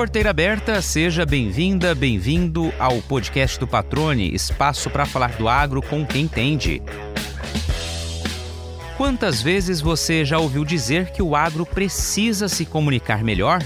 Porteira 0.00 0.30
aberta, 0.30 0.80
seja 0.80 1.26
bem-vinda, 1.26 1.94
bem-vindo 1.94 2.72
ao 2.78 3.02
podcast 3.02 3.60
do 3.60 3.66
Patrone, 3.66 4.34
espaço 4.34 4.88
para 4.88 5.04
falar 5.04 5.32
do 5.32 5.46
agro 5.46 5.82
com 5.82 6.06
quem 6.06 6.22
entende. 6.22 6.82
Quantas 8.96 9.42
vezes 9.42 9.78
você 9.82 10.24
já 10.24 10.38
ouviu 10.38 10.64
dizer 10.64 11.10
que 11.10 11.20
o 11.20 11.36
agro 11.36 11.66
precisa 11.66 12.48
se 12.48 12.64
comunicar 12.64 13.22
melhor? 13.22 13.62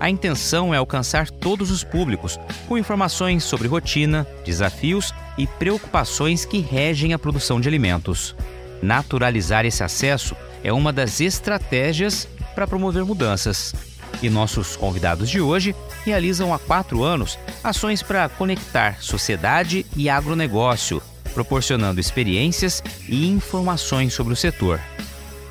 A 0.00 0.08
intenção 0.08 0.72
é 0.72 0.78
alcançar 0.78 1.28
todos 1.30 1.70
os 1.70 1.84
públicos, 1.84 2.40
com 2.66 2.78
informações 2.78 3.44
sobre 3.44 3.68
rotina, 3.68 4.26
desafios 4.46 5.12
e 5.36 5.46
preocupações 5.46 6.46
que 6.46 6.60
regem 6.60 7.12
a 7.12 7.18
produção 7.18 7.60
de 7.60 7.68
alimentos. 7.68 8.34
Naturalizar 8.80 9.66
esse 9.66 9.84
acesso 9.84 10.34
é 10.64 10.72
uma 10.72 10.94
das 10.94 11.20
estratégias 11.20 12.26
para 12.54 12.66
promover 12.66 13.04
mudanças. 13.04 13.74
E 14.22 14.28
nossos 14.28 14.76
convidados 14.76 15.30
de 15.30 15.40
hoje 15.40 15.74
realizam 16.04 16.52
há 16.52 16.58
quatro 16.58 17.02
anos 17.02 17.38
ações 17.62 18.02
para 18.02 18.28
conectar 18.28 19.02
sociedade 19.02 19.86
e 19.96 20.08
agronegócio, 20.08 21.00
proporcionando 21.34 22.00
experiências 22.00 22.82
e 23.08 23.28
informações 23.28 24.12
sobre 24.12 24.32
o 24.32 24.36
setor. 24.36 24.80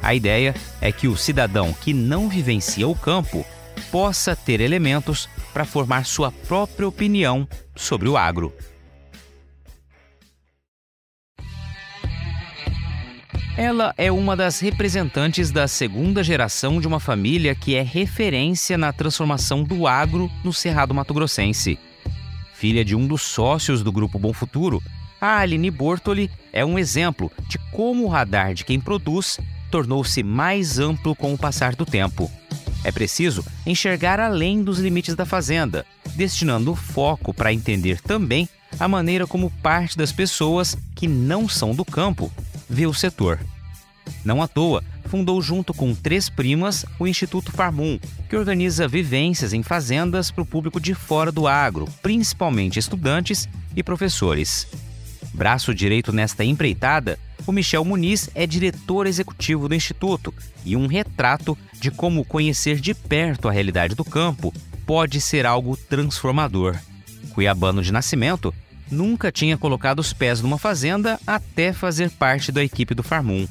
A 0.01 0.13
ideia 0.13 0.53
é 0.81 0.91
que 0.91 1.07
o 1.07 1.17
cidadão 1.17 1.73
que 1.73 1.93
não 1.93 2.29
vivencia 2.29 2.87
o 2.87 2.95
campo 2.95 3.45
possa 3.91 4.35
ter 4.35 4.59
elementos 4.59 5.29
para 5.53 5.65
formar 5.65 6.05
sua 6.05 6.31
própria 6.31 6.87
opinião 6.87 7.47
sobre 7.75 8.07
o 8.07 8.17
agro. 8.17 8.53
Ela 13.57 13.91
é 13.97 14.11
uma 14.11 14.35
das 14.35 14.59
representantes 14.59 15.49
da 15.49 15.67
segunda 15.67 16.23
geração 16.23 16.79
de 16.79 16.87
uma 16.87 16.99
família 16.99 17.55
que 17.55 17.73
é 17.73 17.81
referência 17.81 18.77
na 18.77 18.93
transformação 18.93 19.63
do 19.63 19.87
agro 19.87 20.29
no 20.43 20.53
Cerrado 20.53 20.93
Mato 20.93 21.11
Grossense. 21.11 21.79
Filha 22.53 22.85
de 22.85 22.95
um 22.95 23.07
dos 23.07 23.23
sócios 23.23 23.81
do 23.81 23.91
Grupo 23.91 24.19
Bom 24.19 24.31
Futuro, 24.31 24.79
a 25.19 25.39
Aline 25.39 25.71
Bortoli 25.71 26.29
é 26.53 26.63
um 26.63 26.77
exemplo 26.77 27.31
de 27.49 27.57
como 27.71 28.03
o 28.03 28.07
radar 28.07 28.53
de 28.53 28.63
quem 28.63 28.79
produz 28.79 29.39
tornou-se 29.71 30.21
mais 30.21 30.77
amplo 30.77 31.15
com 31.15 31.33
o 31.33 31.37
passar 31.37 31.75
do 31.75 31.83
tempo. 31.83 32.31
É 32.83 32.91
preciso 32.91 33.43
enxergar 33.65 34.19
além 34.19 34.61
dos 34.61 34.77
limites 34.77 35.15
da 35.15 35.25
fazenda, 35.25 35.83
destinando 36.15 36.75
foco 36.75 37.33
para 37.33 37.51
entender 37.51 38.01
também 38.01 38.47
a 38.79 38.87
maneira 38.87 39.25
como 39.25 39.49
parte 39.63 39.97
das 39.97 40.11
pessoas 40.11 40.77
que 40.93 41.07
não 41.07 41.49
são 41.49 41.73
do 41.73 41.83
campo 41.83 42.31
vê 42.69 42.85
o 42.85 42.93
setor. 42.93 43.39
Não 44.23 44.41
à 44.41 44.47
toa, 44.47 44.83
fundou 45.05 45.41
junto 45.41 45.73
com 45.73 45.95
três 45.95 46.29
primas 46.29 46.85
o 46.99 47.07
Instituto 47.07 47.51
Farmum, 47.51 47.99
que 48.29 48.35
organiza 48.35 48.87
vivências 48.87 49.53
em 49.53 49.63
fazendas 49.63 50.29
para 50.29 50.41
o 50.41 50.45
público 50.45 50.79
de 50.79 50.93
fora 50.93 51.31
do 51.31 51.47
agro, 51.47 51.87
principalmente 52.01 52.79
estudantes 52.79 53.47
e 53.75 53.81
professores. 53.81 54.67
Braço 55.33 55.73
direito 55.73 56.11
nesta 56.11 56.43
empreitada, 56.43 57.19
o 57.45 57.51
Michel 57.51 57.85
Muniz 57.85 58.29
é 58.35 58.45
diretor 58.45 59.07
executivo 59.07 59.69
do 59.69 59.75
Instituto 59.75 60.33
e 60.65 60.75
um 60.75 60.87
retrato 60.87 61.57
de 61.79 61.89
como 61.89 62.25
conhecer 62.25 62.79
de 62.79 62.93
perto 62.93 63.47
a 63.47 63.51
realidade 63.51 63.95
do 63.95 64.03
campo 64.03 64.53
pode 64.85 65.21
ser 65.21 65.45
algo 65.45 65.77
transformador. 65.77 66.75
Cuiabano 67.33 67.81
de 67.81 67.91
nascimento, 67.91 68.53
nunca 68.89 69.31
tinha 69.31 69.57
colocado 69.57 69.99
os 69.99 70.11
pés 70.11 70.41
numa 70.41 70.57
fazenda 70.57 71.19
até 71.25 71.71
fazer 71.71 72.09
parte 72.09 72.51
da 72.51 72.63
equipe 72.63 72.95
do 72.95 73.03
Farmum. 73.03 73.47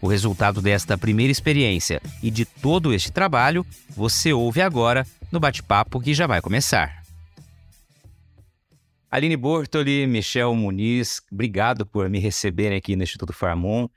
O 0.00 0.08
resultado 0.08 0.60
desta 0.60 0.98
primeira 0.98 1.32
experiência 1.32 2.00
e 2.22 2.30
de 2.30 2.44
todo 2.44 2.92
este 2.92 3.10
trabalho 3.10 3.66
você 3.90 4.32
ouve 4.32 4.60
agora 4.60 5.06
no 5.32 5.40
bate-papo 5.40 6.00
que 6.00 6.12
já 6.12 6.26
vai 6.26 6.40
começar. 6.40 7.02
Aline 9.10 9.36
Bortoli, 9.36 10.06
Michel 10.06 10.54
Muniz, 10.54 11.22
obrigado 11.32 11.86
por 11.86 12.08
me 12.10 12.18
receberem 12.18 12.76
aqui 12.76 12.96
no 12.96 13.02
Instituto 13.02 13.32
Farmon. 13.32 13.88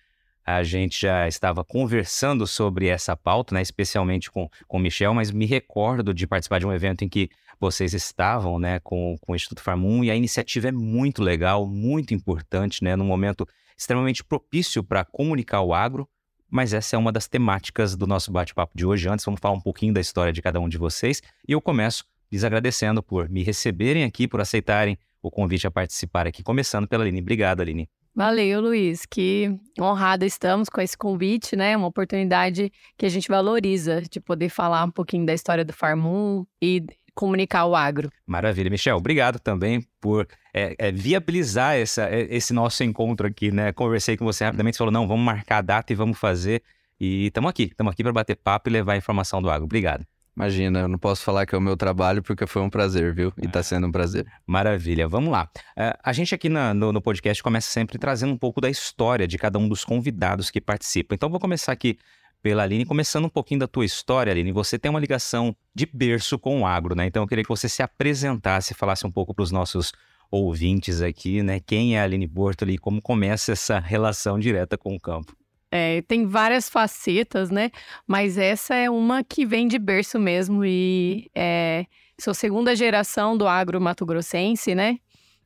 A 0.45 0.63
gente 0.63 1.01
já 1.01 1.27
estava 1.27 1.63
conversando 1.63 2.47
sobre 2.47 2.87
essa 2.87 3.15
pauta, 3.15 3.53
né, 3.53 3.61
especialmente 3.61 4.31
com, 4.31 4.49
com 4.67 4.77
o 4.77 4.79
Michel, 4.79 5.13
mas 5.13 5.29
me 5.31 5.45
recordo 5.45 6.13
de 6.13 6.25
participar 6.25 6.59
de 6.59 6.65
um 6.65 6.73
evento 6.73 7.03
em 7.03 7.09
que 7.09 7.29
vocês 7.59 7.93
estavam 7.93 8.57
né, 8.57 8.79
com, 8.79 9.17
com 9.19 9.33
o 9.33 9.35
Instituto 9.35 9.61
Farmum 9.61 10.03
e 10.03 10.09
a 10.09 10.15
iniciativa 10.15 10.69
é 10.69 10.71
muito 10.71 11.21
legal, 11.21 11.67
muito 11.67 12.13
importante, 12.13 12.83
né, 12.83 12.95
num 12.95 13.05
momento 13.05 13.47
extremamente 13.79 14.23
propício 14.23 14.83
para 14.83 15.05
comunicar 15.05 15.61
o 15.61 15.73
agro, 15.73 16.07
mas 16.49 16.73
essa 16.73 16.97
é 16.97 16.99
uma 16.99 17.13
das 17.13 17.27
temáticas 17.27 17.95
do 17.95 18.05
nosso 18.05 18.29
bate-papo 18.29 18.75
de 18.75 18.85
hoje. 18.85 19.07
Antes, 19.07 19.23
vamos 19.23 19.39
falar 19.39 19.53
um 19.53 19.61
pouquinho 19.61 19.93
da 19.93 20.01
história 20.01 20.33
de 20.33 20.41
cada 20.41 20.59
um 20.59 20.67
de 20.67 20.77
vocês 20.77 21.21
e 21.47 21.53
eu 21.53 21.61
começo 21.61 22.03
lhes 22.29 22.43
agradecendo 22.43 23.01
por 23.01 23.29
me 23.29 23.41
receberem 23.41 24.03
aqui, 24.03 24.27
por 24.27 24.41
aceitarem 24.41 24.97
o 25.21 25.31
convite 25.31 25.65
a 25.65 25.71
participar 25.71 26.27
aqui, 26.27 26.43
começando 26.43 26.87
pela 26.87 27.03
Aline. 27.03 27.21
Obrigado, 27.21 27.61
Aline. 27.61 27.89
Valeu, 28.13 28.59
Luiz. 28.59 29.05
Que 29.05 29.57
honrada 29.79 30.25
estamos 30.25 30.67
com 30.67 30.81
esse 30.81 30.97
convite, 30.97 31.55
né? 31.55 31.77
Uma 31.77 31.87
oportunidade 31.87 32.71
que 32.97 33.05
a 33.05 33.09
gente 33.09 33.29
valoriza 33.29 34.01
de 34.01 34.19
poder 34.19 34.49
falar 34.49 34.83
um 34.83 34.91
pouquinho 34.91 35.25
da 35.25 35.33
história 35.33 35.63
do 35.63 35.71
Farmum 35.71 36.45
e 36.61 36.85
comunicar 37.19 37.65
o 37.65 37.75
agro. 37.75 38.09
Maravilha, 38.25 38.69
Michel. 38.69 38.95
Obrigado 38.95 39.39
também 39.39 39.85
por 39.99 40.25
é, 40.53 40.73
é, 40.79 40.89
viabilizar 40.89 41.75
essa, 41.75 42.03
é, 42.03 42.33
esse 42.33 42.53
nosso 42.53 42.81
encontro 42.81 43.27
aqui, 43.27 43.51
né? 43.51 43.73
Conversei 43.73 44.15
com 44.15 44.23
você 44.23 44.45
rapidamente, 44.45 44.75
você 44.75 44.77
falou, 44.77 44.93
não, 44.93 45.05
vamos 45.05 45.25
marcar 45.25 45.57
a 45.57 45.61
data 45.61 45.91
e 45.91 45.95
vamos 45.97 46.17
fazer. 46.17 46.63
E 46.97 47.25
estamos 47.25 47.49
aqui, 47.49 47.63
estamos 47.63 47.91
aqui 47.91 48.03
para 48.03 48.13
bater 48.13 48.37
papo 48.37 48.69
e 48.69 48.71
levar 48.71 48.93
a 48.93 48.97
informação 48.97 49.41
do 49.41 49.49
agro. 49.49 49.65
Obrigado. 49.65 50.05
Imagina, 50.33 50.79
eu 50.79 50.87
não 50.87 50.97
posso 50.97 51.21
falar 51.21 51.45
que 51.45 51.53
é 51.53 51.57
o 51.57 51.61
meu 51.61 51.75
trabalho 51.75 52.23
porque 52.23 52.47
foi 52.47 52.61
um 52.61 52.69
prazer, 52.69 53.13
viu? 53.13 53.33
E 53.37 53.47
está 53.47 53.61
sendo 53.61 53.87
um 53.87 53.91
prazer. 53.91 54.25
Maravilha, 54.47 55.05
vamos 55.05 55.29
lá. 55.29 55.49
Uh, 55.77 55.99
a 56.01 56.13
gente 56.13 56.33
aqui 56.33 56.47
na, 56.47 56.73
no, 56.73 56.93
no, 56.93 57.01
podcast 57.01 57.43
começa 57.43 57.69
sempre 57.69 57.97
trazendo 57.97 58.31
um 58.31 58.37
pouco 58.37 58.61
da 58.61 58.69
história 58.69 59.27
de 59.27 59.37
cada 59.37 59.59
um 59.59 59.67
dos 59.67 59.83
convidados 59.83 60.49
que 60.49 60.61
participam. 60.61 61.15
Então 61.15 61.29
vou 61.29 61.41
começar 61.41 61.73
aqui 61.73 61.97
pela 62.41 62.63
Aline, 62.63 62.85
começando 62.85 63.25
um 63.25 63.29
pouquinho 63.29 63.59
da 63.59 63.67
tua 63.67 63.85
história, 63.85 64.31
Aline. 64.31 64.51
Você 64.51 64.79
tem 64.79 64.89
uma 64.89 64.99
ligação 64.99 65.55
de 65.73 65.85
berço 65.85 66.39
com 66.39 66.61
o 66.61 66.65
agro, 66.65 66.95
né? 66.95 67.05
Então 67.05 67.23
eu 67.23 67.27
queria 67.27 67.43
que 67.43 67.49
você 67.49 67.67
se 67.67 67.81
apresentasse, 67.81 68.73
falasse 68.73 69.05
um 69.05 69.11
pouco 69.11 69.33
para 69.33 69.43
os 69.43 69.51
nossos 69.51 69.91
ouvintes 70.31 71.01
aqui, 71.01 71.43
né? 71.43 71.59
Quem 71.59 71.95
é 71.95 72.01
a 72.01 72.03
Aline 72.03 72.27
Bortoli 72.27 72.73
e 72.73 72.77
como 72.77 73.01
começa 73.01 73.51
essa 73.51 73.79
relação 73.79 74.39
direta 74.39 74.77
com 74.77 74.95
o 74.95 74.99
campo. 74.99 75.35
É, 75.71 76.01
tem 76.03 76.25
várias 76.25 76.67
facetas, 76.67 77.51
né? 77.51 77.71
Mas 78.07 78.37
essa 78.37 78.73
é 78.73 78.89
uma 78.89 79.23
que 79.23 79.45
vem 79.45 79.67
de 79.67 79.77
berço 79.77 80.19
mesmo 80.19 80.65
e 80.65 81.29
é, 81.35 81.85
sou 82.19 82.33
segunda 82.33 82.75
geração 82.75 83.37
do 83.37 83.47
agro 83.47 83.79
mato-grossense, 83.79 84.73
né? 84.73 84.97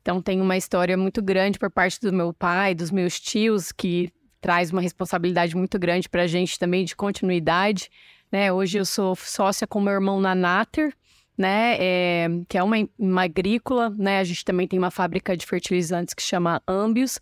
Então 0.01 0.21
tem 0.21 0.39
uma 0.41 0.57
história 0.57 0.97
muito 0.97 1.21
grande 1.21 1.57
por 1.57 1.71
parte 1.71 1.99
do 1.99 2.11
meu 2.11 2.33
pai, 2.33 2.75
dos 2.75 2.91
meus 2.91 3.19
tios, 3.19 3.71
que 3.71 4.11
traz 4.43 4.71
uma 4.71 4.81
responsabilidade 4.81 5.55
muito 5.55 5.79
grande 5.79 6.09
para 6.09 6.23
a 6.23 6.27
gente 6.27 6.59
também 6.59 6.83
de 6.83 6.97
continuidade, 6.97 7.89
né? 8.29 8.51
Hoje 8.51 8.77
eu 8.77 8.85
sou 8.85 9.15
sócia 9.15 9.65
com 9.65 9.79
meu 9.79 9.93
irmão 9.93 10.19
na 10.19 10.35
Nater, 10.35 10.93
né? 11.37 11.77
É, 11.79 12.27
que 12.49 12.57
é 12.57 12.61
uma, 12.61 12.75
uma 12.99 13.23
agrícola, 13.23 13.89
né? 13.91 14.19
A 14.19 14.23
gente 14.25 14.43
também 14.43 14.67
tem 14.67 14.77
uma 14.77 14.91
fábrica 14.91 15.37
de 15.37 15.45
fertilizantes 15.45 16.13
que 16.13 16.21
chama 16.21 16.61
Ambios 16.67 17.21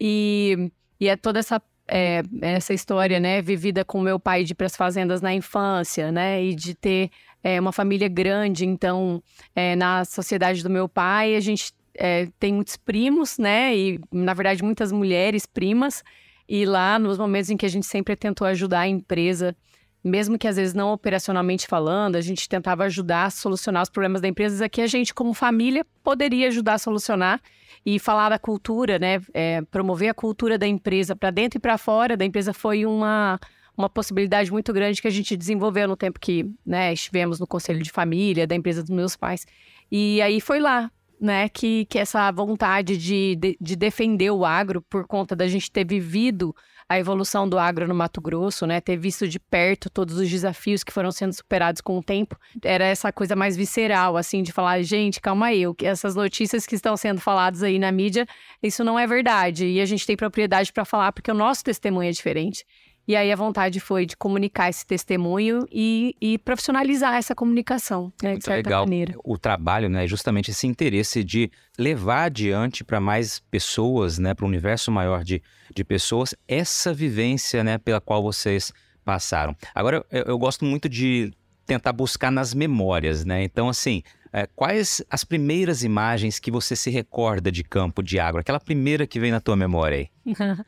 e, 0.00 0.70
e 1.00 1.08
é 1.08 1.16
toda 1.16 1.40
essa 1.40 1.60
é, 1.88 2.22
essa 2.40 2.72
história, 2.72 3.18
né, 3.18 3.42
vivida 3.42 3.84
com 3.84 4.00
meu 4.00 4.20
pai 4.20 4.44
de 4.44 4.52
ir 4.52 4.54
para 4.54 4.66
as 4.66 4.76
fazendas 4.76 5.20
na 5.20 5.34
infância, 5.34 6.12
né, 6.12 6.40
e 6.40 6.54
de 6.54 6.72
ter 6.72 7.10
é, 7.42 7.60
uma 7.60 7.72
família 7.72 8.06
grande. 8.06 8.64
Então, 8.64 9.20
é, 9.56 9.74
na 9.74 10.04
sociedade 10.04 10.62
do 10.62 10.70
meu 10.70 10.88
pai, 10.88 11.34
a 11.34 11.40
gente 11.40 11.72
é, 11.94 12.28
tem 12.38 12.54
muitos 12.54 12.76
primos, 12.76 13.38
né, 13.38 13.76
e 13.76 14.00
na 14.12 14.34
verdade 14.34 14.62
muitas 14.62 14.92
mulheres 14.92 15.46
primas. 15.46 16.04
E 16.52 16.66
lá, 16.66 16.98
nos 16.98 17.16
momentos 17.16 17.48
em 17.48 17.56
que 17.56 17.64
a 17.64 17.68
gente 17.68 17.86
sempre 17.86 18.16
tentou 18.16 18.44
ajudar 18.44 18.80
a 18.80 18.88
empresa, 18.88 19.56
mesmo 20.02 20.36
que 20.36 20.48
às 20.48 20.56
vezes 20.56 20.74
não 20.74 20.92
operacionalmente 20.92 21.64
falando, 21.64 22.16
a 22.16 22.20
gente 22.20 22.48
tentava 22.48 22.82
ajudar 22.86 23.26
a 23.26 23.30
solucionar 23.30 23.84
os 23.84 23.88
problemas 23.88 24.20
da 24.20 24.26
empresa, 24.26 24.68
que 24.68 24.80
a 24.80 24.86
gente, 24.88 25.14
como 25.14 25.32
família, 25.32 25.86
poderia 26.02 26.48
ajudar 26.48 26.74
a 26.74 26.78
solucionar 26.78 27.40
e 27.86 28.00
falar 28.00 28.30
da 28.30 28.38
cultura, 28.38 28.98
né? 28.98 29.20
É, 29.32 29.62
promover 29.70 30.08
a 30.08 30.14
cultura 30.14 30.58
da 30.58 30.66
empresa 30.66 31.14
para 31.14 31.30
dentro 31.30 31.58
e 31.58 31.60
para 31.60 31.78
fora 31.78 32.16
da 32.16 32.24
empresa 32.24 32.52
foi 32.52 32.84
uma, 32.84 33.38
uma 33.78 33.88
possibilidade 33.88 34.50
muito 34.50 34.72
grande 34.72 35.00
que 35.00 35.06
a 35.06 35.12
gente 35.12 35.36
desenvolveu 35.36 35.86
no 35.86 35.96
tempo 35.96 36.18
que 36.18 36.50
né, 36.66 36.92
estivemos 36.92 37.38
no 37.38 37.46
conselho 37.46 37.80
de 37.80 37.92
família 37.92 38.44
da 38.44 38.56
empresa 38.56 38.82
dos 38.82 38.90
meus 38.90 39.14
pais. 39.14 39.46
E 39.88 40.20
aí 40.20 40.40
foi 40.40 40.58
lá, 40.58 40.90
né, 41.20 41.48
que, 41.48 41.84
que 41.86 41.98
essa 41.98 42.30
vontade 42.32 42.96
de, 42.96 43.36
de, 43.36 43.56
de 43.60 43.76
defender 43.76 44.30
o 44.30 44.44
agro 44.44 44.80
por 44.80 45.06
conta 45.06 45.36
da 45.36 45.46
gente 45.46 45.70
ter 45.70 45.84
vivido 45.84 46.54
a 46.90 46.98
evolução 46.98 47.48
do 47.48 47.56
agro 47.56 47.86
no 47.86 47.94
Mato 47.94 48.20
Grosso, 48.20 48.66
né? 48.66 48.80
Ter 48.80 48.96
visto 48.96 49.28
de 49.28 49.38
perto 49.38 49.88
todos 49.88 50.16
os 50.16 50.28
desafios 50.28 50.82
que 50.82 50.92
foram 50.92 51.12
sendo 51.12 51.32
superados 51.32 51.80
com 51.80 51.96
o 51.96 52.02
tempo. 52.02 52.36
Era 52.64 52.84
essa 52.84 53.12
coisa 53.12 53.36
mais 53.36 53.56
visceral, 53.56 54.16
assim, 54.16 54.42
de 54.42 54.50
falar, 54.50 54.82
gente, 54.82 55.20
calma 55.20 55.46
aí, 55.46 55.62
essas 55.84 56.16
notícias 56.16 56.66
que 56.66 56.74
estão 56.74 56.96
sendo 56.96 57.20
faladas 57.20 57.62
aí 57.62 57.78
na 57.78 57.92
mídia, 57.92 58.26
isso 58.60 58.82
não 58.82 58.98
é 58.98 59.06
verdade. 59.06 59.66
E 59.66 59.80
a 59.80 59.86
gente 59.86 60.04
tem 60.04 60.16
propriedade 60.16 60.72
para 60.72 60.84
falar 60.84 61.12
porque 61.12 61.30
o 61.30 61.34
nosso 61.34 61.62
testemunho 61.62 62.08
é 62.08 62.12
diferente. 62.12 62.66
E 63.10 63.16
aí 63.16 63.32
a 63.32 63.34
vontade 63.34 63.80
foi 63.80 64.06
de 64.06 64.16
comunicar 64.16 64.68
esse 64.68 64.86
testemunho 64.86 65.66
e, 65.68 66.14
e 66.20 66.38
profissionalizar 66.38 67.16
essa 67.16 67.34
comunicação, 67.34 68.12
né, 68.22 68.28
de 68.28 68.34
Muito 68.34 68.44
certa 68.44 68.68
legal. 68.68 68.84
maneira. 68.84 69.14
O 69.24 69.36
trabalho, 69.36 69.88
né, 69.88 70.04
é 70.04 70.06
justamente 70.06 70.52
esse 70.52 70.64
interesse 70.68 71.24
de 71.24 71.50
levar 71.76 72.26
adiante 72.26 72.84
para 72.84 73.00
mais 73.00 73.40
pessoas, 73.50 74.16
né, 74.16 74.32
para 74.32 74.44
um 74.44 74.48
universo 74.48 74.92
maior 74.92 75.24
de, 75.24 75.42
de 75.74 75.82
pessoas, 75.82 76.36
essa 76.46 76.94
vivência, 76.94 77.64
né, 77.64 77.78
pela 77.78 78.00
qual 78.00 78.22
vocês 78.22 78.72
passaram. 79.04 79.56
Agora, 79.74 80.06
eu, 80.08 80.22
eu 80.28 80.38
gosto 80.38 80.64
muito 80.64 80.88
de 80.88 81.32
tentar 81.66 81.92
buscar 81.92 82.30
nas 82.30 82.54
memórias, 82.54 83.24
né? 83.24 83.42
Então, 83.42 83.68
assim, 83.68 84.04
é, 84.32 84.46
quais 84.54 85.02
as 85.10 85.24
primeiras 85.24 85.82
imagens 85.82 86.38
que 86.38 86.52
você 86.52 86.76
se 86.76 86.90
recorda 86.90 87.50
de 87.50 87.64
campo 87.64 88.04
de 88.04 88.20
água? 88.20 88.40
Aquela 88.40 88.60
primeira 88.60 89.04
que 89.04 89.18
vem 89.18 89.32
na 89.32 89.40
tua 89.40 89.56
memória 89.56 89.98
aí. 89.98 90.08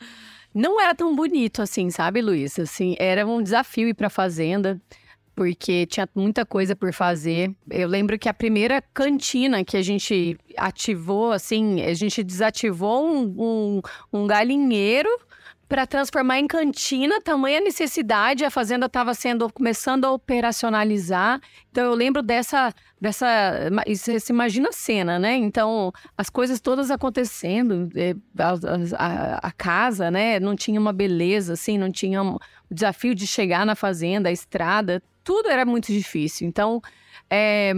Não 0.54 0.81
era 0.81 0.94
tão 0.94 1.14
bonito 1.14 1.62
assim, 1.62 1.90
sabe, 1.90 2.20
Luiz? 2.20 2.58
Assim, 2.58 2.94
era 2.99 3.26
um 3.26 3.43
desafio 3.43 3.88
ir 3.88 3.94
para 3.94 4.10
fazenda, 4.10 4.81
porque 5.34 5.87
tinha 5.87 6.08
muita 6.14 6.44
coisa 6.44 6.76
por 6.76 6.93
fazer. 6.93 7.54
Eu 7.70 7.88
lembro 7.88 8.19
que 8.19 8.28
a 8.28 8.34
primeira 8.34 8.82
cantina 8.93 9.64
que 9.64 9.76
a 9.76 9.82
gente 9.82 10.38
ativou, 10.56 11.32
assim, 11.32 11.82
a 11.82 11.94
gente 11.94 12.22
desativou 12.22 13.06
um, 13.06 13.34
um, 13.38 13.81
um 14.12 14.26
galinheiro 14.26 15.08
para 15.73 15.87
transformar 15.87 16.39
em 16.39 16.47
cantina, 16.47 17.19
tamanha 17.23 17.59
necessidade, 17.59 18.45
a 18.45 18.51
fazenda 18.51 18.85
estava 18.85 19.15
sendo 19.15 19.51
começando 19.51 20.05
a 20.05 20.13
operacionalizar. 20.13 21.41
Então 21.71 21.83
eu 21.87 21.95
lembro 21.95 22.21
dessa 22.23 22.75
dessa 23.01 23.71
você 23.87 24.19
imagina 24.29 24.69
a 24.69 24.73
cena, 24.73 25.19
né? 25.19 25.35
Então 25.35 25.91
as 26.15 26.29
coisas 26.29 26.61
todas 26.61 26.91
acontecendo, 26.91 27.89
é, 27.97 28.15
a, 28.39 28.53
a, 28.99 29.49
a, 29.49 29.51
casa, 29.51 30.11
né? 30.11 30.39
Não 30.39 30.55
tinha 30.55 30.79
uma 30.79 30.93
beleza 30.93 31.55
assim, 31.55 31.79
não 31.79 31.91
tinha 31.91 32.23
o 32.23 32.39
desafio 32.71 33.15
de 33.15 33.27
chegar 33.27 33.65
na 33.65 33.75
fazenda, 33.75 34.29
a 34.29 34.33
estrada, 34.33 35.03
tudo 35.25 35.49
era 35.49 35.65
muito 35.65 35.87
difícil. 35.87 36.47
Então 36.47 36.83
é, 37.31 37.73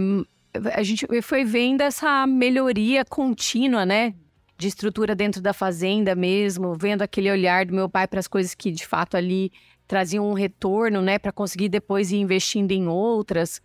a 0.73 0.83
gente 0.83 1.07
foi 1.21 1.45
vendo 1.45 1.79
essa 1.79 2.27
melhoria 2.27 3.05
contínua, 3.05 3.85
né? 3.85 4.13
De 4.57 4.67
estrutura 4.67 5.15
dentro 5.15 5.41
da 5.41 5.53
fazenda 5.53 6.15
mesmo, 6.15 6.75
vendo 6.75 7.01
aquele 7.01 7.29
olhar 7.29 7.65
do 7.65 7.73
meu 7.73 7.89
pai 7.89 8.07
para 8.07 8.19
as 8.19 8.27
coisas 8.27 8.55
que 8.55 8.71
de 8.71 8.85
fato 8.85 9.17
ali 9.17 9.51
traziam 9.87 10.29
um 10.29 10.33
retorno, 10.33 11.01
né, 11.01 11.19
para 11.19 11.31
conseguir 11.31 11.69
depois 11.69 12.11
ir 12.11 12.17
investindo 12.17 12.71
em 12.71 12.87
outras. 12.87 13.61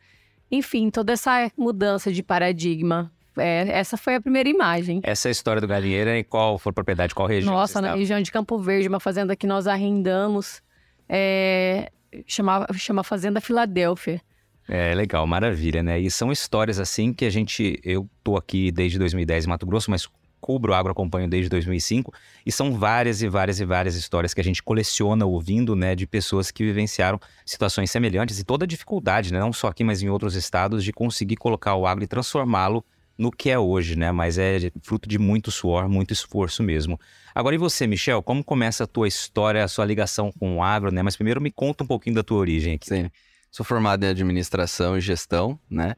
Enfim, 0.51 0.91
toda 0.91 1.13
essa 1.13 1.51
mudança 1.57 2.13
de 2.13 2.23
paradigma. 2.23 3.11
É, 3.37 3.69
essa 3.71 3.97
foi 3.97 4.17
a 4.17 4.21
primeira 4.21 4.49
imagem. 4.49 5.01
Essa 5.05 5.29
é 5.29 5.31
a 5.31 5.33
história 5.33 5.61
do 5.61 5.69
galinheiro 5.69 6.11
e 6.11 6.25
qual 6.25 6.59
foi 6.59 6.71
a 6.71 6.73
propriedade, 6.73 7.15
qual 7.15 7.29
região? 7.29 7.55
Nossa, 7.55 7.81
na 7.81 7.95
região 7.95 8.21
de 8.21 8.31
Campo 8.31 8.59
Verde, 8.59 8.89
uma 8.89 9.01
fazenda 9.01 9.37
que 9.37 9.47
nós 9.47 9.67
arrendamos. 9.67 10.61
É, 11.09 11.91
chama, 12.27 12.67
chama 12.75 13.05
Fazenda 13.05 13.41
Filadélfia. 13.41 14.21
É 14.69 14.95
legal, 14.95 15.27
maravilha, 15.27 15.83
né? 15.83 15.99
E 15.99 16.11
são 16.11 16.31
histórias 16.31 16.79
assim 16.79 17.13
que 17.13 17.25
a 17.25 17.31
gente. 17.31 17.81
Eu 17.83 18.09
tô 18.23 18.37
aqui 18.37 18.71
desde 18.71 18.99
2010 18.99 19.45
em 19.45 19.49
Mato 19.49 19.67
Grosso, 19.67 19.91
mas 19.91 20.09
cubro 20.41 20.75
agro 20.75 20.93
acompanho 20.93 21.29
desde 21.29 21.49
2005 21.49 22.13
e 22.45 22.51
são 22.51 22.75
várias 22.79 23.23
e 23.23 23.29
várias 23.29 23.61
e 23.61 23.65
várias 23.65 23.95
histórias 23.95 24.33
que 24.33 24.41
a 24.41 24.45
gente 24.45 24.63
coleciona 24.63 25.27
ouvindo, 25.27 25.77
né, 25.77 25.95
de 25.95 26.07
pessoas 26.07 26.51
que 26.51 26.65
vivenciaram 26.65 27.21
situações 27.45 27.91
semelhantes 27.91 28.39
e 28.39 28.45
toda 28.45 28.65
a 28.65 28.69
dificuldade, 28.69 29.33
né, 29.33 29.39
não 29.39 29.53
só 29.53 29.69
aqui, 29.69 29.85
mas 29.85 30.03
em 30.03 30.09
outros 30.09 30.35
estados, 30.35 30.83
de 30.83 30.93
conseguir 30.93 31.37
colocar 31.37 31.75
o 31.75 31.87
agro 31.87 32.03
e 32.03 32.07
transformá-lo 32.07 32.85
no 33.21 33.31
que 33.31 33.51
é 33.51 33.59
hoje, 33.59 33.97
né? 33.97 34.11
Mas 34.11 34.39
é 34.39 34.73
fruto 34.83 35.07
de 35.07 35.19
muito 35.19 35.51
suor, 35.51 35.87
muito 35.91 36.11
esforço 36.11 36.63
mesmo. 36.63 36.99
Agora 37.35 37.55
e 37.55 37.59
você, 37.59 37.87
Michel, 37.87 38.23
como 38.23 38.43
começa 38.43 38.85
a 38.85 38.87
tua 38.87 39.07
história, 39.07 39.63
a 39.63 39.69
sua 39.69 39.85
ligação 39.85 40.33
com 40.33 40.57
o 40.57 40.63
agro, 40.63 40.91
né? 40.91 41.03
Mas 41.03 41.17
primeiro 41.17 41.39
me 41.39 41.51
conta 41.51 41.85
um 41.85 41.87
pouquinho 41.87 42.17
da 42.17 42.23
tua 42.23 42.39
origem 42.39 42.77
aqui. 42.77 42.89
Sim. 42.89 43.11
Sou 43.51 43.65
formado 43.65 44.05
em 44.05 44.09
administração 44.09 44.97
e 44.97 45.03
gestão, 45.03 45.61
né? 45.69 45.97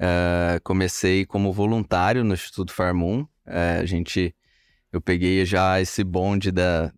Uh, 0.00 0.60
comecei 0.62 1.24
como 1.24 1.50
voluntário 1.50 2.22
no 2.22 2.34
Instituto 2.34 2.74
Farmum, 2.74 3.26
é, 3.50 3.80
a 3.80 3.84
gente, 3.84 4.34
eu 4.92 5.00
peguei 5.00 5.44
já 5.44 5.80
esse 5.80 6.04
bonde 6.04 6.52
da 6.52 6.92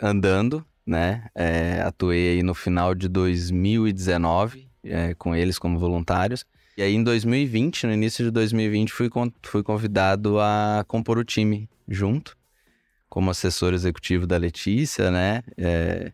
andando, 0.00 0.64
né? 0.86 1.28
É, 1.34 1.82
atuei 1.82 2.30
aí 2.30 2.42
no 2.42 2.54
final 2.54 2.94
de 2.94 3.08
2019 3.08 4.70
é, 4.84 5.14
com 5.14 5.34
eles 5.34 5.58
como 5.58 5.78
voluntários. 5.78 6.44
E 6.76 6.82
aí 6.82 6.94
em 6.94 7.02
2020, 7.02 7.86
no 7.86 7.92
início 7.92 8.24
de 8.24 8.30
2020, 8.30 8.92
fui, 8.92 9.10
fui 9.42 9.62
convidado 9.62 10.40
a 10.40 10.84
compor 10.86 11.18
o 11.18 11.24
time 11.24 11.68
junto, 11.88 12.36
como 13.08 13.30
assessor 13.30 13.74
executivo 13.74 14.26
da 14.26 14.36
Letícia, 14.36 15.10
né? 15.10 15.42
É, 15.56 16.12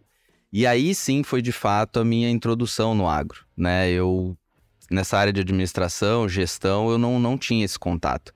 e 0.52 0.66
aí 0.66 0.94
sim 0.94 1.22
foi 1.22 1.42
de 1.42 1.52
fato 1.52 2.00
a 2.00 2.04
minha 2.04 2.30
introdução 2.30 2.94
no 2.94 3.08
agro, 3.08 3.44
né? 3.56 3.90
Eu 3.90 4.36
nessa 4.90 5.18
área 5.18 5.32
de 5.32 5.40
administração, 5.40 6.28
gestão, 6.28 6.90
eu 6.90 6.96
não, 6.96 7.18
não 7.18 7.36
tinha 7.36 7.64
esse 7.64 7.78
contato 7.78 8.32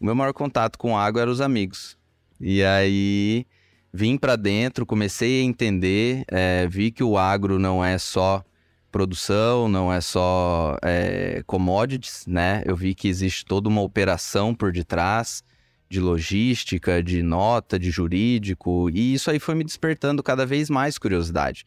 o 0.00 0.04
meu 0.04 0.14
maior 0.14 0.32
contato 0.32 0.78
com 0.78 0.96
água 0.96 1.22
eram 1.22 1.32
os 1.32 1.40
amigos. 1.40 1.96
E 2.40 2.62
aí 2.62 3.46
vim 3.92 4.16
para 4.16 4.36
dentro, 4.36 4.86
comecei 4.86 5.40
a 5.40 5.44
entender, 5.44 6.24
é, 6.28 6.66
vi 6.68 6.90
que 6.90 7.02
o 7.02 7.18
agro 7.18 7.58
não 7.58 7.84
é 7.84 7.98
só 7.98 8.44
produção, 8.90 9.68
não 9.68 9.92
é 9.92 10.00
só 10.00 10.76
é, 10.82 11.42
commodities, 11.46 12.24
né? 12.26 12.62
Eu 12.64 12.76
vi 12.76 12.94
que 12.94 13.08
existe 13.08 13.44
toda 13.44 13.68
uma 13.68 13.82
operação 13.82 14.54
por 14.54 14.72
detrás 14.72 15.42
de 15.88 16.00
logística, 16.00 17.02
de 17.02 17.22
nota, 17.22 17.78
de 17.78 17.90
jurídico, 17.90 18.90
e 18.90 19.14
isso 19.14 19.30
aí 19.30 19.38
foi 19.38 19.54
me 19.54 19.64
despertando 19.64 20.22
cada 20.22 20.44
vez 20.44 20.68
mais 20.68 20.98
curiosidade. 20.98 21.64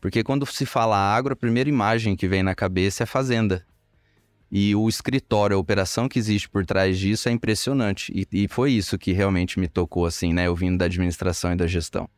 Porque 0.00 0.22
quando 0.22 0.46
se 0.46 0.64
fala 0.64 0.96
agro, 0.96 1.32
a 1.32 1.36
primeira 1.36 1.68
imagem 1.68 2.14
que 2.14 2.28
vem 2.28 2.42
na 2.42 2.54
cabeça 2.54 3.02
é 3.02 3.06
fazenda. 3.06 3.64
E 4.50 4.74
o 4.76 4.88
escritório, 4.88 5.56
a 5.56 5.60
operação 5.60 6.08
que 6.08 6.18
existe 6.18 6.48
por 6.48 6.64
trás 6.64 6.98
disso 6.98 7.28
é 7.28 7.32
impressionante. 7.32 8.12
E, 8.14 8.44
e, 8.44 8.48
foi 8.48 8.72
isso 8.72 8.96
que 8.96 9.12
realmente 9.12 9.58
me 9.58 9.66
tocou, 9.66 10.06
assim, 10.06 10.32
né? 10.32 10.46
Eu 10.46 10.54
vindo 10.54 10.78
da 10.78 10.84
administração 10.84 11.52
e 11.52 11.56
da 11.56 11.66
gestão. 11.66 12.08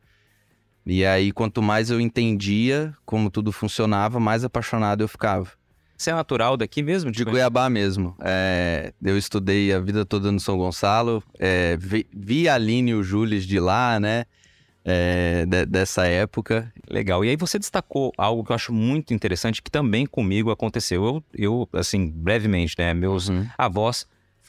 E 0.84 1.04
aí, 1.04 1.32
quanto 1.32 1.62
mais 1.62 1.90
eu 1.90 2.00
entendia 2.00 2.94
como 3.04 3.30
tudo 3.30 3.50
funcionava, 3.52 4.20
mais 4.20 4.44
apaixonado 4.44 5.02
eu 5.02 5.08
ficava. 5.08 5.50
Você 5.96 6.10
é 6.10 6.14
natural 6.14 6.56
daqui 6.56 6.80
mesmo? 6.80 7.10
De 7.10 7.24
Cuiabá 7.24 7.68
mesmo. 7.68 8.14
É, 8.20 8.92
eu 9.02 9.18
estudei 9.18 9.72
a 9.72 9.80
vida 9.80 10.06
toda 10.06 10.30
no 10.30 10.38
São 10.38 10.56
Gonçalo, 10.56 11.22
é, 11.38 11.76
vi, 11.76 12.06
vi 12.14 12.48
a 12.48 12.54
Aline 12.54 12.92
e 12.92 12.94
o 12.94 13.02
Júlio 13.02 13.40
de 13.40 13.58
lá, 13.58 13.98
né? 13.98 14.24
É, 14.84 15.44
de, 15.46 15.66
dessa 15.66 16.06
época. 16.06 16.72
Legal. 16.88 17.24
E 17.24 17.30
aí 17.30 17.36
você 17.36 17.58
destacou 17.58 18.12
algo 18.16 18.44
que 18.44 18.52
eu 18.52 18.56
acho 18.56 18.72
muito 18.72 19.12
interessante 19.12 19.62
que 19.62 19.70
também 19.70 20.06
comigo 20.06 20.50
aconteceu. 20.50 21.04
Eu, 21.04 21.24
eu 21.34 21.68
assim, 21.72 22.08
brevemente, 22.08 22.74
né? 22.78 22.94
Meus 22.94 23.28
uhum. 23.28 23.46
avós 23.56 24.06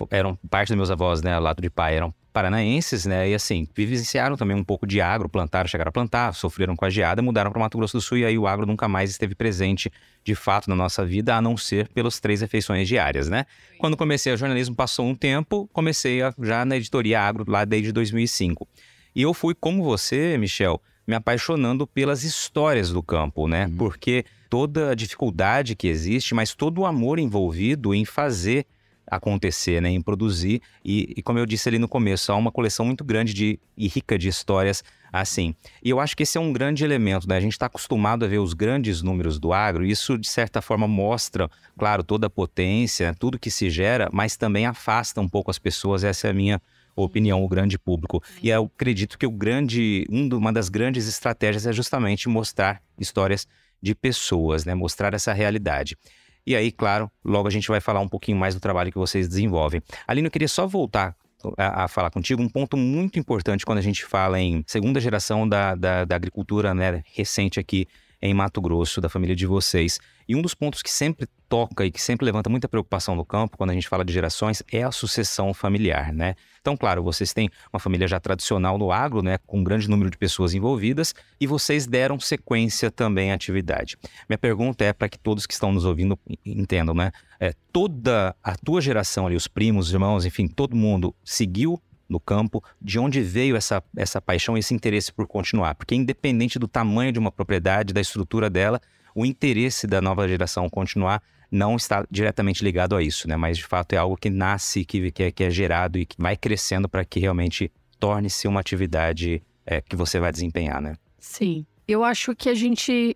eram 0.10 0.38
parte 0.50 0.70
dos 0.70 0.78
meus 0.78 0.92
avós, 0.92 1.22
né, 1.22 1.38
lado 1.40 1.62
de 1.62 1.70
pai, 1.70 1.98
eram 1.98 2.14
paranaenses, 2.32 3.06
né, 3.06 3.30
e 3.30 3.34
assim, 3.34 3.68
vivenciaram 3.76 4.38
também 4.38 4.56
um 4.56 4.64
pouco 4.64 4.86
de 4.86 5.02
agro, 5.02 5.28
plantaram, 5.28 5.68
chegaram 5.68 5.90
a 5.90 5.92
plantar, 5.92 6.34
sofreram 6.34 6.76
com 6.76 6.86
a 6.86 6.90
geada, 6.90 7.22
mudaram 7.22 7.52
para 7.52 7.60
Mato 7.60 7.78
Grosso 7.78 7.98
do 7.98 8.02
Sul 8.02 8.20
e 8.20 8.26
aí 8.26 8.38
o 8.38 8.48
agro 8.48 8.66
nunca 8.66 8.88
mais 8.88 9.10
esteve 9.10 9.34
presente 9.34 9.92
de 10.24 10.36
fato 10.36 10.70
na 10.70 10.76
nossa 10.76 11.06
vida, 11.06 11.36
a 11.36 11.42
não 11.42 11.58
ser 11.58 11.90
pelas 11.90 12.20
três 12.20 12.42
refeições 12.42 12.88
diárias, 12.88 13.28
né? 13.28 13.46
Quando 13.80 13.98
comecei 13.98 14.32
a 14.32 14.36
jornalismo, 14.36 14.76
passou 14.76 15.08
um 15.08 15.16
tempo, 15.16 15.68
comecei 15.74 16.22
a, 16.22 16.34
já 16.42 16.64
na 16.64 16.78
editoria 16.78 17.20
agro 17.20 17.44
lá 17.48 17.66
desde 17.66 17.92
2005. 17.92 18.68
E 19.16 19.22
eu 19.22 19.34
fui, 19.34 19.54
como 19.54 19.84
você, 19.84 20.38
Michel, 20.38 20.82
me 21.08 21.16
apaixonando 21.16 21.88
pelas 21.88 22.24
histórias 22.24 22.92
do 22.92 23.02
campo, 23.02 23.48
né? 23.48 23.66
Uhum. 23.66 23.78
Porque 23.78 24.26
toda 24.50 24.92
a 24.92 24.96
dificuldade 24.96 25.76
que 25.76 25.88
existe, 25.88 26.36
mas 26.36 26.54
todo 26.54 26.82
o 26.82 26.86
amor 26.86 27.20
envolvido 27.20 27.94
em 27.94 28.06
fazer 28.06 28.66
acontecer, 29.10 29.82
né? 29.82 29.90
Em 29.90 30.02
produzir. 30.02 30.62
E, 30.86 31.14
e, 31.18 31.22
como 31.24 31.40
eu 31.40 31.46
disse 31.46 31.68
ali 31.68 31.80
no 31.80 31.88
começo, 31.88 32.32
há 32.32 32.36
uma 32.36 32.52
coleção 32.52 32.86
muito 32.86 33.04
grande 33.04 33.34
de, 33.34 33.60
e 33.76 33.88
rica 33.88 34.18
de 34.18 34.28
histórias 34.28 34.84
assim. 35.12 35.56
E 35.84 35.90
eu 35.90 36.00
acho 36.00 36.16
que 36.16 36.24
esse 36.24 36.38
é 36.38 36.42
um 36.42 36.54
grande 36.54 36.84
elemento, 36.84 37.28
né? 37.28 37.36
A 37.36 37.40
gente 37.40 37.54
está 37.54 37.66
acostumado 37.66 38.24
a 38.24 38.28
ver 38.28 38.38
os 38.38 38.54
grandes 38.54 39.02
números 39.02 39.40
do 39.40 39.52
agro, 39.52 39.84
e 39.84 39.90
isso, 39.90 40.18
de 40.18 40.30
certa 40.30 40.62
forma, 40.62 40.88
mostra, 40.88 41.50
claro, 41.78 42.04
toda 42.04 42.28
a 42.28 42.30
potência, 42.30 43.16
tudo 43.18 43.40
que 43.40 43.50
se 43.50 43.70
gera, 43.70 44.10
mas 44.14 44.38
também 44.38 44.68
afasta 44.68 45.20
um 45.20 45.28
pouco 45.28 45.50
as 45.50 45.58
pessoas. 45.58 46.04
Essa 46.04 46.28
é 46.28 46.30
a 46.30 46.34
minha 46.34 46.62
opinião, 47.06 47.44
o 47.44 47.48
grande 47.48 47.78
público. 47.78 48.24
E 48.42 48.50
eu 48.50 48.72
acredito 48.74 49.18
que 49.18 49.26
o 49.26 49.32
grande, 49.32 50.06
uma 50.10 50.52
das 50.52 50.70
grandes 50.70 51.08
estratégias 51.08 51.66
é 51.66 51.74
justamente 51.74 52.30
mostrar 52.30 52.82
histórias 53.00 53.48
de 53.82 53.96
pessoas, 53.96 54.66
né? 54.66 54.76
Mostrar 54.76 55.14
essa 55.14 55.34
realidade. 55.34 55.98
E 56.46 56.56
aí, 56.56 56.72
claro, 56.72 57.12
logo 57.24 57.48
a 57.48 57.52
gente 57.52 57.68
vai 57.68 57.80
falar 57.80 58.00
um 58.00 58.08
pouquinho 58.08 58.38
mais 58.38 58.54
do 58.56 58.60
trabalho 58.60 58.92
que 58.92 58.98
vocês 58.98 59.28
desenvolvem. 59.28 59.82
Aline, 60.08 60.28
eu 60.28 60.32
queria 60.32 60.48
só 60.48 60.66
voltar 60.66 61.16
a, 61.58 61.86
a, 61.86 61.88
falar 61.88 62.10
contigo 62.10 62.42
um 62.42 62.50
ponto 62.50 62.76
muito 62.76 63.20
importante 63.20 63.66
quando 63.66 63.78
a 63.78 63.84
gente 63.84 64.06
fala 64.06 64.40
em 64.40 64.64
segunda 64.68 65.00
geração 65.00 65.48
da, 65.48 65.76
da, 65.76 66.06
da 66.06 66.16
agricultura 66.16 66.74
né, 66.74 67.04
recente 67.14 67.60
aqui 67.60 67.88
em 68.22 68.34
Mato 68.34 68.62
Grosso, 68.62 69.00
da 69.00 69.10
família 69.10 69.36
de 69.36 69.46
vocês. 69.46 70.00
E 70.28 70.36
um 70.36 70.42
dos 70.42 70.54
pontos 70.54 70.82
que 70.82 70.92
sempre 70.92 71.28
toca 71.48 71.86
e 71.86 71.92
que 71.92 72.02
sempre 72.02 72.26
levanta 72.26 72.50
muita 72.50 72.68
preocupação 72.68 73.16
no 73.16 73.26
campo, 73.26 73.58
quando 73.58 73.72
a 73.72 73.74
gente 73.74 73.88
fala 73.88 74.06
de 74.06 74.14
gerações, 74.14 74.62
é 74.72 74.84
a 74.84 74.92
sucessão 74.92 75.54
familiar, 75.54 76.14
né? 76.14 76.36
Então, 76.62 76.78
claro, 76.78 77.02
vocês 77.02 77.34
têm 77.34 77.50
uma 77.74 77.80
família 77.80 78.08
já 78.08 78.20
tradicional 78.20 78.78
no 78.78 78.92
agro, 78.92 79.24
né, 79.24 79.40
com 79.48 79.60
um 79.60 79.64
grande 79.64 79.90
número 79.90 80.10
de 80.10 80.18
pessoas 80.18 80.54
envolvidas, 80.54 81.16
e 81.40 81.48
vocês 81.48 81.88
deram 81.88 82.20
sequência 82.20 82.92
também 82.92 83.32
à 83.32 83.36
atividade. 83.36 83.98
Minha 84.28 84.38
pergunta 84.38 84.84
é 84.84 84.94
para 84.94 85.10
que 85.10 85.18
todos 85.18 85.48
que 85.48 85.54
estão 85.54 85.72
nos 85.72 85.86
ouvindo 85.86 86.20
entendam, 86.46 86.94
né? 86.94 87.12
É, 87.40 87.54
toda 87.72 88.36
a 88.44 88.56
tua 88.56 88.82
geração 88.82 89.26
ali, 89.26 89.36
os 89.36 89.48
primos, 89.48 89.88
os 89.88 89.94
irmãos, 89.94 90.26
enfim, 90.26 90.48
todo 90.48 90.76
mundo 90.76 91.16
seguiu 91.24 91.82
no 92.10 92.20
campo, 92.20 92.64
de 92.82 92.98
onde 92.98 93.22
veio 93.22 93.56
essa, 93.56 93.84
essa 93.96 94.20
paixão 94.20 94.58
esse 94.58 94.74
interesse 94.74 95.14
por 95.14 95.28
continuar. 95.28 95.76
Porque, 95.76 95.94
independente 95.94 96.58
do 96.58 96.68
tamanho 96.68 97.12
de 97.12 97.20
uma 97.20 97.32
propriedade, 97.32 97.94
da 97.94 98.02
estrutura 98.02 98.50
dela, 98.50 98.82
o 99.14 99.26
interesse 99.26 99.86
da 99.86 100.02
nova 100.02 100.28
geração 100.28 100.70
continuar 100.70 101.22
não 101.52 101.76
está 101.76 102.06
diretamente 102.10 102.64
ligado 102.64 102.96
a 102.96 103.02
isso, 103.02 103.28
né? 103.28 103.36
Mas 103.36 103.58
de 103.58 103.66
fato 103.66 103.94
é 103.94 103.98
algo 103.98 104.16
que 104.16 104.30
nasce, 104.30 104.86
que, 104.86 105.12
que, 105.12 105.24
é, 105.24 105.32
que 105.32 105.44
é 105.44 105.50
gerado 105.50 105.98
e 105.98 106.06
que 106.06 106.16
vai 106.20 106.38
crescendo 106.38 106.88
para 106.88 107.04
que 107.04 107.20
realmente 107.20 107.72
torne-se 108.00 108.48
uma 108.48 108.60
atividade 108.60 109.42
é, 109.66 109.82
que 109.82 109.96
você 109.96 110.20
vai 110.20 110.32
desempenhar, 110.32 110.82
né? 110.82 110.96
Sim. 111.18 111.66
Eu 111.88 112.04
acho 112.04 112.36
que 112.36 112.50
a 112.50 112.54
gente. 112.54 113.16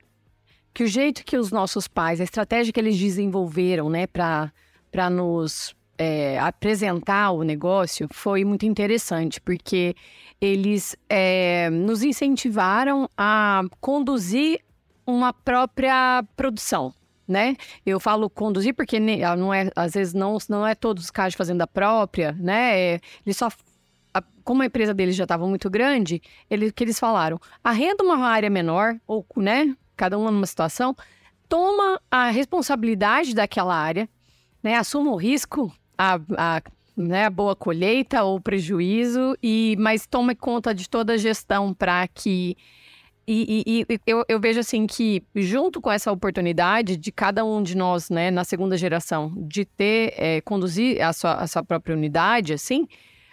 que 0.73 0.83
o 0.83 0.87
jeito 0.87 1.23
que 1.23 1.37
os 1.37 1.51
nossos 1.51 1.87
pais, 1.87 2.19
a 2.19 2.23
estratégia 2.23 2.73
que 2.73 2.79
eles 2.79 2.97
desenvolveram, 2.97 3.89
né, 3.89 4.07
para 4.07 4.51
nos 5.11 5.75
é, 5.97 6.39
apresentar 6.39 7.31
o 7.31 7.43
negócio 7.43 8.07
foi 8.11 8.43
muito 8.43 8.65
interessante, 8.65 9.39
porque 9.39 9.95
eles 10.41 10.95
é, 11.09 11.69
nos 11.69 12.03
incentivaram 12.03 13.09
a 13.17 13.63
conduzir 13.79 14.59
uma 15.05 15.33
própria 15.33 16.23
produção. 16.35 16.93
Né? 17.25 17.55
Eu 17.85 18.01
falo 18.01 18.29
conduzir 18.29 18.73
porque 18.75 18.97
ah, 19.25 19.35
não 19.35 19.53
é, 19.53 19.71
às 19.77 19.93
vezes 19.93 20.13
não, 20.13 20.37
não 20.49 20.67
é 20.67 20.75
todos 20.75 21.05
os 21.05 21.11
casos 21.11 21.31
de 21.31 21.37
fazenda 21.37 21.65
própria, 21.65 22.33
né? 22.33 22.77
É, 22.77 22.99
eles 23.25 23.37
só 23.37 23.49
como 24.43 24.61
a 24.61 24.65
empresa 24.65 24.93
deles 24.93 25.15
já 25.15 25.23
estava 25.23 25.47
muito 25.47 25.69
grande, 25.69 26.21
eles 26.49 26.71
que 26.71 26.83
eles 26.83 26.99
falaram, 26.99 27.39
arrenda 27.63 28.03
uma 28.03 28.17
área 28.27 28.49
menor 28.49 28.99
ou, 29.07 29.25
né, 29.37 29.75
cada 29.95 30.17
uma 30.17 30.29
numa 30.29 30.45
situação, 30.45 30.95
toma 31.47 31.99
a 32.11 32.29
responsabilidade 32.29 33.33
daquela 33.33 33.75
área, 33.75 34.09
né, 34.61 34.75
assuma 34.75 35.11
o 35.11 35.15
risco 35.15 35.73
a, 35.97 36.19
a, 36.37 36.61
né, 36.95 37.25
a 37.25 37.29
boa 37.29 37.55
colheita 37.55 38.23
ou 38.23 38.39
prejuízo, 38.39 39.37
e 39.41 39.75
mas 39.79 40.05
tome 40.05 40.35
conta 40.35 40.73
de 40.73 40.89
toda 40.89 41.13
a 41.13 41.17
gestão 41.17 41.73
para 41.73 42.07
que. 42.07 42.57
E, 43.25 43.63
e, 43.65 43.85
e 43.93 43.99
eu, 44.05 44.25
eu, 44.27 44.37
vejo 44.37 44.59
assim 44.59 44.85
que, 44.85 45.23
junto 45.33 45.79
com 45.79 45.89
essa 45.89 46.11
oportunidade 46.11 46.97
de 46.97 47.09
cada 47.09 47.45
um 47.45 47.63
de 47.63 47.75
nós, 47.75 48.09
né, 48.09 48.29
na 48.29 48.43
segunda 48.43 48.75
geração, 48.75 49.33
de 49.47 49.63
ter, 49.63 50.13
é, 50.17 50.41
conduzir 50.41 51.01
a 51.01 51.13
sua, 51.13 51.35
a 51.35 51.47
sua 51.47 51.63
própria 51.63 51.95
unidade, 51.95 52.51
assim, 52.51 52.85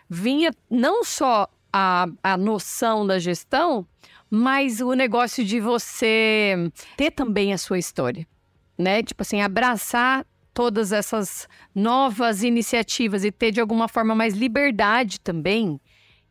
vinha 0.09 0.53
não 0.71 1.03
só 1.03 1.49
a, 1.73 2.07
a 2.23 2.37
noção 2.37 3.05
da 3.05 3.19
gestão, 3.19 3.85
mas 4.31 4.81
o 4.81 4.93
negócio 4.93 5.45
de 5.45 5.59
você 5.59 6.71
ter 6.97 7.11
também 7.11 7.53
a 7.53 7.59
sua 7.59 7.79
história, 7.79 8.25
né? 8.79 9.03
Tipo 9.03 9.23
assim, 9.23 9.41
abraçar 9.41 10.25
todas 10.53 10.93
essas 10.93 11.49
novas 11.75 12.43
iniciativas 12.43 13.25
e 13.25 13.31
ter 13.31 13.51
de 13.51 13.61
alguma 13.61 13.89
forma 13.89 14.15
mais 14.15 14.35
liberdade 14.35 15.21
também 15.21 15.81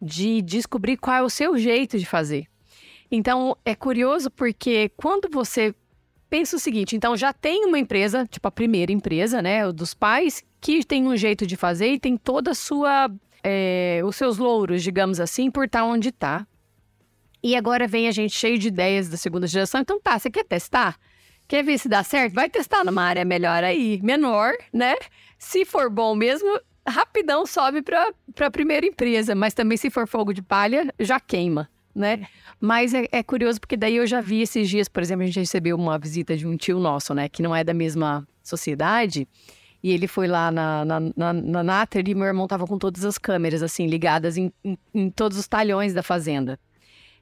de 0.01 0.41
descobrir 0.41 0.97
qual 0.97 1.17
é 1.17 1.21
o 1.21 1.29
seu 1.29 1.57
jeito 1.57 1.97
de 1.97 2.05
fazer. 2.05 2.47
Então 3.11 3.57
é 3.65 3.73
curioso 3.73 4.29
porque 4.29 4.91
quando 4.95 5.29
você 5.31 5.73
pensa 6.29 6.55
o 6.55 6.59
seguinte, 6.59 6.95
então 6.95 7.17
já 7.17 7.33
tem 7.33 7.65
uma 7.65 7.79
empresa, 7.79 8.25
tipo 8.27 8.47
a 8.47 8.51
primeira 8.51 8.91
empresa, 8.91 9.41
né, 9.41 9.71
dos 9.71 9.93
pais, 9.93 10.43
que 10.61 10.83
tem 10.85 11.07
um 11.07 11.17
jeito 11.17 11.45
de 11.45 11.55
fazer 11.55 11.93
e 11.93 11.99
tem 11.99 12.15
toda 12.15 12.51
a 12.51 12.55
sua, 12.55 13.09
é, 13.43 14.01
os 14.05 14.15
seus 14.15 14.37
louros, 14.37 14.83
digamos 14.83 15.19
assim, 15.19 15.49
por 15.49 15.65
estar 15.65 15.83
onde 15.83 16.09
está. 16.09 16.45
E 17.41 17.55
agora 17.55 17.87
vem 17.87 18.07
a 18.07 18.11
gente 18.11 18.37
cheio 18.37 18.59
de 18.59 18.67
ideias 18.67 19.09
da 19.09 19.17
segunda 19.17 19.47
geração. 19.47 19.81
Então 19.81 19.99
tá, 19.99 20.19
você 20.19 20.29
quer 20.29 20.43
testar? 20.43 20.99
Quer 21.49 21.63
ver 21.63 21.79
se 21.79 21.89
dá 21.89 22.03
certo? 22.03 22.35
Vai 22.35 22.47
testar 22.47 22.85
numa 22.85 23.01
área 23.01 23.25
melhor 23.25 23.63
aí, 23.63 23.99
menor, 24.03 24.53
né? 24.71 24.95
Se 25.39 25.65
for 25.65 25.89
bom 25.89 26.13
mesmo, 26.13 26.47
rapidão 26.87 27.43
sobe 27.43 27.81
para 27.81 28.13
a 28.39 28.51
primeira 28.51 28.85
empresa. 28.85 29.33
Mas 29.33 29.55
também, 29.55 29.75
se 29.75 29.89
for 29.89 30.07
fogo 30.07 30.31
de 30.31 30.43
palha, 30.43 30.93
já 30.99 31.19
queima, 31.19 31.67
né? 31.95 32.27
Mas 32.61 32.93
é, 32.93 33.07
é, 33.11 33.23
curioso 33.23 33.59
porque 33.59 33.75
daí 33.75 33.95
eu 33.95 34.05
já 34.05 34.21
vi 34.21 34.43
esses 34.43 34.69
dias, 34.69 34.87
por 34.87 35.01
exemplo, 35.01 35.23
a 35.23 35.25
gente 35.25 35.39
recebeu 35.39 35.75
uma 35.75 35.97
visita 35.97 36.37
de 36.37 36.45
um 36.45 36.55
tio 36.55 36.77
nosso, 36.77 37.15
né? 37.15 37.27
Que 37.27 37.41
não 37.41 37.55
é 37.55 37.63
da 37.63 37.73
mesma 37.73 38.27
sociedade. 38.43 39.27
E 39.81 39.89
ele 39.89 40.05
foi 40.05 40.27
lá 40.27 40.51
na, 40.51 40.85
na, 40.85 40.99
na, 40.99 41.33
na 41.33 41.63
Natter 41.63 42.07
e 42.07 42.13
meu 42.13 42.27
irmão 42.27 42.47
tava 42.47 42.67
com 42.67 42.77
todas 42.77 43.03
as 43.03 43.17
câmeras, 43.17 43.63
assim, 43.63 43.87
ligadas 43.87 44.37
em, 44.37 44.53
em, 44.63 44.77
em 44.93 45.09
todos 45.09 45.35
os 45.35 45.47
talhões 45.47 45.95
da 45.95 46.03
fazenda. 46.03 46.59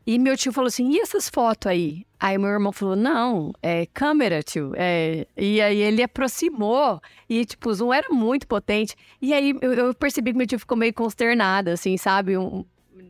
E 0.08 0.18
meu 0.18 0.38
tio 0.38 0.54
falou 0.54 0.70
assim: 0.70 0.90
e 0.90 1.02
essas 1.02 1.28
fotos 1.28 1.70
aí? 1.70 2.06
Aí 2.18 2.38
meu 2.38 2.50
irmão 2.50 2.72
falou: 2.72 2.96
não, 2.96 3.52
é 3.62 3.86
câmera, 3.88 4.42
tio. 4.42 4.72
É... 4.78 5.28
E 5.36 5.60
aí 5.60 5.82
ele 5.82 6.02
aproximou 6.02 7.02
e, 7.30 7.44
tipo, 7.44 7.70
o 7.70 7.74
zoom 7.74 7.94
era 7.94 8.08
muito 8.10 8.48
potente. 8.48 8.96
E 9.22 9.34
aí 9.34 9.54
eu, 9.62 9.74
eu 9.74 9.94
percebi 9.94 10.32
que 10.32 10.38
meu 10.38 10.48
tio 10.48 10.58
ficou 10.60 10.78
meio 10.78 10.94
consternado, 10.94 11.72
assim, 11.72 11.98
sabe? 11.98 12.38
Um, 12.38 12.64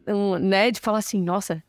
um, 0.07 0.39
né? 0.39 0.71
De 0.71 0.79
falar 0.79 0.97
assim: 0.97 1.21
nossa. 1.21 1.63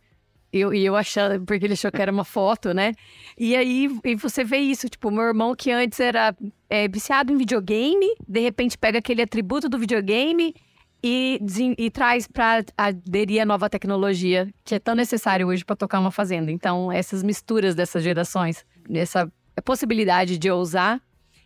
Eu, 0.51 0.73
e 0.73 0.83
eu 0.83 0.97
achando, 0.97 1.45
porque 1.45 1.67
ele 1.67 1.75
achou 1.75 1.93
que 1.93 2.01
era 2.01 2.11
uma 2.11 2.25
foto, 2.25 2.73
né? 2.73 2.95
E 3.37 3.55
aí 3.55 3.87
e 4.03 4.15
você 4.15 4.43
vê 4.43 4.57
isso, 4.57 4.89
tipo, 4.89 5.11
meu 5.11 5.25
irmão 5.25 5.55
que 5.55 5.71
antes 5.71 6.01
era 6.01 6.35
é, 6.71 6.89
viciado 6.89 7.31
em 7.31 7.37
videogame, 7.37 8.15
de 8.27 8.41
repente 8.41 8.79
pega 8.79 8.99
aquele 8.99 9.21
atributo 9.21 9.69
do 9.69 9.79
videogame 9.79 10.55
e, 11.03 11.41
e 11.77 11.91
traz 11.91 12.27
para 12.27 12.65
aderir 12.77 13.43
à 13.43 13.47
nova 13.47 13.71
tecnologia 13.71 14.49
que 14.65 14.75
é 14.75 14.79
tão 14.79 14.95
necessário 14.95 15.47
hoje 15.47 15.65
para 15.65 15.77
tocar 15.77 16.01
uma 16.01 16.11
fazenda. 16.11 16.51
Então, 16.51 16.91
essas 16.91 17.23
misturas 17.23 17.75
dessas 17.75 18.03
gerações, 18.03 18.65
essa 18.91 19.31
possibilidade 19.65 20.39
de 20.39 20.51
ousar 20.51 21.01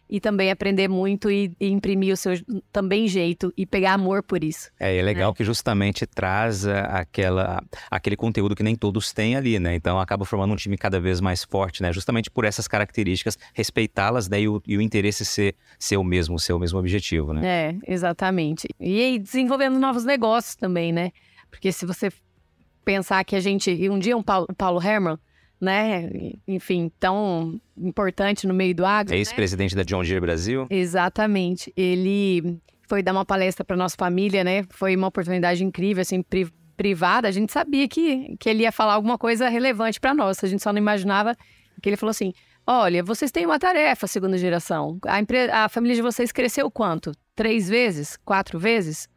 e 0.09 0.21
também 0.21 0.51
aprender 0.51 0.89
muito 0.89 1.31
e, 1.31 1.53
e, 1.59 1.69
imprimir 1.71 2.13
o 2.13 2.17
seu 2.17 2.33
também 2.71 3.09
jeito 3.09 3.53
e 3.57 3.65
pegar 3.65 3.95
amor 3.95 4.23
por 4.23 4.45
isso. 4.45 4.71
É, 4.79 4.97
é 4.97 5.03
legal 5.03 5.31
né? 5.31 5.35
que 5.37 5.45
justamente 5.45 6.07
traz 6.07 6.67
aquela, 6.67 7.63
aquele 7.91 8.17
conteúdo 8.17 8.55
que 8.55 8.63
nem 8.63 8.77
todos 8.77 9.13
têm 9.13 9.37
ali, 9.37 9.59
né? 9.59 9.75
Então 9.75 9.99
acaba 9.99 10.25
formando 10.25 10.53
um 10.53 10.57
time 10.57 10.77
cada 10.77 11.01
vez 11.01 11.21
mais 11.21 11.43
forte, 11.43 11.83
né? 11.83 11.93
Justamente 11.93 12.31
por 12.31 12.45
essas 12.45 12.69
características, 12.69 13.39
respeitá-las 13.55 14.29
né? 14.29 14.43
e, 14.43 14.49
o, 14.49 14.63
e 14.67 14.77
o 14.77 14.83
interesse 14.83 15.25
ser, 15.25 15.55
ser 15.79 15.97
o 15.97 16.05
mesmo, 16.05 16.39
ser 16.39 16.53
o 16.53 16.59
mesmo 16.59 16.79
objetivo, 16.79 17.33
né? 17.33 17.47
É, 17.47 17.93
exatamente. 17.93 18.69
E 18.79 19.19
desenvolvendo 19.19 19.79
novos 19.79 20.05
negócios 20.05 20.55
também, 20.55 20.93
né? 20.93 21.11
Porque 21.51 21.73
se 21.73 21.87
você 21.87 22.11
pensar 22.85 23.25
que 23.25 23.37
a 23.37 23.41
gente. 23.41 23.71
E 23.71 23.89
um 23.89 23.99
dia 23.99 24.17
um 24.17 24.23
Paulo, 24.23 24.47
Paulo 24.57 24.83
Herman 24.83 25.19
né? 25.62 26.11
Enfim, 26.47 26.90
tão 26.99 27.61
importante 27.78 28.49
no 28.49 28.52
meio 28.52 28.75
do 28.75 28.85
agro. 28.85 29.14
É 29.14 29.19
ex-presidente 29.19 29.76
né? 29.76 29.85
da 29.85 29.87
John 29.87 30.02
Deere 30.02 30.21
Brasil? 30.21 30.66
Exatamente. 30.69 31.73
Ele 31.76 32.59
foi 32.88 33.00
dar 33.00 33.12
uma 33.12 33.25
palestra 33.25 33.64
para 33.64 33.76
nossa 33.76 33.95
família, 33.97 34.42
né? 34.42 34.64
Foi 34.71 34.97
uma 34.97 35.07
oportunidade 35.07 35.62
incrível, 35.62 36.02
assim, 36.02 36.21
pri 36.21 36.52
privada. 36.76 37.28
A 37.28 37.31
gente 37.31 37.52
sabia 37.52 37.87
que, 37.87 38.35
que 38.40 38.49
ele 38.49 38.64
ia 38.64 38.73
falar 38.73 38.95
alguma 38.95 39.16
coisa 39.16 39.49
relevante 39.49 40.00
para 40.00 40.12
nós. 40.12 40.42
A 40.42 40.49
gente 40.49 40.62
só 40.62 40.73
não 40.73 40.78
imaginava 40.78 41.37
que 41.81 41.88
ele 41.88 41.97
falou 41.97 42.11
assim: 42.11 42.33
Olha, 42.66 43.04
vocês 43.04 43.31
têm 43.31 43.47
uma 43.47 43.59
tarefa, 43.59 44.09
segunda 44.09 44.37
geração. 44.37 44.99
A, 45.07 45.64
a 45.64 45.69
família 45.69 45.95
de 45.95 46.02
vocês 46.02 46.33
cresceu 46.33 46.71
quanto? 46.73 47.12
Três 47.37 47.69
vezes? 47.69 48.16
Quatro 48.25 48.59
vezes? 48.59 49.09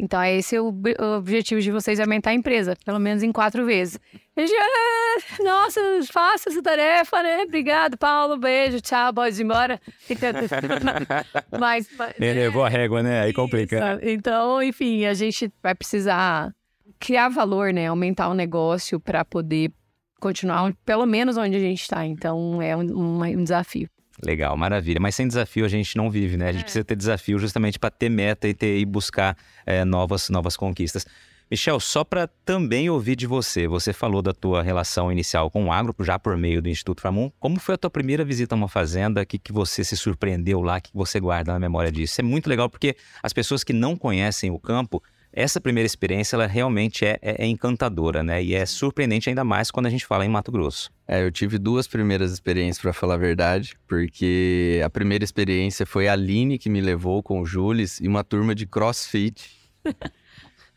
Então, 0.00 0.24
esse 0.24 0.56
é 0.56 0.60
o, 0.60 0.68
o 0.68 1.16
objetivo 1.18 1.60
de 1.60 1.70
vocês, 1.70 2.00
aumentar 2.00 2.30
a 2.30 2.34
empresa, 2.34 2.74
pelo 2.86 2.98
menos 2.98 3.22
em 3.22 3.30
quatro 3.30 3.66
vezes. 3.66 4.00
A 4.34 4.40
gente, 4.40 4.54
ah, 4.56 5.42
nossa, 5.44 5.80
faça 6.10 6.48
essa 6.48 6.62
tarefa, 6.62 7.22
né? 7.22 7.42
Obrigado, 7.42 7.98
Paulo, 7.98 8.38
beijo, 8.38 8.80
tchau, 8.80 9.12
pode 9.12 9.38
ir 9.38 9.44
embora. 9.44 9.78
mas, 11.60 11.86
mas 11.98 12.14
Ele 12.18 12.40
levou 12.40 12.64
a 12.64 12.68
régua, 12.70 13.02
né? 13.02 13.20
Aí 13.20 13.34
complica. 13.34 14.00
Então, 14.02 14.62
enfim, 14.62 15.04
a 15.04 15.12
gente 15.12 15.52
vai 15.62 15.74
precisar 15.74 16.50
criar 16.98 17.28
valor, 17.28 17.70
né? 17.70 17.86
Aumentar 17.88 18.30
o 18.30 18.34
negócio 18.34 18.98
para 18.98 19.22
poder 19.22 19.70
continuar 20.18 20.72
pelo 20.82 21.04
menos 21.04 21.36
onde 21.36 21.56
a 21.56 21.60
gente 21.60 21.82
está. 21.82 22.06
Então, 22.06 22.62
é 22.62 22.74
um, 22.74 22.80
um, 22.80 23.22
um 23.22 23.44
desafio. 23.44 23.86
Legal, 24.22 24.56
maravilha. 24.56 25.00
Mas 25.00 25.14
sem 25.14 25.26
desafio 25.26 25.64
a 25.64 25.68
gente 25.68 25.96
não 25.96 26.10
vive, 26.10 26.36
né? 26.36 26.48
A 26.48 26.52
gente 26.52 26.60
é. 26.60 26.64
precisa 26.64 26.84
ter 26.84 26.96
desafio 26.96 27.38
justamente 27.38 27.78
para 27.78 27.90
ter 27.90 28.08
meta 28.08 28.46
e, 28.46 28.54
ter, 28.54 28.78
e 28.78 28.84
buscar 28.84 29.36
é, 29.64 29.84
novas, 29.84 30.28
novas 30.28 30.56
conquistas. 30.56 31.06
Michel, 31.50 31.80
só 31.80 32.04
para 32.04 32.28
também 32.44 32.88
ouvir 32.88 33.16
de 33.16 33.26
você, 33.26 33.66
você 33.66 33.92
falou 33.92 34.22
da 34.22 34.32
tua 34.32 34.62
relação 34.62 35.10
inicial 35.10 35.50
com 35.50 35.64
o 35.64 35.72
agro, 35.72 35.92
já 35.98 36.16
por 36.16 36.36
meio 36.36 36.62
do 36.62 36.68
Instituto 36.68 37.00
Framum. 37.00 37.28
Como 37.40 37.58
foi 37.58 37.74
a 37.74 37.78
tua 37.78 37.90
primeira 37.90 38.24
visita 38.24 38.54
a 38.54 38.56
uma 38.56 38.68
fazenda? 38.68 39.22
O 39.22 39.26
que, 39.26 39.36
que 39.36 39.52
você 39.52 39.82
se 39.82 39.96
surpreendeu 39.96 40.60
lá? 40.60 40.76
O 40.76 40.80
que 40.80 40.90
você 40.94 41.18
guarda 41.18 41.52
na 41.52 41.58
memória 41.58 41.90
disso? 41.90 42.20
É 42.20 42.22
muito 42.22 42.48
legal 42.48 42.70
porque 42.70 42.94
as 43.20 43.32
pessoas 43.32 43.64
que 43.64 43.72
não 43.72 43.96
conhecem 43.96 44.48
o 44.52 44.60
campo 44.60 45.02
essa 45.32 45.60
primeira 45.60 45.86
experiência, 45.86 46.36
ela 46.36 46.46
realmente 46.46 47.04
é, 47.04 47.18
é, 47.22 47.44
é, 47.44 47.46
encantadora, 47.46 48.22
né? 48.22 48.42
E 48.42 48.54
é 48.54 48.66
surpreendente 48.66 49.28
ainda 49.28 49.44
mais 49.44 49.70
quando 49.70 49.86
a 49.86 49.90
gente 49.90 50.04
fala 50.04 50.26
em 50.26 50.28
Mato 50.28 50.50
Grosso. 50.50 50.90
É, 51.06 51.22
eu 51.24 51.30
tive 51.30 51.58
duas 51.58 51.86
primeiras 51.86 52.32
experiências, 52.32 52.82
para 52.82 52.92
falar 52.92 53.14
a 53.14 53.18
verdade, 53.18 53.76
porque 53.86 54.80
a 54.84 54.90
primeira 54.90 55.24
experiência 55.24 55.86
foi 55.86 56.08
a 56.08 56.12
Aline 56.12 56.58
que 56.58 56.68
me 56.68 56.80
levou 56.80 57.22
com 57.22 57.40
o 57.40 57.46
Jules 57.46 58.00
e 58.00 58.08
uma 58.08 58.24
turma 58.24 58.54
de 58.54 58.66
crossfit. 58.66 59.58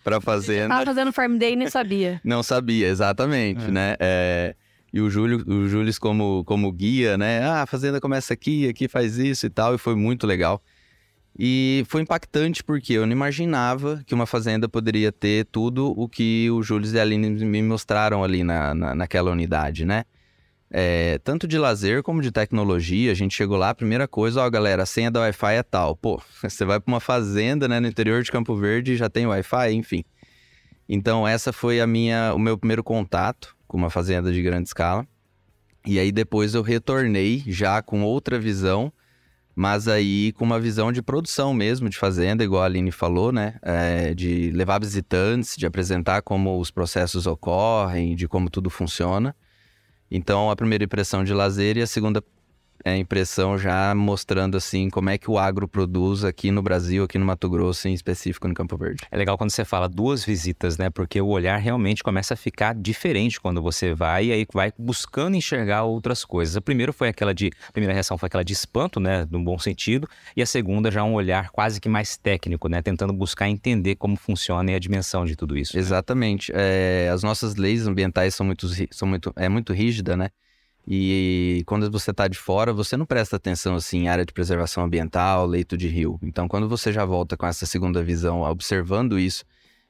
para 0.03 0.19
fazer. 0.19 0.67
Tava 0.67 0.85
fazendo 0.85 1.13
Farm 1.13 1.37
Day 1.37 1.53
e 1.53 1.55
nem 1.55 1.69
sabia. 1.69 2.19
Não 2.23 2.43
sabia, 2.43 2.87
exatamente, 2.87 3.63
é. 3.63 3.71
né? 3.71 3.95
É, 3.99 4.55
e 4.91 5.01
o 5.01 5.09
Júlio, 5.09 5.43
o 5.47 5.67
Júlio 5.67 5.91
como, 5.99 6.43
como 6.43 6.71
guia, 6.71 7.17
né? 7.17 7.41
Ah, 7.41 7.63
a 7.63 7.65
fazenda 7.65 7.99
começa 8.01 8.33
aqui, 8.33 8.67
aqui 8.67 8.87
faz 8.87 9.17
isso 9.17 9.45
e 9.45 9.49
tal, 9.49 9.73
e 9.73 9.77
foi 9.77 9.95
muito 9.95 10.27
legal. 10.27 10.61
E 11.37 11.83
foi 11.87 12.03
impactante 12.03 12.63
porque 12.63 12.93
eu 12.93 13.05
não 13.05 13.11
imaginava 13.11 14.03
que 14.05 14.13
uma 14.13 14.27
fazenda 14.27 14.69
poderia 14.69 15.11
ter 15.11 15.45
tudo 15.45 15.91
o 15.97 16.07
que 16.07 16.49
o 16.51 16.61
Júlio 16.61 16.91
e 16.93 16.99
a 16.99 17.01
Aline 17.01 17.29
me 17.43 17.61
mostraram 17.63 18.23
ali 18.23 18.43
na, 18.43 18.73
na, 18.75 18.93
naquela 18.93 19.31
unidade, 19.31 19.83
né? 19.83 20.03
É, 20.69 21.19
tanto 21.19 21.47
de 21.47 21.57
lazer 21.57 22.01
como 22.01 22.21
de 22.21 22.31
tecnologia, 22.31 23.11
a 23.11 23.15
gente 23.15 23.35
chegou 23.35 23.57
lá, 23.57 23.69
a 23.69 23.75
primeira 23.75 24.07
coisa, 24.07 24.41
ó, 24.41 24.49
galera, 24.49 24.83
a 24.83 24.85
senha 24.87 25.11
da 25.11 25.21
Wi-Fi 25.21 25.53
é 25.55 25.63
tal. 25.63 25.95
Pô, 25.95 26.21
você 26.41 26.65
vai 26.65 26.79
para 26.79 26.91
uma 26.91 26.99
fazenda, 26.99 27.67
né, 27.67 27.79
no 27.79 27.87
interior 27.87 28.21
de 28.23 28.31
Campo 28.31 28.55
Verde, 28.55 28.95
já 28.95 29.09
tem 29.09 29.25
Wi-Fi, 29.25 29.71
enfim. 29.73 30.03
Então, 30.87 31.27
essa 31.27 31.53
foi 31.53 31.79
a 31.79 31.87
minha, 31.87 32.33
o 32.33 32.39
meu 32.39 32.57
primeiro 32.57 32.83
contato 32.83 33.55
com 33.67 33.77
uma 33.77 33.89
fazenda 33.89 34.31
de 34.31 34.41
grande 34.41 34.67
escala. 34.67 35.07
E 35.85 35.99
aí 35.99 36.11
depois 36.11 36.53
eu 36.53 36.61
retornei 36.61 37.43
já 37.47 37.81
com 37.81 38.03
outra 38.03 38.39
visão 38.39 38.91
mas 39.55 39.87
aí 39.87 40.31
com 40.33 40.43
uma 40.43 40.59
visão 40.59 40.91
de 40.91 41.01
produção 41.01 41.53
mesmo, 41.53 41.89
de 41.89 41.97
fazenda, 41.97 42.43
igual 42.43 42.63
a 42.63 42.65
Aline 42.65 42.91
falou, 42.91 43.31
né? 43.31 43.55
É, 43.61 44.13
de 44.13 44.51
levar 44.51 44.79
visitantes, 44.79 45.55
de 45.55 45.65
apresentar 45.65 46.21
como 46.21 46.59
os 46.59 46.71
processos 46.71 47.27
ocorrem, 47.27 48.15
de 48.15 48.27
como 48.27 48.49
tudo 48.49 48.69
funciona. 48.69 49.35
Então, 50.09 50.49
a 50.49 50.55
primeira 50.55 50.83
impressão 50.83 51.23
de 51.23 51.33
lazer 51.33 51.77
e 51.77 51.81
a 51.81 51.87
segunda 51.87 52.23
é, 52.83 52.97
impressão 52.97 53.57
já 53.57 53.93
mostrando 53.95 54.57
assim 54.57 54.89
como 54.89 55.09
é 55.09 55.17
que 55.17 55.29
o 55.29 55.37
agro 55.37 55.67
produz 55.67 56.23
aqui 56.23 56.51
no 56.51 56.61
Brasil, 56.61 57.03
aqui 57.03 57.17
no 57.17 57.25
Mato 57.25 57.49
Grosso, 57.49 57.87
em 57.87 57.93
específico 57.93 58.47
no 58.47 58.53
Campo 58.53 58.77
Verde. 58.77 59.03
É 59.09 59.17
legal 59.17 59.37
quando 59.37 59.51
você 59.51 59.63
fala 59.63 59.87
duas 59.87 60.25
visitas, 60.25 60.77
né? 60.77 60.89
Porque 60.89 61.21
o 61.21 61.27
olhar 61.27 61.57
realmente 61.57 62.03
começa 62.03 62.33
a 62.33 62.37
ficar 62.37 62.75
diferente 62.75 63.39
quando 63.39 63.61
você 63.61 63.93
vai 63.93 64.25
e 64.25 64.31
aí 64.31 64.45
vai 64.53 64.73
buscando 64.77 65.35
enxergar 65.35 65.83
outras 65.83 66.25
coisas. 66.25 66.57
A 66.57 66.61
primeira 66.61 66.91
foi 66.91 67.07
aquela 67.09 67.33
de, 67.33 67.51
a 67.67 67.71
primeira 67.71 67.93
reação 67.93 68.17
foi 68.17 68.27
aquela 68.27 68.43
de 68.43 68.53
espanto, 68.53 68.99
né, 68.99 69.27
no 69.29 69.43
bom 69.43 69.57
sentido, 69.57 70.07
e 70.35 70.41
a 70.41 70.45
segunda 70.45 70.91
já 70.91 71.03
um 71.03 71.13
olhar 71.13 71.49
quase 71.51 71.79
que 71.79 71.89
mais 71.89 72.17
técnico, 72.17 72.67
né, 72.67 72.81
tentando 72.81 73.13
buscar 73.13 73.49
entender 73.49 73.95
como 73.95 74.15
funciona 74.15 74.71
e 74.71 74.75
a 74.75 74.79
dimensão 74.79 75.25
de 75.25 75.35
tudo 75.35 75.57
isso. 75.57 75.75
Né? 75.75 75.81
Exatamente. 75.81 76.51
É, 76.53 77.09
as 77.13 77.23
nossas 77.23 77.55
leis 77.55 77.87
ambientais 77.87 78.35
são 78.35 78.45
muito, 78.45 78.67
são 78.91 79.07
muito, 79.07 79.33
é 79.35 79.47
muito 79.47 79.73
rígida, 79.73 80.17
né? 80.17 80.29
E 80.85 81.63
quando 81.65 81.89
você 81.89 82.11
está 82.11 82.27
de 82.27 82.37
fora, 82.37 82.73
você 82.73 82.97
não 82.97 83.05
presta 83.05 83.37
atenção 83.37 83.75
assim 83.75 83.99
em 83.99 84.07
área 84.09 84.25
de 84.25 84.33
preservação 84.33 84.83
ambiental, 84.83 85.45
leito 85.45 85.77
de 85.77 85.87
rio. 85.87 86.19
Então, 86.21 86.47
quando 86.47 86.67
você 86.67 86.91
já 86.91 87.05
volta 87.05 87.37
com 87.37 87.47
essa 87.47 87.65
segunda 87.65 88.03
visão, 88.03 88.41
observando 88.41 89.17
isso 89.17 89.45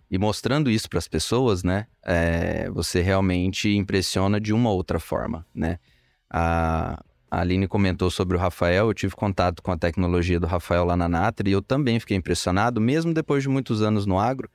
e 0.09 0.19
mostrando 0.19 0.69
isso 0.69 0.87
para 0.87 0.99
as 0.99 1.07
pessoas, 1.07 1.63
né, 1.63 1.87
é, 2.05 2.69
você 2.69 3.01
realmente 3.01 3.75
impressiona 3.75 4.39
de 4.39 4.53
uma 4.53 4.69
outra 4.69 4.99
forma, 4.99 5.45
né? 5.53 5.79
A, 6.29 7.03
a 7.29 7.41
Aline 7.41 7.67
comentou 7.67 8.11
sobre 8.11 8.37
o 8.37 8.39
Rafael, 8.39 8.87
eu 8.87 8.93
tive 8.93 9.15
contato 9.15 9.63
com 9.63 9.71
a 9.71 9.77
tecnologia 9.77 10.39
do 10.39 10.45
Rafael 10.45 10.85
lá 10.85 10.95
na 10.95 11.09
Natri 11.09 11.49
e 11.49 11.53
eu 11.53 11.63
também 11.63 11.99
fiquei 11.99 12.15
impressionado, 12.15 12.79
mesmo 12.79 13.11
depois 13.11 13.41
de 13.41 13.49
muitos 13.49 13.81
anos 13.81 14.05
no 14.05 14.19
agro, 14.19 14.47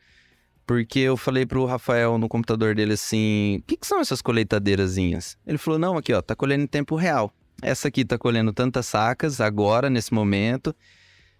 porque 0.69 0.99
eu 0.99 1.17
falei 1.17 1.47
pro 1.47 1.65
Rafael 1.65 2.19
no 2.19 2.29
computador 2.29 2.75
dele 2.75 2.93
assim: 2.93 3.57
o 3.57 3.63
que, 3.63 3.79
que, 3.79 3.87
são 3.87 4.01
essas 4.01 4.21
colheitadeirazinhas? 4.21 5.39
Ele 5.47 5.57
falou: 5.57 5.79
não, 5.79 5.97
aqui 5.97 6.13
ó, 6.13 6.21
tá 6.21 6.37
colhendo 6.37 6.63
em 6.65 6.67
tempo 6.67 6.95
real. 6.95 7.33
Essa 7.63 7.89
aqui 7.89 8.05
tá 8.05 8.19
colhendo 8.19 8.53
tantas 8.53 8.85
sacas 8.87 9.41
agora, 9.41 9.89
nesse 9.89 10.13
momento. 10.13 10.77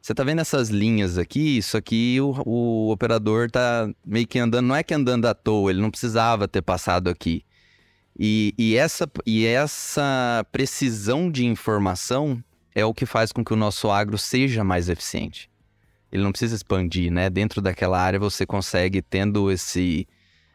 Você 0.01 0.15
tá 0.15 0.25
vendo 0.25 0.41
essas 0.41 0.71
linhas 0.71 1.19
aqui? 1.19 1.59
Isso 1.59 1.77
aqui 1.77 2.19
o, 2.23 2.43
o 2.47 2.91
operador 2.91 3.51
tá 3.51 3.91
meio 4.05 4.27
que 4.27 4.39
andando, 4.39 4.67
não 4.67 4.75
é 4.75 4.83
que 4.83 4.95
andando 4.95 5.27
à 5.27 5.35
toa, 5.35 5.71
ele 5.71 5.83
não 5.83 5.91
precisava 5.91 6.49
ter 6.49 6.63
passado 6.63 7.11
aqui. 7.11 7.45
E, 8.19 8.55
e, 8.57 8.77
essa, 8.77 9.09
e 9.27 9.45
essa 9.45 10.45
precisão 10.51 11.31
de 11.31 11.45
informação 11.45 12.43
é 12.75 12.85
o 12.85 12.95
que 12.95 13.05
faz 13.05 13.31
com 13.31 13.45
que 13.45 13.53
o 13.53 13.57
nosso 13.57 13.91
agro 13.91 14.17
seja 14.17 14.65
mais 14.65 14.89
eficiente 14.89 15.51
ele 16.11 16.23
não 16.23 16.31
precisa 16.33 16.55
expandir, 16.55 17.13
né? 17.13 17.29
Dentro 17.29 17.61
daquela 17.61 18.01
área 18.01 18.19
você 18.19 18.47
consegue, 18.47 19.03
tendo 19.03 19.51
esse 19.51 20.07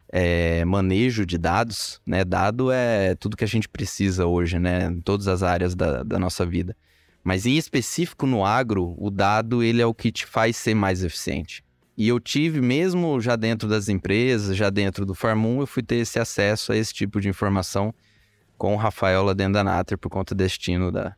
é, 0.09 0.65
manejo 0.65 1.25
de 1.25 1.37
dados, 1.37 2.01
né? 2.05 2.23
Dado 2.23 2.71
é 2.71 3.15
tudo 3.15 3.37
que 3.37 3.43
a 3.43 3.47
gente 3.47 3.69
precisa 3.69 4.25
hoje, 4.25 4.59
né? 4.59 4.85
Em 4.85 5.01
todas 5.01 5.27
as 5.27 5.43
áreas 5.43 5.75
da, 5.75 6.03
da 6.03 6.19
nossa 6.19 6.45
vida. 6.45 6.75
Mas 7.23 7.45
em 7.45 7.57
específico 7.57 8.25
no 8.25 8.45
agro, 8.45 8.95
o 8.97 9.09
dado 9.09 9.63
ele 9.63 9.81
é 9.81 9.85
o 9.85 9.93
que 9.93 10.11
te 10.11 10.25
faz 10.25 10.57
ser 10.57 10.75
mais 10.75 11.03
eficiente. 11.03 11.63
E 11.95 12.07
eu 12.07 12.19
tive, 12.19 12.59
mesmo 12.59 13.21
já 13.21 13.35
dentro 13.35 13.69
das 13.69 13.87
empresas, 13.87 14.57
já 14.57 14.69
dentro 14.69 15.05
do 15.05 15.13
Farmum, 15.13 15.61
eu 15.61 15.67
fui 15.67 15.83
ter 15.83 15.97
esse 15.97 16.19
acesso 16.19 16.71
a 16.71 16.75
esse 16.75 16.93
tipo 16.93 17.21
de 17.21 17.29
informação 17.29 17.93
com 18.57 18.73
o 18.73 18.77
Rafael 18.77 19.23
lá 19.23 19.33
dentro 19.33 19.53
da 19.53 19.63
Nater 19.63 19.97
por 19.97 20.09
conta 20.09 20.33
do 20.33 20.37
destino 20.39 20.91
da. 20.91 21.15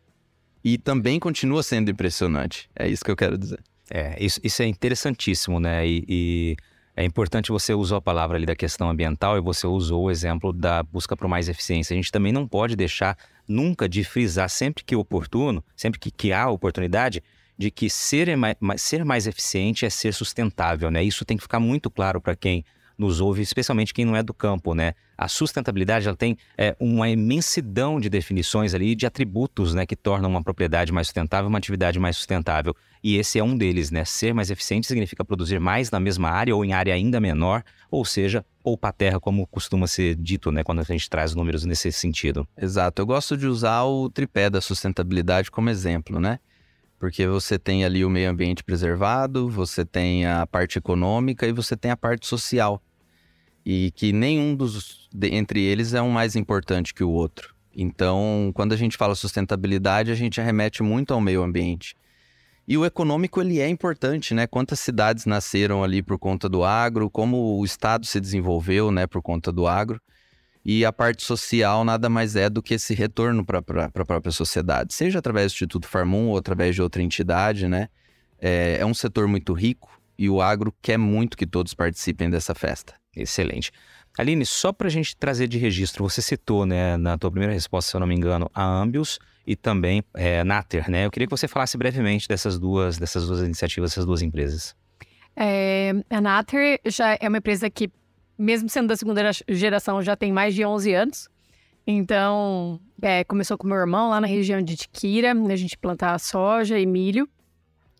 E 0.63 0.77
também 0.77 1.19
continua 1.19 1.63
sendo 1.63 1.89
impressionante. 1.89 2.69
É 2.75 2.87
isso 2.87 3.03
que 3.03 3.11
eu 3.11 3.15
quero 3.15 3.37
dizer. 3.37 3.59
É, 3.89 4.15
isso, 4.23 4.39
isso 4.43 4.61
é 4.61 4.65
interessantíssimo, 4.65 5.59
né? 5.59 5.87
E, 5.87 6.05
e, 6.07 6.57
é 6.95 7.03
importante 7.03 7.51
você 7.51 7.73
usou 7.73 7.97
a 7.97 8.01
palavra 8.01 8.37
ali 8.37 8.45
da 8.45 8.55
questão 8.55 8.89
ambiental 8.89 9.37
e 9.37 9.41
você 9.41 9.67
usou 9.67 10.05
o 10.05 10.11
exemplo 10.11 10.53
da 10.53 10.81
busca 10.81 11.15
por 11.15 11.27
mais 11.27 11.49
eficiência. 11.49 11.93
A 11.93 11.97
gente 11.97 12.11
também 12.11 12.31
não 12.31 12.47
pode 12.47 12.75
deixar 12.75 13.17
nunca 13.47 13.87
de 13.87 14.03
frisar, 14.03 14.49
sempre 14.49 14.83
que 14.83 14.95
oportuno, 14.95 15.63
sempre 15.75 15.99
que, 15.99 16.09
que 16.09 16.31
há 16.31 16.49
oportunidade, 16.49 17.21
de 17.57 17.69
que 17.69 17.89
ser 17.89 18.29
ser 18.77 19.03
mais 19.03 19.27
eficiente 19.27 19.85
é 19.85 19.89
ser 19.89 20.13
sustentável, 20.13 20.89
né? 20.89 21.03
Isso 21.03 21.25
tem 21.25 21.35
que 21.37 21.43
ficar 21.43 21.59
muito 21.59 21.89
claro 21.89 22.21
para 22.21 22.35
quem 22.35 22.63
nos 22.97 23.19
ouve, 23.21 23.41
especialmente 23.41 23.93
quem 23.93 24.05
não 24.05 24.15
é 24.15 24.23
do 24.23 24.33
campo, 24.33 24.73
né? 24.73 24.93
A 25.17 25.27
sustentabilidade 25.27 26.07
ela 26.07 26.17
tem 26.17 26.37
é, 26.57 26.75
uma 26.79 27.09
imensidão 27.09 27.99
de 27.99 28.09
definições 28.09 28.73
ali, 28.73 28.95
de 28.95 29.05
atributos, 29.05 29.73
né, 29.73 29.85
que 29.85 29.95
tornam 29.95 30.29
uma 30.29 30.43
propriedade 30.43 30.91
mais 30.91 31.07
sustentável, 31.07 31.47
uma 31.47 31.57
atividade 31.57 31.99
mais 31.99 32.17
sustentável. 32.17 32.75
E 33.03 33.17
esse 33.17 33.39
é 33.39 33.43
um 33.43 33.55
deles, 33.55 33.91
né? 33.91 34.03
Ser 34.03 34.33
mais 34.33 34.49
eficiente 34.49 34.87
significa 34.87 35.23
produzir 35.23 35.59
mais 35.59 35.91
na 35.91 35.99
mesma 35.99 36.29
área 36.29 36.55
ou 36.55 36.65
em 36.65 36.73
área 36.73 36.93
ainda 36.93 37.19
menor, 37.19 37.63
ou 37.89 38.03
seja, 38.03 38.43
poupar 38.63 38.91
terra, 38.91 39.19
como 39.19 39.45
costuma 39.47 39.87
ser 39.87 40.15
dito, 40.15 40.51
né, 40.51 40.63
quando 40.63 40.79
a 40.79 40.83
gente 40.83 41.09
traz 41.09 41.35
números 41.35 41.63
nesse 41.63 41.91
sentido. 41.91 42.47
Exato. 42.57 43.01
Eu 43.01 43.05
gosto 43.05 43.37
de 43.37 43.45
usar 43.45 43.83
o 43.83 44.09
tripé 44.09 44.49
da 44.49 44.59
sustentabilidade 44.59 45.51
como 45.51 45.69
exemplo, 45.69 46.19
né? 46.19 46.39
Porque 46.99 47.27
você 47.27 47.59
tem 47.59 47.83
ali 47.83 48.05
o 48.05 48.09
meio 48.09 48.29
ambiente 48.29 48.63
preservado, 48.63 49.49
você 49.49 49.85
tem 49.85 50.25
a 50.25 50.47
parte 50.47 50.77
econômica 50.77 51.45
e 51.45 51.51
você 51.51 51.75
tem 51.75 51.91
a 51.91 51.97
parte 51.97 52.25
social. 52.25 52.81
E 53.65 53.91
que 53.91 54.13
nenhum 54.13 54.55
dos 54.55 55.09
entre 55.23 55.61
eles 55.61 55.93
é 55.93 56.01
um 56.01 56.09
mais 56.09 56.35
importante 56.35 56.93
que 56.93 57.03
o 57.03 57.09
outro. 57.09 57.53
Então, 57.75 58.51
quando 58.53 58.73
a 58.73 58.77
gente 58.77 58.95
fala 58.95 59.15
sustentabilidade, 59.15 60.11
a 60.11 60.15
gente 60.15 60.39
remete 60.39 60.81
muito 60.81 61.13
ao 61.13 61.19
meio 61.19 61.43
ambiente. 61.43 61.95
E 62.67 62.77
o 62.77 62.85
econômico 62.85 63.41
ele 63.41 63.59
é 63.59 63.67
importante, 63.67 64.33
né? 64.33 64.47
Quantas 64.47 64.79
cidades 64.79 65.25
nasceram 65.25 65.83
ali 65.83 66.01
por 66.01 66.17
conta 66.17 66.49
do 66.49 66.63
agro, 66.63 67.09
como 67.09 67.59
o 67.59 67.65
estado 67.65 68.05
se 68.05 68.19
desenvolveu, 68.19 68.91
né, 68.91 69.05
por 69.05 69.21
conta 69.21 69.51
do 69.51 69.67
agro. 69.67 70.01
E 70.65 70.83
a 70.83 70.91
parte 70.91 71.23
social 71.23 71.83
nada 71.83 72.09
mais 72.09 72.35
é 72.35 72.49
do 72.49 72.63
que 72.63 72.73
esse 72.73 72.95
retorno 72.95 73.45
para 73.45 73.59
a 73.59 74.05
própria 74.05 74.31
sociedade, 74.31 74.95
seja 74.95 75.19
através 75.19 75.51
do 75.51 75.55
Instituto 75.55 75.87
Farmum 75.87 76.29
ou 76.29 76.37
através 76.37 76.73
de 76.73 76.81
outra 76.81 77.03
entidade, 77.03 77.67
né? 77.67 77.87
É, 78.39 78.77
é 78.79 78.85
um 78.85 78.93
setor 78.93 79.27
muito 79.27 79.53
rico 79.53 79.89
e 80.17 80.27
o 80.27 80.41
agro 80.41 80.73
quer 80.81 80.97
muito 80.97 81.37
que 81.37 81.45
todos 81.45 81.73
participem 81.75 82.29
dessa 82.29 82.55
festa. 82.55 82.95
Excelente. 83.15 83.71
Aline, 84.17 84.45
só 84.45 84.73
para 84.73 84.87
a 84.87 84.91
gente 84.91 85.15
trazer 85.15 85.47
de 85.47 85.57
registro, 85.57 86.03
você 86.03 86.21
citou, 86.21 86.65
né, 86.65 86.97
na 86.97 87.17
tua 87.17 87.29
primeira 87.29 87.53
resposta, 87.53 87.91
se 87.91 87.97
eu 87.97 87.99
não 87.99 88.07
me 88.07 88.15
engano, 88.15 88.49
a 88.53 88.63
Ambius 88.63 89.19
e 89.45 89.55
também 89.55 90.03
é, 90.15 90.43
Nater, 90.43 90.89
né? 90.89 91.05
Eu 91.05 91.11
queria 91.11 91.27
que 91.27 91.31
você 91.31 91.47
falasse 91.47 91.77
brevemente 91.77 92.27
dessas 92.27 92.57
duas, 92.57 92.97
dessas 92.97 93.27
duas 93.27 93.41
iniciativas, 93.41 93.91
dessas 93.91 94.05
duas 94.05 94.21
empresas. 94.21 94.75
É, 95.35 95.93
a 96.09 96.21
Nater 96.21 96.79
já 96.85 97.17
é 97.19 97.27
uma 97.27 97.37
empresa 97.37 97.69
que 97.69 97.89
mesmo 98.37 98.69
sendo 98.69 98.87
da 98.87 98.95
segunda 98.95 99.21
geração, 99.47 100.01
já 100.01 100.15
tem 100.15 100.31
mais 100.31 100.53
de 100.53 100.65
11 100.65 100.93
anos. 100.93 101.29
Então, 101.87 102.79
é, 103.01 103.23
começou 103.23 103.57
com 103.57 103.67
meu 103.67 103.77
irmão 103.77 104.09
lá 104.09 104.19
na 104.19 104.27
região 104.27 104.61
de 104.61 104.75
Tiquira, 104.75 105.31
a 105.31 105.55
gente 105.55 105.77
plantava 105.77 106.17
soja 106.17 106.79
e 106.79 106.85
milho, 106.85 107.29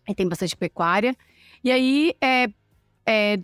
e 0.08 0.14
tem 0.14 0.28
bastante 0.28 0.56
pecuária. 0.56 1.16
E 1.62 1.70
aí, 1.70 2.14
é, 2.20 2.48
é, 3.06 3.38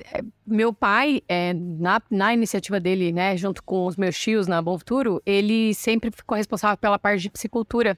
meu 0.44 0.72
pai, 0.72 1.22
é, 1.28 1.54
na, 1.54 2.02
na 2.10 2.34
iniciativa 2.34 2.80
dele, 2.80 3.12
né, 3.12 3.36
junto 3.36 3.62
com 3.62 3.86
os 3.86 3.96
meus 3.96 4.18
tios 4.18 4.48
na 4.48 4.60
Bom 4.60 4.76
Futuro, 4.76 5.22
ele 5.24 5.72
sempre 5.74 6.10
ficou 6.10 6.36
responsável 6.36 6.76
pela 6.76 6.98
parte 6.98 7.22
de 7.22 7.30
piscicultura. 7.30 7.96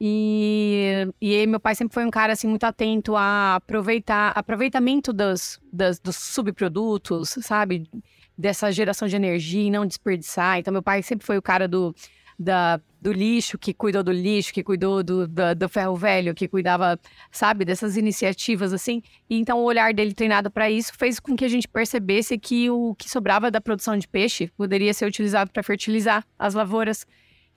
E, 0.00 1.06
e 1.20 1.46
meu 1.46 1.60
pai 1.60 1.74
sempre 1.74 1.94
foi 1.94 2.04
um 2.04 2.10
cara 2.10 2.32
assim 2.32 2.48
muito 2.48 2.64
atento 2.64 3.14
a 3.14 3.56
aproveitar 3.56 4.30
aproveitamento 4.30 5.12
dos, 5.12 5.60
dos 5.72 6.16
subprodutos, 6.16 7.36
sabe? 7.42 7.88
Dessa 8.36 8.72
geração 8.72 9.06
de 9.06 9.16
energia 9.16 9.62
e 9.62 9.70
não 9.70 9.86
desperdiçar. 9.86 10.58
Então, 10.58 10.72
meu 10.72 10.82
pai 10.82 11.02
sempre 11.02 11.24
foi 11.24 11.38
o 11.38 11.42
cara 11.42 11.68
do, 11.68 11.94
da, 12.38 12.80
do 13.00 13.12
lixo, 13.12 13.58
que 13.58 13.72
cuidou 13.72 14.02
do 14.02 14.12
lixo, 14.12 14.52
que 14.52 14.62
cuidou 14.62 15.02
do, 15.02 15.26
do, 15.26 15.54
do, 15.54 15.68
ferro 15.68 15.94
velho, 15.94 16.34
que 16.34 16.48
cuidava, 16.48 16.98
sabe, 17.30 17.64
dessas 17.64 17.96
iniciativas 17.96 18.72
assim. 18.72 19.02
E 19.28 19.38
então 19.38 19.58
o 19.58 19.64
olhar 19.64 19.92
dele 19.92 20.14
treinado 20.14 20.50
para 20.50 20.70
isso 20.70 20.92
fez 20.96 21.20
com 21.20 21.36
que 21.36 21.44
a 21.44 21.48
gente 21.48 21.68
percebesse 21.68 22.38
que 22.38 22.70
o 22.70 22.94
que 22.94 23.08
sobrava 23.08 23.50
da 23.50 23.60
produção 23.60 23.96
de 23.96 24.08
peixe 24.08 24.50
poderia 24.56 24.92
ser 24.92 25.06
utilizado 25.06 25.50
para 25.50 25.62
fertilizar 25.62 26.24
as 26.38 26.54
lavouras. 26.54 27.06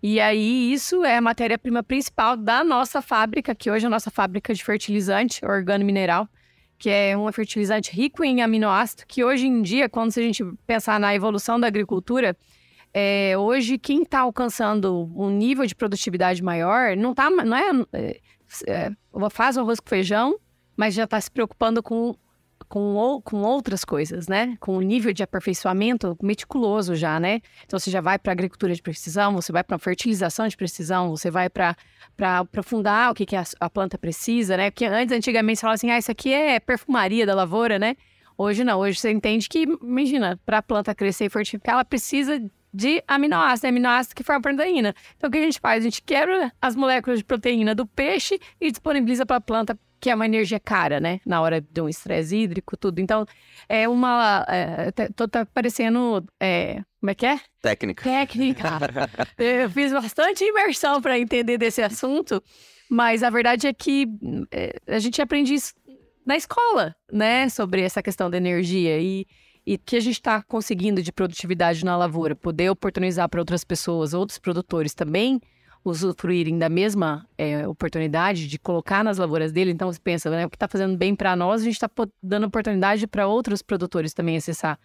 E 0.01 0.19
aí 0.19 0.71
isso 0.71 1.03
é 1.03 1.17
a 1.17 1.21
matéria-prima 1.21 1.81
principal 1.81 2.37
da 2.37 2.63
nossa 2.63 3.01
fábrica, 3.01 3.55
que 3.55 3.71
hoje 3.71 3.85
é 3.85 3.87
a 3.87 3.89
nossa 3.89 4.11
fábrica 4.11 4.53
de 4.53 4.63
fertilizante 4.63 5.43
organo-mineral, 5.43 6.29
que 6.77 6.89
é 6.89 7.17
um 7.17 7.31
fertilizante 7.31 7.91
rico 7.91 8.23
em 8.23 8.41
aminoácido, 8.41 9.03
que 9.07 9.23
hoje 9.23 9.47
em 9.47 9.61
dia, 9.61 9.89
quando 9.89 10.09
a 10.09 10.21
gente 10.21 10.43
pensar 10.65 10.99
na 10.99 11.13
evolução 11.15 11.59
da 11.59 11.67
agricultura, 11.67 12.37
é, 12.93 13.37
hoje 13.37 13.77
quem 13.77 14.03
está 14.03 14.19
alcançando 14.19 15.11
um 15.15 15.29
nível 15.29 15.65
de 15.65 15.75
produtividade 15.75 16.41
maior 16.43 16.95
não 16.95 17.13
tá, 17.13 17.29
não 17.29 17.57
é, 17.57 17.71
é, 17.93 18.21
é 18.67 18.91
faz 19.29 19.57
o 19.57 19.61
arroz 19.61 19.79
com 19.79 19.89
feijão, 19.89 20.39
mas 20.75 20.93
já 20.93 21.03
está 21.03 21.19
se 21.19 21.29
preocupando 21.29 21.81
com, 21.81 22.15
com, 22.67 23.21
com 23.23 23.41
outras 23.41 23.85
coisas, 23.85 24.27
né? 24.27 24.57
Com 24.59 24.77
um 24.77 24.81
nível 24.81 25.13
de 25.13 25.23
aperfeiçoamento 25.23 26.17
meticuloso 26.21 26.95
já, 26.95 27.19
né? 27.19 27.41
Então 27.65 27.79
você 27.79 27.89
já 27.89 28.01
vai 28.01 28.19
para 28.19 28.31
agricultura 28.31 28.73
de 28.73 28.81
precisão, 28.81 29.33
você 29.33 29.51
vai 29.51 29.63
para 29.63 29.77
fertilização 29.77 30.47
de 30.47 30.57
precisão, 30.57 31.09
você 31.09 31.31
vai 31.31 31.49
para 31.49 31.75
aprofundar 32.19 33.11
o 33.11 33.13
que, 33.13 33.25
que 33.25 33.35
a, 33.35 33.43
a, 33.59 33.69
planta 33.69 33.97
precisa, 33.97 34.57
né? 34.57 34.69
Porque 34.69 34.85
antes, 34.85 35.15
antigamente, 35.15 35.59
você 35.59 35.61
falava 35.61 35.75
assim, 35.75 35.91
ah, 35.91 35.97
isso 35.97 36.11
aqui 36.11 36.33
é 36.33 36.59
perfumaria 36.59 37.25
da 37.25 37.33
lavoura, 37.33 37.79
né? 37.79 37.95
Hoje 38.37 38.63
não, 38.63 38.79
hoje 38.79 38.99
você 38.99 39.11
entende 39.11 39.49
que, 39.49 39.63
imagina, 39.63 40.39
para 40.45 40.59
a 40.59 40.61
planta 40.61 40.93
crescer 40.93 41.25
e 41.25 41.29
fortificar, 41.29 41.73
ela 41.73 41.85
precisa 41.85 42.39
de 42.73 43.03
aminoácidos, 43.07 43.63
né? 43.63 43.69
aminoácidos 43.69 44.13
que 44.13 44.23
formam 44.23 44.41
proteína. 44.41 44.93
Então, 45.15 45.27
o 45.29 45.31
que 45.31 45.39
a 45.39 45.41
gente 45.41 45.59
faz? 45.59 45.81
A 45.81 45.83
gente 45.83 46.03
quebra 46.03 46.51
as 46.61 46.75
moléculas 46.75 47.17
de 47.17 47.25
proteína 47.25 47.73
do 47.73 47.87
peixe 47.87 48.39
e 48.61 48.69
disponibiliza 48.69 49.25
para 49.25 49.37
a 49.37 49.41
planta, 49.41 49.79
que 49.99 50.09
é 50.09 50.15
uma 50.15 50.25
energia 50.25 50.59
cara, 50.59 50.99
né? 50.99 51.19
Na 51.25 51.41
hora 51.41 51.61
de 51.61 51.81
um 51.81 51.89
estresse 51.89 52.35
hídrico, 52.35 52.77
tudo. 52.77 52.99
Então, 52.99 53.25
é 53.67 53.87
uma. 53.87 54.45
É, 54.47 54.91
tô, 55.15 55.27
tá 55.27 55.45
parecendo. 55.45 56.25
É, 56.39 56.83
como 56.99 57.09
é 57.09 57.15
que 57.15 57.25
é? 57.25 57.39
Técnica. 57.61 58.03
Técnica. 58.03 58.69
Eu 59.37 59.69
fiz 59.69 59.91
bastante 59.91 60.43
imersão 60.43 61.01
para 61.01 61.19
entender 61.19 61.57
desse 61.57 61.81
assunto, 61.81 62.41
mas 62.89 63.23
a 63.23 63.29
verdade 63.29 63.67
é 63.67 63.73
que 63.73 64.07
é, 64.51 64.79
a 64.87 64.99
gente 64.99 65.21
aprende 65.21 65.53
isso 65.53 65.73
na 66.25 66.35
escola, 66.35 66.95
né? 67.11 67.49
Sobre 67.49 67.81
essa 67.81 68.01
questão 68.01 68.29
da 68.29 68.37
energia. 68.37 68.99
E 68.99 69.25
e 69.69 69.77
que 69.77 69.97
a 69.97 69.99
gente 69.99 70.13
está 70.13 70.41
conseguindo 70.41 71.03
de 71.03 71.11
produtividade 71.11 71.83
na 71.83 71.97
lavoura, 71.97 72.33
poder 72.33 72.69
oportunizar 72.69 73.27
para 73.27 73.41
outras 73.41 73.65
pessoas, 73.65 74.13
outros 74.13 74.39
produtores 74.39 74.93
também 74.93 75.41
usufruírem 75.89 76.57
da 76.57 76.69
mesma 76.69 77.25
é, 77.37 77.67
oportunidade 77.67 78.47
de 78.47 78.59
colocar 78.59 79.03
nas 79.03 79.17
lavouras 79.17 79.51
dele. 79.51 79.71
Então 79.71 79.91
você 79.91 79.99
pensa, 79.99 80.29
né, 80.29 80.45
o 80.45 80.49
que 80.49 80.55
está 80.55 80.67
fazendo 80.67 80.97
bem 80.97 81.15
para 81.15 81.35
nós, 81.35 81.61
a 81.61 81.63
gente 81.65 81.73
está 81.73 81.89
dando 82.21 82.47
oportunidade 82.47 83.07
para 83.07 83.27
outros 83.27 83.61
produtores 83.61 84.13
também 84.13 84.37
acessar 84.37 84.79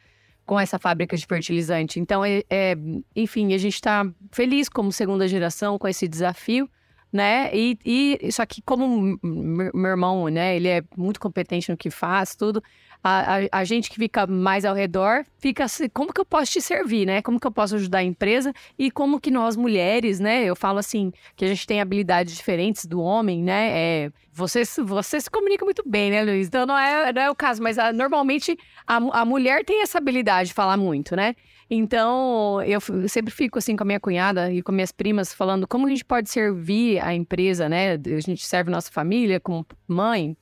com 0.44 0.58
essa 0.58 0.78
fábrica 0.78 1.16
de 1.16 1.24
fertilizante. 1.24 2.00
Então, 2.00 2.24
é, 2.24 2.42
é 2.50 2.76
enfim, 3.14 3.54
a 3.54 3.58
gente 3.58 3.74
está 3.74 4.04
feliz 4.32 4.68
como 4.68 4.90
segunda 4.90 5.28
geração 5.28 5.78
com 5.78 5.86
esse 5.86 6.08
desafio 6.08 6.68
né? 7.12 7.54
E, 7.54 7.78
e 7.84 8.32
só 8.32 8.46
que 8.46 8.62
como 8.62 9.18
meu 9.22 9.90
irmão, 9.90 10.28
né, 10.28 10.56
ele 10.56 10.68
é 10.68 10.82
muito 10.96 11.20
competente 11.20 11.70
no 11.70 11.76
que 11.76 11.90
faz, 11.90 12.34
tudo. 12.34 12.62
A, 13.04 13.36
a, 13.36 13.60
a, 13.60 13.64
gente 13.64 13.90
que 13.90 13.96
fica 13.96 14.26
mais 14.28 14.64
ao 14.64 14.74
redor 14.74 15.24
fica 15.38 15.64
assim, 15.64 15.88
como 15.88 16.12
que 16.12 16.20
eu 16.20 16.24
posso 16.24 16.52
te 16.52 16.60
servir, 16.60 17.04
né? 17.04 17.20
Como 17.20 17.40
que 17.40 17.46
eu 17.46 17.50
posso 17.50 17.74
ajudar 17.74 17.98
a 17.98 18.04
empresa 18.04 18.52
e 18.78 18.92
como 18.92 19.20
que 19.20 19.30
nós 19.30 19.56
mulheres, 19.56 20.20
né? 20.20 20.44
Eu 20.44 20.54
falo 20.54 20.78
assim 20.78 21.12
que 21.34 21.44
a 21.44 21.48
gente 21.48 21.66
tem 21.66 21.80
habilidades 21.80 22.36
diferentes 22.36 22.86
do 22.86 23.00
homem, 23.00 23.42
né? 23.42 23.70
É, 23.72 24.12
você, 24.32 24.62
você 24.84 25.20
se 25.20 25.28
comunica 25.28 25.64
muito 25.64 25.82
bem, 25.84 26.12
né, 26.12 26.22
Luiz? 26.22 26.46
Então 26.46 26.64
não 26.64 26.78
é, 26.78 27.12
não 27.12 27.22
é 27.22 27.30
o 27.30 27.34
caso, 27.34 27.60
mas 27.60 27.76
a, 27.76 27.92
normalmente 27.92 28.56
a, 28.86 28.96
a 28.96 29.24
mulher 29.24 29.64
tem 29.64 29.82
essa 29.82 29.98
habilidade 29.98 30.50
de 30.50 30.54
falar 30.54 30.76
muito, 30.76 31.16
né? 31.16 31.34
Então, 31.74 32.60
eu 32.62 32.80
sempre 33.08 33.32
fico 33.32 33.58
assim 33.58 33.74
com 33.74 33.82
a 33.82 33.86
minha 33.86 33.98
cunhada 33.98 34.52
e 34.52 34.60
com 34.60 34.70
minhas 34.72 34.92
primas 34.92 35.32
falando 35.32 35.66
como 35.66 35.86
a 35.86 35.88
gente 35.88 36.04
pode 36.04 36.28
servir 36.28 37.02
a 37.02 37.14
empresa, 37.14 37.66
né? 37.66 37.94
A 37.94 38.20
gente 38.20 38.44
serve 38.44 38.70
nossa 38.70 38.92
família 38.92 39.40
como 39.40 39.66
mãe, 39.88 40.36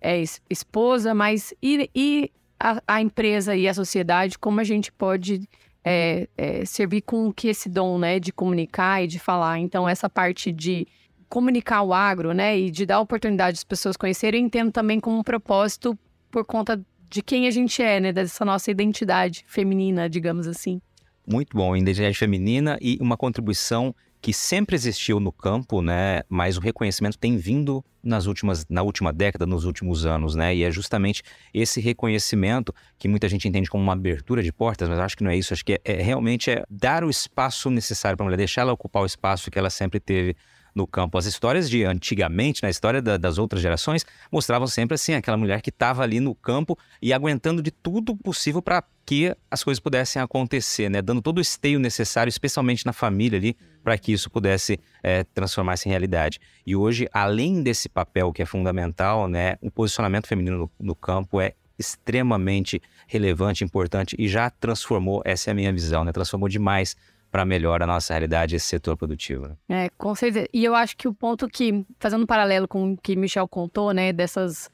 é, 0.00 0.22
esposa, 0.48 1.14
mas 1.14 1.52
e, 1.62 1.90
e 1.94 2.32
a, 2.58 2.82
a, 2.86 3.00
empresa 3.00 3.54
e 3.56 3.68
a 3.68 3.74
sociedade, 3.74 4.38
como 4.38 4.60
a 4.60 4.64
gente 4.64 4.90
pode 4.92 5.48
é, 5.84 6.28
é, 6.36 6.64
servir 6.64 7.02
com 7.02 7.32
que 7.32 7.48
esse 7.48 7.68
dom, 7.68 7.98
né, 7.98 8.18
de 8.18 8.32
comunicar 8.32 9.02
e 9.02 9.06
de 9.06 9.18
falar. 9.18 9.58
Então, 9.58 9.88
essa 9.88 10.08
parte 10.08 10.52
de 10.52 10.86
comunicar 11.28 11.82
o 11.82 11.94
agro, 11.94 12.32
né, 12.32 12.58
e 12.58 12.70
de 12.70 12.84
dar 12.84 13.00
oportunidade 13.00 13.58
às 13.58 13.64
pessoas 13.64 13.96
conhecerem, 13.96 14.44
entendo 14.44 14.72
também 14.72 14.98
como 14.98 15.18
um 15.18 15.22
propósito 15.22 15.98
por 16.30 16.44
conta 16.44 16.80
de 17.08 17.22
quem 17.22 17.48
a 17.48 17.50
gente 17.50 17.82
é, 17.82 17.98
né? 17.98 18.12
Dessa 18.12 18.44
nossa 18.44 18.70
identidade 18.70 19.44
feminina, 19.46 20.08
digamos 20.08 20.46
assim. 20.46 20.80
Muito 21.26 21.56
bom, 21.56 21.76
identidade 21.76 22.16
feminina 22.16 22.78
e 22.80 22.96
uma 23.00 23.16
contribuição 23.16 23.94
que 24.20 24.32
sempre 24.34 24.76
existiu 24.76 25.18
no 25.18 25.32
campo, 25.32 25.80
né? 25.80 26.22
Mas 26.28 26.56
o 26.56 26.60
reconhecimento 26.60 27.18
tem 27.18 27.36
vindo 27.36 27.82
nas 28.02 28.26
últimas, 28.26 28.66
na 28.68 28.82
última 28.82 29.12
década, 29.12 29.46
nos 29.46 29.64
últimos 29.64 30.04
anos, 30.04 30.34
né? 30.34 30.54
E 30.54 30.62
é 30.62 30.70
justamente 30.70 31.22
esse 31.54 31.80
reconhecimento 31.80 32.74
que 32.98 33.08
muita 33.08 33.28
gente 33.28 33.48
entende 33.48 33.70
como 33.70 33.82
uma 33.82 33.94
abertura 33.94 34.42
de 34.42 34.52
portas, 34.52 34.88
mas 34.88 34.98
acho 34.98 35.16
que 35.16 35.24
não 35.24 35.30
é 35.30 35.36
isso. 35.36 35.52
Acho 35.54 35.64
que 35.64 35.74
é, 35.74 35.80
é 35.84 36.02
realmente 36.02 36.50
é 36.50 36.64
dar 36.68 37.02
o 37.02 37.10
espaço 37.10 37.70
necessário 37.70 38.16
para 38.16 38.24
a 38.24 38.26
mulher, 38.26 38.36
deixar 38.36 38.62
ela 38.62 38.72
ocupar 38.72 39.02
o 39.02 39.06
espaço 39.06 39.50
que 39.50 39.58
ela 39.58 39.70
sempre 39.70 39.98
teve 39.98 40.36
no 40.74 40.86
campo. 40.86 41.18
As 41.18 41.26
histórias 41.26 41.68
de 41.68 41.84
antigamente, 41.84 42.62
na 42.62 42.70
história 42.70 43.00
da, 43.02 43.16
das 43.16 43.38
outras 43.38 43.62
gerações, 43.62 44.04
mostravam 44.30 44.66
sempre 44.66 44.94
assim 44.94 45.14
aquela 45.14 45.36
mulher 45.36 45.60
que 45.62 45.70
estava 45.70 46.02
ali 46.02 46.20
no 46.20 46.34
campo 46.34 46.78
e 47.00 47.12
aguentando 47.12 47.62
de 47.62 47.70
tudo 47.70 48.16
possível 48.16 48.62
para 48.62 48.82
que 49.04 49.34
as 49.50 49.64
coisas 49.64 49.80
pudessem 49.80 50.22
acontecer, 50.22 50.88
né? 50.88 51.02
Dando 51.02 51.20
todo 51.20 51.38
o 51.38 51.40
esteio 51.40 51.80
necessário, 51.80 52.28
especialmente 52.28 52.86
na 52.86 52.92
família 52.92 53.38
ali, 53.38 53.56
para 53.82 53.98
que 53.98 54.12
isso 54.12 54.30
pudesse 54.30 54.78
é, 55.02 55.24
transformar-se 55.24 55.88
em 55.88 55.90
realidade. 55.90 56.38
E 56.64 56.76
hoje, 56.76 57.08
além 57.12 57.62
desse 57.62 57.88
papel 57.88 58.32
que 58.32 58.42
é 58.42 58.46
fundamental, 58.46 59.26
né, 59.26 59.56
o 59.60 59.70
posicionamento 59.70 60.26
feminino 60.26 60.58
no, 60.58 60.70
no 60.78 60.94
campo 60.94 61.40
é 61.40 61.54
extremamente 61.78 62.80
relevante, 63.06 63.64
importante 63.64 64.14
e 64.18 64.28
já 64.28 64.50
transformou, 64.50 65.22
essa 65.24 65.50
é 65.50 65.52
a 65.52 65.54
minha 65.54 65.72
visão, 65.72 66.04
né? 66.04 66.12
Transformou 66.12 66.48
demais 66.48 66.94
para 67.30 67.44
melhorar 67.44 67.84
a 67.84 67.86
nossa 67.86 68.12
realidade 68.12 68.56
esse 68.56 68.66
setor 68.66 68.96
produtivo. 68.96 69.48
Né? 69.68 69.84
É, 69.86 69.88
com 69.96 70.14
certeza. 70.14 70.48
E 70.52 70.64
eu 70.64 70.74
acho 70.74 70.96
que 70.96 71.06
o 71.06 71.14
ponto 71.14 71.48
que, 71.48 71.84
fazendo 71.98 72.24
um 72.24 72.26
paralelo 72.26 72.66
com 72.66 72.92
o 72.92 72.96
que 72.96 73.14
Michel 73.14 73.46
contou, 73.46 73.92
né, 73.92 74.12
dessas 74.12 74.68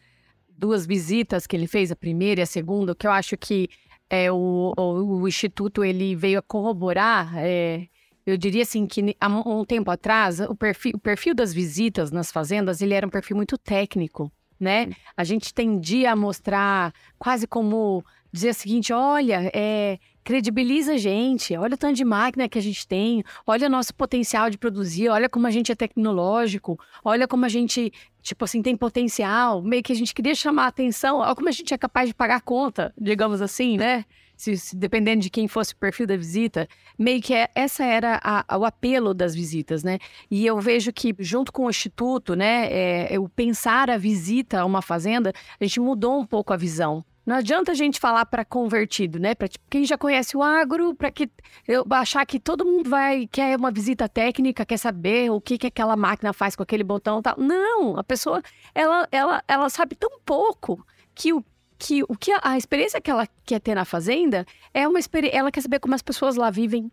duas 0.49 0.87
visitas 0.87 1.47
que 1.47 1.55
ele 1.55 1.67
fez, 1.67 1.93
a 1.93 1.97
primeira 1.97 2.41
e 2.41 2.43
a 2.43 2.47
segunda, 2.47 2.95
que 2.95 3.07
eu 3.07 3.11
acho 3.11 3.37
que 3.37 3.69
é, 4.09 4.33
o, 4.33 4.73
o, 4.77 5.21
o 5.21 5.29
Instituto 5.29 5.85
ele 5.85 6.17
veio 6.17 6.39
a 6.39 6.43
corroborar, 6.43 7.37
é, 7.37 7.89
eu 8.27 8.37
diria 8.37 8.63
assim 8.63 8.87
que 8.87 9.17
há 9.21 9.29
um 9.29 9.65
tempo 9.65 9.91
atrás, 9.91 10.41
o 10.41 10.55
perfil, 10.57 10.93
o 10.97 10.99
perfil 10.99 11.35
das 11.35 11.55
visitas 11.55 12.11
nas 12.11 12.33
fazendas, 12.33 12.83
ele 12.83 12.93
era 12.93 13.07
um 13.07 13.11
perfil 13.11 13.37
muito 13.37 13.57
técnico, 13.57 14.33
né? 14.59 14.91
A 15.17 15.23
gente 15.23 15.55
tendia 15.55 16.13
a 16.13 16.17
mostrar 16.17 16.93
quase 17.19 17.47
como 17.47 18.05
dizer 18.33 18.51
o 18.51 18.55
seguinte, 18.55 18.93
olha, 18.93 19.49
é, 19.55 19.99
credibiliza 20.27 20.95
a 20.95 20.97
gente, 20.97 21.57
olha 21.57 21.75
o 21.75 21.79
tanto 21.79 21.95
de 21.95 22.05
máquina 22.05 22.49
que 22.49 22.59
a 22.59 22.63
gente 22.63 22.85
tem, 22.85 23.23
olha 23.47 23.69
o 23.69 23.71
nosso 23.71 23.95
potencial 23.95 24.51
de 24.51 24.59
produzir, 24.59 25.09
olha 25.09 25.29
como 25.29 25.47
a 25.47 25.53
gente 25.53 25.71
é 25.71 25.75
tecnológico, 25.77 26.77
olha 27.05 27.29
como 27.29 27.45
a 27.45 27.49
gente, 27.49 27.93
tipo 28.21 28.45
assim, 28.45 28.61
tem 28.61 28.77
potencial, 28.77 29.63
meio 29.63 29.85
que 29.85 29.93
a 29.93 29.95
gente 29.95 30.13
queria 30.13 30.35
chamar 30.35 30.65
a 30.65 30.67
atenção, 30.67 31.19
olha 31.19 31.33
como 31.33 31.49
a 31.49 31.53
gente 31.53 31.73
é 31.73 31.79
capaz 31.79 32.09
de 32.09 32.15
pagar 32.15 32.37
a 32.37 32.41
conta, 32.41 32.93
digamos 32.99 33.41
assim, 33.41 33.79
né? 33.79 34.05
Se, 34.37 34.57
se, 34.57 34.75
dependendo 34.75 35.23
de 35.23 35.31
quem 35.31 35.47
fosse 35.47 35.75
o 35.75 35.77
perfil 35.77 36.09
da 36.09 36.17
visita, 36.17 36.69
meio 36.99 37.23
que 37.23 37.33
é, 37.33 37.49
essa 37.55 37.85
era 37.85 38.21
a, 38.23 38.59
o 38.59 38.65
apelo 38.65 39.15
das 39.15 39.33
visitas, 39.33 39.85
né? 39.85 40.01
E 40.29 40.45
eu 40.45 40.61
vejo 40.61 40.93
que 40.93 41.15
junto 41.21 41.53
com 41.53 41.67
o 41.67 41.71
instituto, 41.71 42.35
né, 42.35 42.67
é, 42.67 43.15
é, 43.15 43.19
o 43.21 43.29
pensar 43.29 43.89
a 43.89 43.97
visita 43.97 44.61
a 44.61 44.65
uma 44.65 44.83
fazenda, 44.83 45.33
a 45.61 45.65
gente 45.65 45.79
mudou 45.79 46.19
um 46.19 46.27
pouco 46.27 46.53
a 46.53 46.57
visão, 46.57 47.05
não 47.27 47.37
adianta 47.37 47.73
a 47.73 47.75
gente 47.75 47.99
falar 47.99 48.25
para 48.27 48.45
convertido, 48.45 49.19
né? 49.19 49.35
Para 49.35 49.49
tipo, 49.49 49.65
quem 49.69 49.85
já 49.85 49.99
conhece 49.99 50.37
o 50.37 50.43
agro, 50.43 50.95
para 50.95 51.11
que 51.11 51.29
eu 51.67 51.85
achar 51.91 52.25
que 52.25 52.39
todo 52.39 52.65
mundo 52.65 52.89
vai 52.89 53.27
quer 53.27 53.57
uma 53.57 53.73
visita 53.73 54.09
técnica, 54.09 54.65
quer 54.65 54.77
saber 54.77 55.31
o 55.31 55.41
que 55.41 55.59
que 55.59 55.67
aquela 55.67 55.97
máquina 55.97 56.33
faz 56.33 56.55
com 56.55 56.63
aquele 56.63 56.85
botão, 56.85 57.21
tal. 57.21 57.35
Não, 57.37 57.99
a 57.99 58.05
pessoa 58.05 58.41
ela 58.73 59.09
ela 59.11 59.43
ela 59.49 59.69
sabe 59.69 59.97
tão 59.97 60.21
pouco 60.25 60.87
que 61.17 61.33
o 61.33 61.45
que 61.77 62.05
o 62.05 62.17
que 62.17 62.31
a, 62.31 62.41
a 62.43 62.57
experiência 62.57 63.01
que 63.01 63.11
ela 63.11 63.27
quer 63.45 63.61
ter 63.61 63.75
na 63.75 63.85
fazenda 63.85 64.47
é 64.73 64.87
uma 64.87 65.01
experiência, 65.01 65.37
ela 65.37 65.51
quer 65.51 65.63
saber 65.63 65.81
como 65.81 65.97
as 65.97 66.03
pessoas 66.03 66.37
lá 66.37 66.49
vivem. 66.49 66.91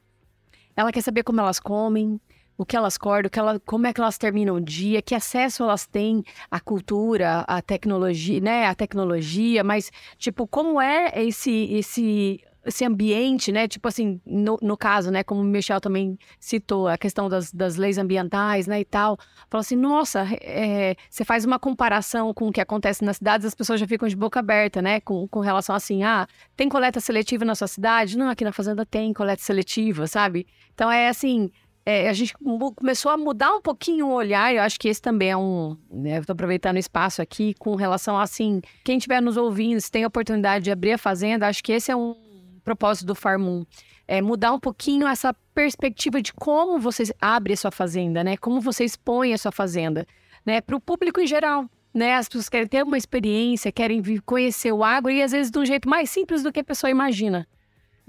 Ela 0.75 0.91
quer 0.91 1.01
saber 1.01 1.21
como 1.21 1.39
elas 1.39 1.59
comem, 1.59 2.19
o 2.57 2.65
que 2.65 2.75
elas 2.75 2.95
acordam, 2.95 3.29
que 3.29 3.39
ela, 3.39 3.59
como 3.59 3.87
é 3.87 3.93
que 3.93 3.99
elas 3.99 4.17
terminam 4.17 4.55
o 4.55 4.61
dia, 4.61 5.01
que 5.01 5.15
acesso 5.15 5.63
elas 5.63 5.85
têm 5.85 6.23
à 6.49 6.59
cultura, 6.59 7.39
à 7.47 7.61
tecnologia, 7.61 8.39
né, 8.39 8.65
à 8.67 8.75
tecnologia, 8.75 9.63
mas 9.63 9.91
tipo, 10.17 10.47
como 10.47 10.79
é 10.79 11.11
esse 11.23 11.51
esse 11.73 12.41
esse 12.65 12.85
ambiente, 12.85 13.51
né? 13.51 13.67
Tipo 13.67 13.87
assim, 13.87 14.21
no, 14.25 14.57
no 14.61 14.77
caso, 14.77 15.11
né? 15.11 15.23
Como 15.23 15.41
o 15.41 15.43
Michel 15.43 15.81
também 15.81 16.17
citou, 16.39 16.87
a 16.87 16.97
questão 16.97 17.27
das, 17.27 17.51
das 17.51 17.75
leis 17.75 17.97
ambientais, 17.97 18.67
né? 18.67 18.79
E 18.79 18.85
tal. 18.85 19.17
Falou 19.49 19.61
assim, 19.61 19.75
nossa, 19.75 20.25
é, 20.41 20.95
você 21.09 21.25
faz 21.25 21.45
uma 21.45 21.59
comparação 21.59 22.33
com 22.33 22.47
o 22.47 22.51
que 22.51 22.61
acontece 22.61 23.03
nas 23.03 23.17
cidades, 23.17 23.45
as 23.45 23.55
pessoas 23.55 23.79
já 23.79 23.87
ficam 23.87 24.07
de 24.07 24.15
boca 24.15 24.39
aberta, 24.39 24.81
né? 24.81 24.99
Com, 25.01 25.27
com 25.27 25.39
relação 25.39 25.75
assim, 25.75 26.03
ah, 26.03 26.27
tem 26.55 26.69
coleta 26.69 26.99
seletiva 26.99 27.43
na 27.43 27.55
sua 27.55 27.67
cidade? 27.67 28.17
Não, 28.17 28.29
aqui 28.29 28.43
na 28.43 28.53
fazenda 28.53 28.85
tem 28.85 29.13
coleta 29.13 29.41
seletiva, 29.41 30.07
sabe? 30.07 30.47
Então 30.73 30.89
é 30.89 31.09
assim, 31.09 31.51
é, 31.85 32.07
a 32.07 32.13
gente 32.13 32.33
começou 32.75 33.11
a 33.11 33.17
mudar 33.17 33.53
um 33.53 33.61
pouquinho 33.61 34.07
o 34.07 34.13
olhar, 34.13 34.53
eu 34.53 34.61
acho 34.61 34.79
que 34.79 34.87
esse 34.87 35.01
também 35.01 35.31
é 35.31 35.37
um. 35.37 35.77
Né, 35.91 36.17
Estou 36.17 36.33
aproveitando 36.33 36.77
o 36.77 36.79
espaço 36.79 37.21
aqui 37.21 37.53
com 37.55 37.75
relação 37.75 38.17
a 38.17 38.23
assim, 38.23 38.61
quem 38.83 38.97
estiver 38.97 39.21
nos 39.21 39.35
ouvindo, 39.35 39.81
se 39.81 39.91
tem 39.91 40.03
a 40.03 40.07
oportunidade 40.07 40.63
de 40.63 40.71
abrir 40.71 40.93
a 40.93 40.97
fazenda, 40.97 41.47
acho 41.47 41.63
que 41.63 41.73
esse 41.73 41.91
é 41.91 41.95
um 41.95 42.15
propósito 42.63 43.05
do 43.05 43.15
Farm 43.15 43.63
É 44.07 44.21
mudar 44.21 44.53
um 44.53 44.59
pouquinho 44.59 45.05
essa 45.05 45.35
perspectiva 45.53 46.21
de 46.21 46.31
como 46.33 46.79
você 46.79 47.03
abre 47.19 47.53
a 47.53 47.57
sua 47.57 47.71
fazenda, 47.71 48.23
né? 48.23 48.37
Como 48.37 48.61
você 48.61 48.85
expõe 48.85 49.33
a 49.33 49.37
sua 49.37 49.51
fazenda, 49.51 50.07
né? 50.45 50.61
Para 50.61 50.77
o 50.77 50.79
público 50.79 51.19
em 51.19 51.27
geral. 51.27 51.69
Né, 51.93 52.15
as 52.15 52.27
pessoas 52.27 52.49
querem 52.49 52.67
ter 52.67 52.83
uma 52.83 52.97
experiência, 52.97 53.71
querem 53.71 54.01
conhecer 54.25 54.71
o 54.71 54.83
agro 54.83 55.11
e 55.11 55.21
às 55.21 55.31
vezes 55.31 55.51
de 55.51 55.59
um 55.59 55.63
jeito 55.63 55.87
mais 55.87 56.09
simples 56.09 56.41
do 56.41 56.51
que 56.51 56.61
a 56.61 56.63
pessoa 56.63 56.89
imagina. 56.89 57.47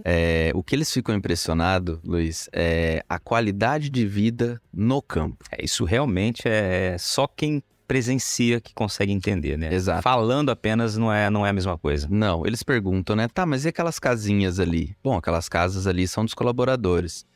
É, 0.04 0.50
o 0.54 0.62
que 0.62 0.74
eles 0.74 0.92
ficam 0.92 1.14
impressionados, 1.14 1.98
Luiz, 2.02 2.48
é 2.52 3.04
a 3.08 3.18
qualidade 3.18 3.90
de 3.90 4.06
vida 4.06 4.60
no 4.72 5.00
campo. 5.02 5.44
É, 5.50 5.64
isso 5.64 5.84
realmente 5.84 6.42
é 6.46 6.96
só 6.98 7.26
quem 7.26 7.62
presencia 7.86 8.60
que 8.60 8.72
consegue 8.74 9.12
entender, 9.12 9.58
né? 9.58 9.72
Exato. 9.72 10.02
Falando 10.02 10.50
apenas 10.50 10.96
não 10.96 11.12
é, 11.12 11.28
não 11.30 11.46
é 11.46 11.50
a 11.50 11.52
mesma 11.52 11.78
coisa. 11.78 12.08
Não, 12.10 12.46
eles 12.46 12.62
perguntam, 12.62 13.14
né? 13.14 13.28
Tá, 13.28 13.44
mas 13.44 13.64
e 13.64 13.68
aquelas 13.68 13.98
casinhas 13.98 14.58
ali? 14.58 14.96
Bom, 15.02 15.16
aquelas 15.16 15.48
casas 15.48 15.86
ali 15.86 16.08
são 16.08 16.24
dos 16.24 16.34
colaboradores. 16.34 17.26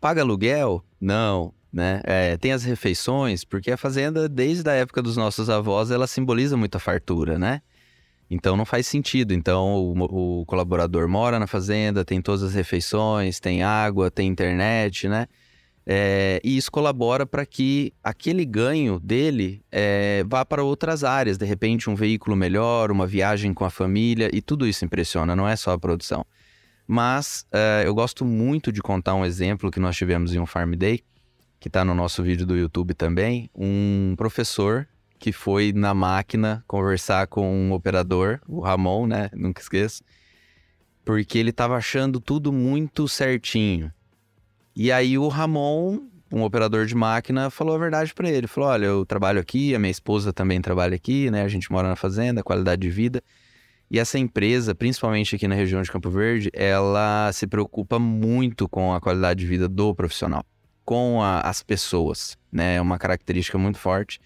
Paga 0.00 0.20
aluguel? 0.20 0.84
Não, 1.00 1.54
né? 1.72 2.00
É, 2.04 2.36
tem 2.36 2.52
as 2.52 2.64
refeições, 2.64 3.44
porque 3.44 3.70
a 3.70 3.76
fazenda, 3.76 4.28
desde 4.28 4.68
a 4.68 4.74
época 4.74 5.00
dos 5.00 5.16
nossos 5.16 5.48
avós, 5.48 5.90
ela 5.90 6.06
simboliza 6.06 6.56
muita 6.56 6.78
fartura, 6.78 7.38
né? 7.38 7.62
Então 8.30 8.56
não 8.56 8.64
faz 8.64 8.86
sentido. 8.86 9.32
Então 9.32 9.74
o, 9.74 10.40
o 10.40 10.46
colaborador 10.46 11.08
mora 11.08 11.38
na 11.38 11.46
fazenda, 11.46 12.04
tem 12.04 12.20
todas 12.20 12.42
as 12.42 12.54
refeições, 12.54 13.40
tem 13.40 13.62
água, 13.62 14.10
tem 14.10 14.28
internet, 14.28 15.08
né? 15.08 15.26
É, 15.86 16.40
e 16.42 16.56
isso 16.56 16.72
colabora 16.72 17.26
para 17.26 17.44
que 17.44 17.92
aquele 18.02 18.44
ganho 18.46 18.98
dele 18.98 19.62
é, 19.70 20.24
vá 20.26 20.42
para 20.44 20.64
outras 20.64 21.04
áreas, 21.04 21.36
de 21.36 21.44
repente 21.44 21.90
um 21.90 21.94
veículo 21.94 22.34
melhor, 22.34 22.90
uma 22.90 23.06
viagem 23.06 23.52
com 23.52 23.66
a 23.66 23.70
família, 23.70 24.30
e 24.32 24.40
tudo 24.40 24.66
isso 24.66 24.84
impressiona, 24.84 25.36
não 25.36 25.46
é 25.46 25.54
só 25.56 25.72
a 25.72 25.78
produção. 25.78 26.24
Mas 26.86 27.46
é, 27.52 27.82
eu 27.84 27.94
gosto 27.94 28.24
muito 28.24 28.72
de 28.72 28.80
contar 28.80 29.14
um 29.14 29.26
exemplo 29.26 29.70
que 29.70 29.78
nós 29.78 29.94
tivemos 29.94 30.34
em 30.34 30.38
um 30.38 30.46
Farm 30.46 30.72
Day, 30.72 31.04
que 31.60 31.68
está 31.68 31.84
no 31.84 31.94
nosso 31.94 32.22
vídeo 32.22 32.46
do 32.46 32.56
YouTube 32.56 32.94
também, 32.94 33.50
um 33.54 34.14
professor 34.16 34.88
que 35.18 35.32
foi 35.32 35.72
na 35.72 35.94
máquina 35.94 36.64
conversar 36.66 37.26
com 37.26 37.50
um 37.50 37.72
operador, 37.72 38.40
o 38.46 38.60
Ramon, 38.60 39.06
né? 39.06 39.30
Nunca 39.32 39.60
esqueço, 39.60 40.02
porque 41.04 41.38
ele 41.38 41.50
estava 41.50 41.76
achando 41.76 42.20
tudo 42.20 42.52
muito 42.52 43.08
certinho. 43.08 43.92
E 44.76 44.90
aí 44.90 45.16
o 45.16 45.28
Ramon, 45.28 46.00
um 46.32 46.42
operador 46.42 46.86
de 46.86 46.94
máquina, 46.94 47.48
falou 47.48 47.76
a 47.76 47.78
verdade 47.78 48.12
para 48.12 48.28
ele. 48.28 48.46
Falou: 48.46 48.70
"Olha, 48.70 48.86
eu 48.86 49.06
trabalho 49.06 49.40
aqui, 49.40 49.74
a 49.74 49.78
minha 49.78 49.90
esposa 49.90 50.32
também 50.32 50.60
trabalha 50.60 50.96
aqui, 50.96 51.30
né? 51.30 51.42
A 51.42 51.48
gente 51.48 51.70
mora 51.70 51.88
na 51.88 51.96
fazenda, 51.96 52.42
qualidade 52.42 52.82
de 52.82 52.90
vida. 52.90 53.22
E 53.90 53.98
essa 53.98 54.18
empresa, 54.18 54.74
principalmente 54.74 55.36
aqui 55.36 55.46
na 55.46 55.54
região 55.54 55.80
de 55.80 55.90
Campo 55.92 56.10
Verde, 56.10 56.50
ela 56.52 57.30
se 57.32 57.46
preocupa 57.46 57.98
muito 57.98 58.68
com 58.68 58.92
a 58.92 59.00
qualidade 59.00 59.40
de 59.40 59.46
vida 59.46 59.68
do 59.68 59.94
profissional, 59.94 60.44
com 60.84 61.22
a, 61.22 61.40
as 61.40 61.62
pessoas, 61.62 62.36
né? 62.50 62.76
É 62.76 62.80
uma 62.80 62.98
característica 62.98 63.56
muito 63.56 63.78
forte. 63.78 64.20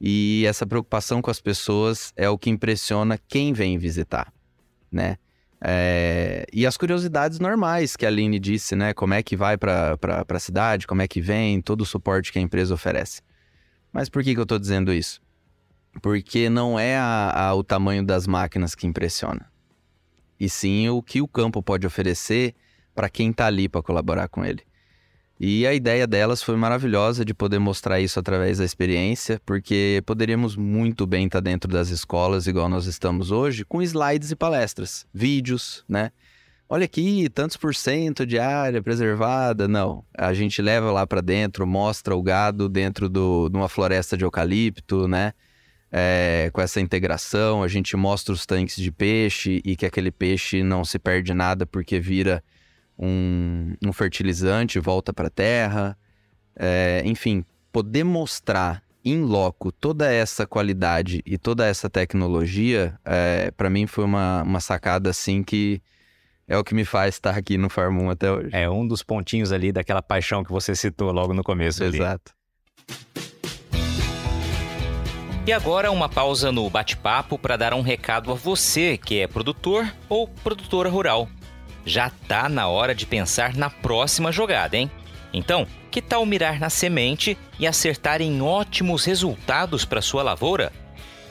E 0.00 0.44
essa 0.46 0.66
preocupação 0.66 1.20
com 1.20 1.30
as 1.30 1.40
pessoas 1.40 2.12
é 2.16 2.28
o 2.28 2.38
que 2.38 2.48
impressiona 2.48 3.18
quem 3.28 3.52
vem 3.52 3.76
visitar, 3.76 4.32
né? 4.90 5.18
É, 5.62 6.46
e 6.50 6.66
as 6.66 6.78
curiosidades 6.78 7.38
normais 7.38 7.94
que 7.94 8.06
a 8.06 8.08
Aline 8.08 8.38
disse, 8.38 8.74
né? 8.74 8.94
Como 8.94 9.12
é 9.12 9.22
que 9.22 9.36
vai 9.36 9.58
para 9.58 9.98
a 10.26 10.38
cidade, 10.38 10.86
como 10.86 11.02
é 11.02 11.08
que 11.08 11.20
vem, 11.20 11.60
todo 11.60 11.82
o 11.82 11.86
suporte 11.86 12.32
que 12.32 12.38
a 12.38 12.42
empresa 12.42 12.72
oferece. 12.72 13.20
Mas 13.92 14.08
por 14.08 14.24
que, 14.24 14.32
que 14.32 14.40
eu 14.40 14.44
estou 14.44 14.58
dizendo 14.58 14.90
isso? 14.92 15.20
Porque 16.00 16.48
não 16.48 16.78
é 16.78 16.96
a, 16.96 17.48
a, 17.48 17.54
o 17.54 17.62
tamanho 17.62 18.02
das 18.02 18.26
máquinas 18.26 18.74
que 18.74 18.86
impressiona, 18.86 19.50
e 20.38 20.48
sim 20.48 20.88
o 20.88 21.02
que 21.02 21.20
o 21.20 21.28
campo 21.28 21.62
pode 21.62 21.86
oferecer 21.86 22.54
para 22.94 23.10
quem 23.10 23.30
está 23.30 23.46
ali 23.46 23.68
para 23.68 23.82
colaborar 23.82 24.28
com 24.28 24.44
ele. 24.44 24.62
E 25.42 25.66
a 25.66 25.72
ideia 25.72 26.06
delas 26.06 26.42
foi 26.42 26.54
maravilhosa 26.54 27.24
de 27.24 27.32
poder 27.32 27.58
mostrar 27.58 27.98
isso 27.98 28.20
através 28.20 28.58
da 28.58 28.64
experiência, 28.64 29.40
porque 29.46 30.02
poderíamos 30.04 30.54
muito 30.54 31.06
bem 31.06 31.24
estar 31.24 31.40
dentro 31.40 31.72
das 31.72 31.88
escolas, 31.88 32.46
igual 32.46 32.68
nós 32.68 32.84
estamos 32.84 33.30
hoje, 33.30 33.64
com 33.64 33.80
slides 33.80 34.30
e 34.30 34.36
palestras, 34.36 35.06
vídeos, 35.14 35.82
né? 35.88 36.12
Olha 36.68 36.84
aqui, 36.84 37.26
tantos 37.30 37.56
por 37.56 37.74
cento 37.74 38.26
de 38.26 38.38
área 38.38 38.82
preservada. 38.82 39.66
Não, 39.66 40.04
a 40.14 40.34
gente 40.34 40.60
leva 40.60 40.92
lá 40.92 41.06
para 41.06 41.22
dentro, 41.22 41.66
mostra 41.66 42.14
o 42.14 42.22
gado 42.22 42.68
dentro 42.68 43.08
de 43.08 43.56
uma 43.56 43.68
floresta 43.68 44.18
de 44.18 44.24
eucalipto, 44.24 45.08
né? 45.08 45.32
É, 45.90 46.50
com 46.52 46.60
essa 46.60 46.82
integração, 46.82 47.62
a 47.62 47.66
gente 47.66 47.96
mostra 47.96 48.34
os 48.34 48.44
tanques 48.44 48.76
de 48.76 48.92
peixe 48.92 49.62
e 49.64 49.74
que 49.74 49.86
aquele 49.86 50.10
peixe 50.10 50.62
não 50.62 50.84
se 50.84 50.98
perde 50.98 51.32
nada 51.32 51.64
porque 51.64 51.98
vira 51.98 52.44
um, 53.00 53.74
um 53.84 53.92
fertilizante 53.92 54.78
volta 54.78 55.12
para 55.12 55.28
a 55.28 55.30
terra. 55.30 55.96
É, 56.54 57.02
enfim, 57.06 57.44
poder 57.72 58.04
mostrar 58.04 58.82
em 59.02 59.22
loco 59.22 59.72
toda 59.72 60.12
essa 60.12 60.46
qualidade 60.46 61.22
e 61.24 61.38
toda 61.38 61.66
essa 61.66 61.88
tecnologia, 61.88 62.98
é, 63.02 63.50
para 63.52 63.70
mim 63.70 63.86
foi 63.86 64.04
uma, 64.04 64.42
uma 64.42 64.60
sacada 64.60 65.08
assim 65.08 65.42
que 65.42 65.80
é 66.46 66.58
o 66.58 66.64
que 66.64 66.74
me 66.74 66.84
faz 66.84 67.14
estar 67.14 67.36
aqui 67.36 67.56
no 67.56 67.70
Farm 67.70 67.98
1 68.00 68.10
até 68.10 68.30
hoje. 68.30 68.50
É 68.52 68.68
um 68.68 68.86
dos 68.86 69.02
pontinhos 69.02 69.52
ali 69.52 69.72
daquela 69.72 70.02
paixão 70.02 70.44
que 70.44 70.50
você 70.50 70.74
citou 70.74 71.10
logo 71.12 71.32
no 71.32 71.42
começo. 71.42 71.82
Exato. 71.82 72.32
Ali. 72.32 72.40
E 75.46 75.52
agora 75.52 75.90
uma 75.90 76.08
pausa 76.08 76.52
no 76.52 76.68
bate-papo 76.68 77.38
para 77.38 77.56
dar 77.56 77.72
um 77.72 77.80
recado 77.80 78.30
a 78.30 78.34
você 78.34 78.98
que 78.98 79.20
é 79.20 79.26
produtor 79.26 79.90
ou 80.08 80.28
produtora 80.28 80.90
rural 80.90 81.28
já 81.90 82.10
tá 82.28 82.48
na 82.48 82.68
hora 82.68 82.94
de 82.94 83.04
pensar 83.04 83.54
na 83.54 83.68
próxima 83.68 84.30
jogada, 84.30 84.76
hein? 84.76 84.88
Então, 85.32 85.66
que 85.90 86.00
tal 86.00 86.24
mirar 86.24 86.60
na 86.60 86.70
semente 86.70 87.36
e 87.58 87.66
acertar 87.66 88.22
em 88.22 88.40
ótimos 88.40 89.04
resultados 89.04 89.84
para 89.84 90.00
sua 90.00 90.22
lavoura? 90.22 90.72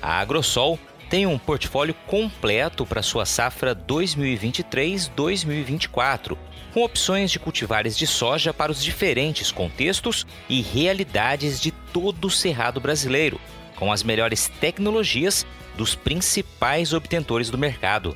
A 0.01 0.19
Agrosol 0.19 0.77
tem 1.09 1.25
um 1.25 1.39
portfólio 1.39 1.95
completo 2.05 2.85
para 2.85 3.01
sua 3.01 3.25
safra 3.25 3.73
2023-2024, 3.75 6.37
com 6.73 6.83
opções 6.83 7.31
de 7.31 7.39
cultivares 7.39 7.97
de 7.97 8.05
soja 8.05 8.53
para 8.53 8.71
os 8.71 8.83
diferentes 8.83 9.51
contextos 9.51 10.27
e 10.47 10.61
realidades 10.61 11.59
de 11.59 11.71
todo 11.71 12.25
o 12.25 12.31
cerrado 12.31 12.79
brasileiro, 12.79 13.41
com 13.75 13.91
as 13.91 14.03
melhores 14.03 14.51
tecnologias 14.59 15.47
dos 15.75 15.95
principais 15.95 16.93
obtentores 16.93 17.49
do 17.49 17.57
mercado. 17.57 18.15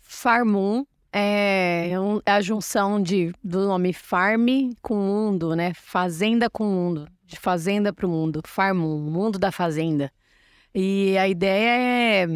Farmum 0.00 0.84
é, 1.12 1.90
é 2.26 2.30
a 2.30 2.40
junção 2.40 3.00
de, 3.00 3.32
do 3.42 3.66
nome 3.66 3.92
farm 3.92 4.72
com 4.82 4.96
mundo, 4.96 5.54
né? 5.54 5.72
Fazenda 5.74 6.50
com 6.50 6.64
mundo. 6.64 7.08
De 7.24 7.38
fazenda 7.38 7.92
para 7.92 8.06
o 8.06 8.08
mundo. 8.08 8.42
Farmum, 8.44 8.98
mundo 8.98 9.38
da 9.38 9.50
fazenda. 9.50 10.12
E 10.74 11.16
a 11.16 11.28
ideia 11.28 11.70
é, 11.70 12.26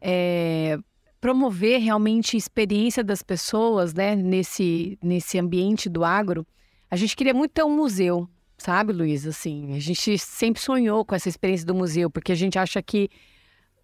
é 0.00 0.78
promover 1.20 1.80
realmente 1.80 2.36
a 2.36 2.38
experiência 2.38 3.02
das 3.02 3.22
pessoas, 3.22 3.92
né? 3.92 4.14
Nesse, 4.14 4.98
nesse 5.02 5.38
ambiente 5.38 5.88
do 5.88 6.04
agro. 6.04 6.46
A 6.90 6.96
gente 6.96 7.16
queria 7.16 7.34
muito 7.34 7.52
ter 7.52 7.64
um 7.64 7.76
museu, 7.76 8.28
sabe, 8.56 8.92
Luiz? 8.92 9.26
Assim, 9.26 9.74
a 9.74 9.78
gente 9.78 10.16
sempre 10.18 10.62
sonhou 10.62 11.04
com 11.04 11.14
essa 11.14 11.28
experiência 11.28 11.66
do 11.66 11.74
museu, 11.74 12.10
porque 12.10 12.32
a 12.32 12.36
gente 12.36 12.58
acha 12.58 12.82
que 12.82 13.10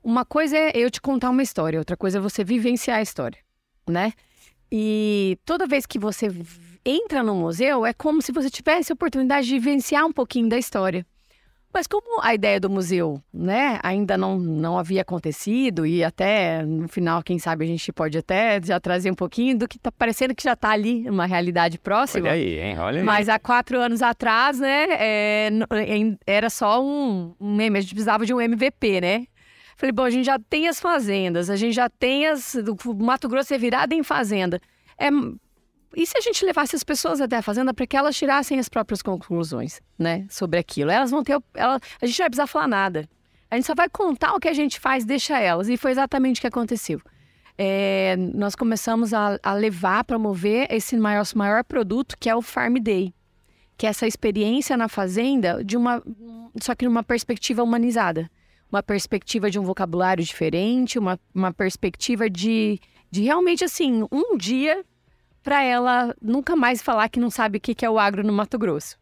uma 0.03 0.25
coisa 0.25 0.57
é 0.57 0.73
eu 0.75 0.91
te 0.91 1.01
contar 1.01 1.31
uma 1.31 1.43
história, 1.43 1.79
outra 1.79 1.97
coisa 1.97 2.19
é 2.19 2.21
você 2.21 2.45
vivenciar 2.45 2.99
a 2.99 3.03
história, 3.03 3.39
né? 3.89 4.13
E 4.71 5.39
toda 5.45 5.67
vez 5.67 5.87
que 5.87 5.99
você 5.99 6.29
entra 6.85 7.23
no 7.23 7.35
museu, 7.35 7.87
é 7.87 7.93
como 7.93 8.21
se 8.21 8.33
você 8.33 8.51
tivesse 8.51 8.93
a 8.93 8.95
oportunidade 8.95 9.47
de 9.47 9.59
vivenciar 9.59 10.05
um 10.05 10.13
pouquinho 10.13 10.49
da 10.49 10.59
história. 10.59 11.07
Mas 11.75 11.89
como 11.89 12.23
a 12.23 12.33
ideia 12.33 12.61
do 12.61 12.71
museu, 12.71 13.21
né, 13.33 13.81
ainda 13.83 14.17
não, 14.17 14.39
não 14.39 14.79
havia 14.79 15.03
acontecido 15.03 15.85
e 15.85 16.05
até 16.05 16.63
no 16.63 16.87
final, 16.87 17.21
quem 17.21 17.37
sabe 17.37 17.65
a 17.65 17.67
gente 17.67 17.93
pode 17.93 18.17
até 18.17 18.63
já 18.63 18.79
trazer 18.79 19.11
um 19.11 19.15
pouquinho 19.15 19.59
do 19.59 19.67
que 19.67 19.77
tá 19.77 19.91
parecendo 19.91 20.37
que 20.37 20.45
já 20.45 20.53
está 20.53 20.71
ali, 20.71 21.11
uma 21.11 21.27
realidade 21.27 21.77
próxima. 21.77 22.29
Olha 22.29 22.35
aí, 22.35 22.61
hein? 22.61 22.79
Olha 22.79 23.01
aí. 23.01 23.05
Mas 23.05 23.29
há 23.29 23.41
quatro 23.41 23.81
anos 23.81 24.03
atrás, 24.03 24.61
né, 24.61 24.87
é, 24.91 25.51
era 26.25 26.49
só 26.49 26.81
um, 26.81 27.35
um 27.41 27.57
meme, 27.57 27.79
a 27.79 27.81
gente 27.81 27.91
precisava 27.91 28.25
de 28.25 28.33
um 28.33 28.41
MVP, 28.41 29.01
né? 29.01 29.27
Falei, 29.77 29.91
bom, 29.91 30.05
a 30.05 30.11
gente 30.11 30.27
já 30.27 30.39
tem 30.39 30.69
as 30.69 30.79
fazendas, 30.79 31.51
a 31.51 31.57
gente 31.57 31.75
já 31.75 31.91
tem 31.91 32.29
as. 32.29 32.55
O 32.55 32.95
Mato 32.95 33.29
Grosso 33.29 33.53
é 33.53 33.59
virado 33.59 33.93
em 33.93 34.05
fazenda. 34.05 34.61
É, 34.97 35.09
e 35.97 36.07
se 36.07 36.17
a 36.17 36.21
gente 36.21 36.45
levasse 36.45 36.75
as 36.77 36.85
pessoas 36.85 37.21
até 37.21 37.37
a 37.37 37.43
fazenda 37.43 37.73
para 37.73 37.87
que 37.87 37.97
elas 37.97 38.17
tirassem 38.17 38.59
as 38.59 38.69
próprias 38.69 39.03
conclusões, 39.03 39.81
né, 39.99 40.27
sobre 40.29 40.59
aquilo? 40.59 40.91
Elas 40.91 41.11
vão 41.11 41.23
ter. 41.23 41.39
Ela, 41.55 41.81
a 42.01 42.07
gente 42.07 42.19
não 42.19 42.25
vai 42.25 42.31
precisar 42.31 42.47
falar 42.47 42.69
nada. 42.69 43.09
A 43.51 43.57
gente 43.57 43.67
só 43.67 43.75
vai 43.75 43.89
contar 43.89 44.35
o 44.35 44.41
que 44.41 44.49
a 44.49 44.53
gente 44.53 44.81
faz, 44.81 45.05
deixa 45.05 45.39
elas. 45.39 45.69
E 45.69 45.77
foi 45.77 45.93
exatamente 45.93 46.39
o 46.39 46.41
que 46.41 46.47
aconteceu. 46.47 47.01
É, 47.57 48.17
nós 48.17 48.55
começamos 48.55 49.15
a, 49.15 49.39
a 49.43 49.55
levar, 49.55 50.03
promover 50.05 50.67
esse 50.71 50.97
maior, 50.97 51.25
maior 51.37 51.63
produto, 51.63 52.17
que 52.19 52.29
é 52.29 52.35
o 52.35 52.43
Farm 52.43 52.75
Day. 52.77 53.15
Que 53.77 53.87
é 53.87 53.91
essa 53.91 54.07
experiência 54.07 54.77
na 54.77 54.89
fazenda, 54.89 55.63
de 55.63 55.77
uma, 55.77 56.03
só 56.61 56.75
que 56.75 56.85
numa 56.85 57.03
perspectiva 57.03 57.63
humanizada 57.63 58.29
uma 58.75 58.83
perspectiva 58.83 59.49
de 59.49 59.59
um 59.59 59.63
vocabulário 59.63 60.25
diferente, 60.25 60.99
uma, 60.99 61.19
uma 61.33 61.53
perspectiva 61.53 62.29
de, 62.29 62.81
de 63.09 63.23
realmente, 63.23 63.65
assim, 63.65 64.05
um 64.11 64.37
dia 64.37 64.85
para 65.45 65.63
ela 65.63 66.13
nunca 66.21 66.57
mais 66.57 66.83
falar 66.83 67.09
que 67.09 67.21
não 67.21 67.31
sabe 67.31 67.59
o 67.59 67.61
que 67.61 67.85
é 67.85 67.91
o 67.91 67.99
agro 67.99 68.27
no 68.27 68.33
Mato 68.33 68.59
Grosso, 68.59 68.99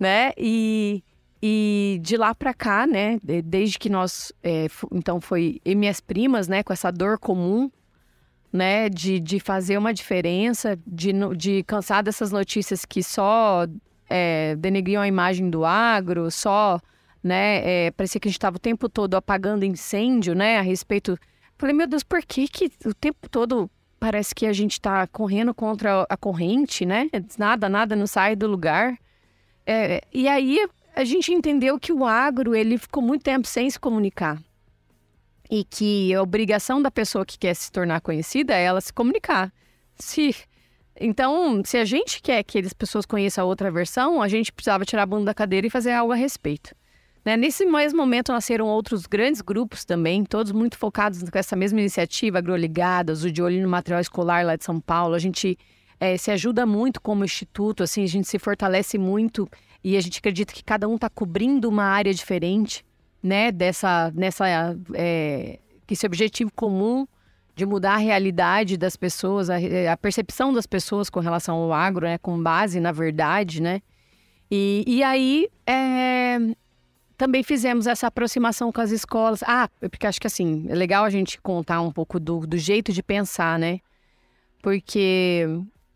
né? 0.00 0.32
E, 0.38 1.04
e 1.42 1.98
de 2.00 2.16
lá 2.16 2.34
para 2.34 2.54
cá, 2.54 2.86
né, 2.86 3.18
desde 3.44 3.78
que 3.78 3.90
nós, 3.90 4.32
é, 4.42 4.68
então 4.92 5.20
foi 5.20 5.60
e 5.64 5.74
minhas 5.74 6.00
primas, 6.00 6.48
né, 6.48 6.62
com 6.62 6.72
essa 6.72 6.90
dor 6.90 7.18
comum, 7.18 7.70
né, 8.50 8.88
de, 8.88 9.20
de 9.20 9.40
fazer 9.40 9.76
uma 9.76 9.92
diferença, 9.92 10.78
de, 10.86 11.12
de 11.36 11.62
cansar 11.64 12.02
dessas 12.02 12.30
notícias 12.30 12.84
que 12.84 13.02
só 13.02 13.66
é, 14.08 14.56
denegriam 14.56 15.02
a 15.02 15.08
imagem 15.08 15.50
do 15.50 15.64
agro, 15.64 16.30
só 16.30 16.80
né? 17.22 17.86
É, 17.86 17.90
parecia 17.92 18.20
que 18.20 18.26
a 18.26 18.30
gente 18.30 18.38
estava 18.38 18.56
o 18.56 18.60
tempo 18.60 18.88
todo 18.88 19.14
apagando 19.14 19.64
incêndio, 19.64 20.34
né? 20.34 20.58
A 20.58 20.62
respeito. 20.62 21.16
Falei, 21.56 21.74
meu 21.74 21.86
Deus, 21.86 22.02
por 22.02 22.22
que, 22.22 22.48
que 22.48 22.72
o 22.84 22.92
tempo 22.92 23.28
todo 23.28 23.70
parece 24.02 24.34
que 24.34 24.46
a 24.46 24.52
gente 24.52 24.72
está 24.72 25.06
correndo 25.06 25.54
contra 25.54 26.04
a 26.08 26.16
corrente, 26.16 26.84
né? 26.84 27.08
Nada, 27.38 27.68
nada 27.68 27.94
não 27.94 28.04
sai 28.08 28.34
do 28.34 28.48
lugar. 28.48 28.98
É, 29.64 30.00
e 30.12 30.26
aí 30.26 30.58
a 30.96 31.04
gente 31.04 31.32
entendeu 31.32 31.78
que 31.78 31.92
o 31.92 32.04
agro 32.04 32.52
ele 32.52 32.76
ficou 32.78 33.00
muito 33.00 33.22
tempo 33.22 33.46
sem 33.46 33.70
se 33.70 33.78
comunicar 33.78 34.42
e 35.48 35.62
que 35.62 36.12
a 36.12 36.20
obrigação 36.20 36.82
da 36.82 36.90
pessoa 36.90 37.24
que 37.24 37.38
quer 37.38 37.54
se 37.54 37.70
tornar 37.70 38.00
conhecida 38.00 38.52
é 38.56 38.64
ela 38.64 38.80
se 38.80 38.92
comunicar. 38.92 39.52
Se 39.94 40.34
então, 41.00 41.62
se 41.64 41.76
a 41.76 41.84
gente 41.84 42.20
quer 42.20 42.42
que 42.42 42.58
as 42.58 42.72
pessoas 42.72 43.06
conheçam 43.06 43.44
a 43.44 43.46
outra 43.46 43.70
versão, 43.70 44.20
a 44.20 44.26
gente 44.26 44.50
precisava 44.50 44.84
tirar 44.84 45.04
a 45.04 45.06
bunda 45.06 45.26
da 45.26 45.34
cadeira 45.34 45.68
e 45.68 45.70
fazer 45.70 45.92
algo 45.92 46.12
a 46.12 46.16
respeito. 46.16 46.74
Né? 47.24 47.36
Nesse 47.36 47.64
mesmo 47.64 47.98
momento 47.98 48.32
nasceram 48.32 48.66
outros 48.66 49.06
grandes 49.06 49.40
grupos 49.40 49.84
também, 49.84 50.24
todos 50.24 50.50
muito 50.52 50.76
focados 50.76 51.22
com 51.22 51.38
essa 51.38 51.54
mesma 51.54 51.80
iniciativa, 51.80 52.38
Agroligadas, 52.38 53.22
o 53.24 53.30
de 53.30 53.40
olho 53.40 53.62
no 53.62 53.68
material 53.68 54.00
escolar 54.00 54.44
lá 54.44 54.56
de 54.56 54.64
São 54.64 54.80
Paulo. 54.80 55.14
A 55.14 55.18
gente 55.18 55.56
é, 56.00 56.16
se 56.16 56.32
ajuda 56.32 56.66
muito 56.66 57.00
como 57.00 57.24
instituto, 57.24 57.82
assim, 57.84 58.02
a 58.02 58.08
gente 58.08 58.26
se 58.26 58.38
fortalece 58.38 58.98
muito 58.98 59.48
e 59.84 59.96
a 59.96 60.00
gente 60.00 60.18
acredita 60.18 60.52
que 60.52 60.62
cada 60.62 60.88
um 60.88 60.96
está 60.96 61.08
cobrindo 61.08 61.68
uma 61.68 61.84
área 61.84 62.12
diferente, 62.12 62.84
né? 63.22 63.52
Dessa, 63.52 64.12
nessa, 64.14 64.76
é, 64.94 65.60
esse 65.88 66.04
objetivo 66.04 66.50
comum 66.54 67.06
de 67.54 67.66
mudar 67.66 67.94
a 67.94 67.98
realidade 67.98 68.76
das 68.76 68.96
pessoas, 68.96 69.50
a, 69.50 69.56
a, 69.92 69.96
percepção 69.96 70.52
das 70.52 70.66
pessoas 70.66 71.10
com 71.10 71.20
relação 71.20 71.56
ao 71.56 71.72
agro, 71.72 72.06
né? 72.06 72.18
Com 72.18 72.42
base 72.42 72.80
na 72.80 72.90
verdade, 72.90 73.62
né? 73.62 73.80
E, 74.50 74.84
e 74.86 75.02
aí, 75.02 75.48
é, 75.66 76.38
também 77.22 77.44
fizemos 77.44 77.86
essa 77.86 78.08
aproximação 78.08 78.72
com 78.72 78.80
as 78.80 78.90
escolas. 78.90 79.44
Ah, 79.44 79.70
porque 79.80 80.08
acho 80.08 80.20
que 80.20 80.26
assim, 80.26 80.66
é 80.68 80.74
legal 80.74 81.04
a 81.04 81.10
gente 81.10 81.40
contar 81.40 81.80
um 81.80 81.92
pouco 81.92 82.18
do, 82.18 82.44
do 82.44 82.58
jeito 82.58 82.92
de 82.92 83.00
pensar, 83.00 83.60
né? 83.60 83.78
Porque 84.60 85.46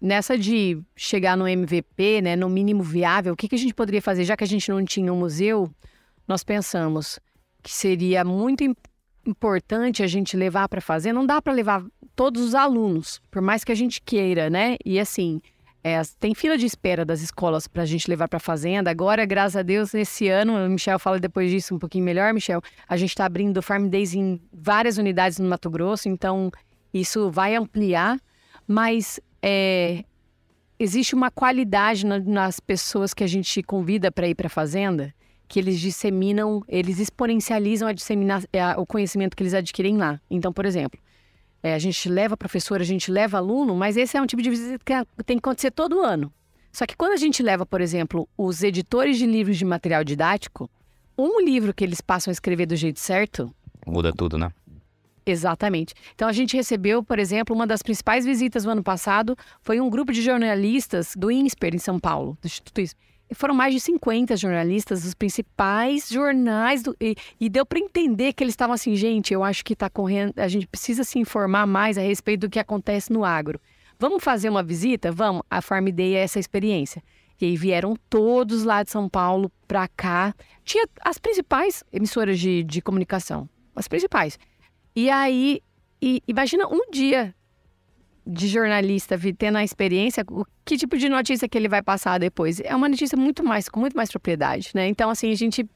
nessa 0.01 0.39
de 0.39 0.81
chegar 0.95 1.37
no 1.37 1.49
MVP, 1.49 2.23
né, 2.23 2.37
no 2.37 2.49
mínimo 2.49 2.81
viável, 2.81 3.33
o 3.33 3.37
que, 3.37 3.49
que 3.49 3.57
a 3.57 3.59
gente 3.59 3.75
poderia 3.75 4.01
fazer? 4.01 4.23
Já 4.23 4.37
que 4.37 4.45
a 4.45 4.47
gente 4.47 4.71
não 4.71 4.85
tinha 4.85 5.12
um 5.12 5.19
museu, 5.19 5.69
nós 6.29 6.45
pensamos 6.45 7.19
que 7.61 7.73
seria 7.73 8.25
muito 8.25 8.62
importante 9.27 10.05
a 10.05 10.07
gente 10.07 10.37
levar 10.37 10.69
para 10.69 10.81
fazer. 10.81 11.12
Não 11.12 11.27
dá 11.27 11.43
para 11.43 11.53
levar 11.53 11.85
todos 12.15 12.41
os 12.41 12.55
alunos, 12.55 13.21
por 13.33 13.43
mais 13.43 13.65
que 13.65 13.73
a 13.73 13.77
gente 13.77 14.01
queira, 14.01 14.49
né? 14.49 14.77
E 14.85 15.01
assim, 15.01 15.43
é, 15.87 16.03
tem 16.18 16.35
fila 16.35 16.59
de 16.59 16.66
espera 16.66 17.05
das 17.05 17.20
escolas 17.20 17.68
para 17.68 17.85
a 17.85 17.87
gente 17.87 18.11
levar 18.11 18.27
para 18.27 18.38
a 18.38 18.40
fazenda. 18.40 18.90
Agora, 18.90 19.25
graças 19.25 19.55
a 19.55 19.62
Deus, 19.62 19.94
esse 19.94 20.27
ano, 20.29 20.66
o 20.66 20.68
Michel 20.68 20.99
fala 20.99 21.20
depois 21.20 21.49
disso 21.49 21.77
um 21.77 21.79
pouquinho 21.79 22.05
melhor, 22.05 22.35
Michel. 22.35 22.61
A 22.88 22.96
gente 22.96 23.11
está 23.11 23.25
abrindo 23.25 23.62
Farm 23.62 23.87
Days 23.87 24.12
em 24.12 24.40
várias 24.53 24.99
unidades 24.99 25.38
no 25.38 25.49
Mato 25.49 25.70
Grosso, 25.70 26.09
então 26.09 26.51
isso 26.92 27.31
vai 27.31 27.55
ampliar, 27.55 28.18
mas 28.66 29.20
é, 29.40 30.03
existe 30.77 31.14
uma 31.14 31.31
qualidade 31.31 32.05
na, 32.05 32.18
nas 32.18 32.59
pessoas 32.59 33.14
que 33.14 33.22
a 33.22 33.29
gente 33.29 33.62
convida 33.62 34.11
para 34.11 34.27
ir 34.27 34.35
para 34.35 34.49
a 34.49 34.51
fazenda, 34.51 35.14
que 35.46 35.61
eles 35.61 35.79
disseminam, 35.79 36.64
eles 36.66 36.99
exponencializam 36.99 37.87
a 37.87 37.92
disseminar, 37.92 38.42
é, 38.53 38.77
o 38.77 38.85
conhecimento 38.85 39.37
que 39.37 39.42
eles 39.44 39.55
adquirem 39.55 39.96
lá. 39.96 40.20
Então, 40.29 40.53
por 40.53 40.66
exemplo, 40.66 40.99
é, 41.66 41.74
a 41.74 41.79
gente 41.81 42.09
leva 42.09 42.37
professor, 42.37 42.81
a 42.81 42.85
gente 42.85 43.11
leva 43.11 43.38
aluno, 43.38 43.74
mas 43.74 43.96
esse 43.96 44.16
é 44.16 44.22
um 44.22 44.26
tipo 44.26 44.40
de 44.40 44.50
visita 44.50 44.79
que 44.85 45.24
tem 45.24 45.37
que 45.37 45.40
acontecer 45.40 45.72
todo 45.72 46.00
ano. 46.00 46.33
Só 46.70 46.87
que 46.87 46.96
quando 46.96 47.12
a 47.12 47.16
gente 47.16 47.42
leva, 47.42 47.66
por 47.66 47.81
exemplo, 47.81 48.29
os 48.38 48.62
editores 48.62 49.18
de 49.18 49.26
livros 49.26 49.57
de 49.57 49.64
material 49.64 50.05
didático, 50.05 50.70
um 51.18 51.40
livro 51.40 51.74
que 51.74 51.83
eles 51.83 52.00
passam 52.00 52.31
a 52.31 52.33
escrever 52.33 52.66
do 52.66 52.76
jeito 52.76 53.00
certo. 53.00 53.52
Muda 53.85 54.12
tudo, 54.12 54.38
né? 54.38 54.52
Exatamente. 55.26 55.92
Então 56.14 56.29
a 56.29 56.33
gente 56.33 56.57
recebeu, 56.57 57.02
por 57.02 57.18
exemplo, 57.18 57.52
uma 57.52 57.66
das 57.66 57.83
principais 57.83 58.24
visitas 58.24 58.62
do 58.62 58.70
ano 58.70 58.83
passado 58.85 59.37
foi 59.61 59.81
um 59.81 59.90
grupo 59.90 60.12
de 60.12 60.22
jornalistas 60.22 61.14
do 61.16 61.33
INSPER 61.33 61.74
em 61.74 61.79
São 61.79 61.98
Paulo, 61.98 62.38
do 62.40 62.46
Instituto 62.46 62.81
INSPER 62.81 63.07
foram 63.35 63.55
mais 63.55 63.75
de 63.75 63.81
50 63.81 64.37
jornalistas 64.37 65.03
dos 65.03 65.15
principais 65.15 66.09
jornais 66.09 66.83
do, 66.83 66.97
e, 67.01 67.17
e, 67.41 67.49
deu 67.49 67.67
para 67.67 67.79
entender 67.79 68.33
que 68.33 68.45
eles 68.45 68.53
estavam 68.53 68.75
assim, 68.75 68.95
gente, 68.95 69.35
eu 69.35 69.43
acho 69.43 69.65
que 69.65 69.73
está 69.73 69.91
correndo, 69.91 70.33
a 70.37 70.49
gente 70.49 70.67
precisa 70.67 71.03
se 71.05 71.19
informar 71.19 71.67
mais 71.67 71.99
a 71.99 72.01
respeito 72.01 72.43
do 72.43 72.51
que 72.51 72.59
acontece 72.59 73.12
no 73.12 73.25
agro. 73.25 73.61
Vamos 73.99 74.23
fazer 74.23 74.49
uma 74.49 74.62
visita? 74.62 75.11
Vamos. 75.11 75.43
A 75.51 75.62
Farm 75.62 75.87
Day 75.89 76.15
é 76.15 76.21
essa 76.21 76.39
experiência. 76.39 77.03
E 77.41 77.47
aí 77.47 77.57
vieram 77.57 77.97
todos 78.09 78.65
lá 78.65 78.83
de 78.83 78.91
São 78.91 79.09
Paulo 79.09 79.51
para 79.66 79.89
cá. 79.89 80.35
Tinha 80.64 80.87
as 81.03 81.18
principais 81.18 81.83
emissoras 81.93 82.39
de, 82.39 82.62
de 82.62 82.81
comunicação, 82.81 83.49
as 83.74 83.89
principais. 83.89 84.39
E 84.95 85.11
aí, 85.11 85.62
e, 86.01 86.22
imagina 86.27 86.66
um 86.66 86.91
dia 86.91 87.35
de 88.27 88.49
jornalista 88.49 89.18
tendo 89.39 89.57
a 89.57 89.64
experiência, 89.64 90.24
o 90.29 90.45
que 90.64 90.77
tipo 90.77 90.97
de 90.99 91.09
notícia 91.09 91.49
que 91.49 91.57
ele 91.57 91.68
vai 91.68 91.83
passar 91.83 92.18
depois? 92.18 92.61
É 92.61 92.74
uma 92.74 92.89
notícia 92.89 93.16
muito 93.16 93.45
mais, 93.45 93.68
com 93.68 93.79
muito 93.79 93.97
mais 93.97 94.11
propriedade, 94.11 94.70
né? 94.74 94.89
Então, 94.89 95.09
assim, 95.09 95.31
a 95.31 95.37
gente 95.37 95.68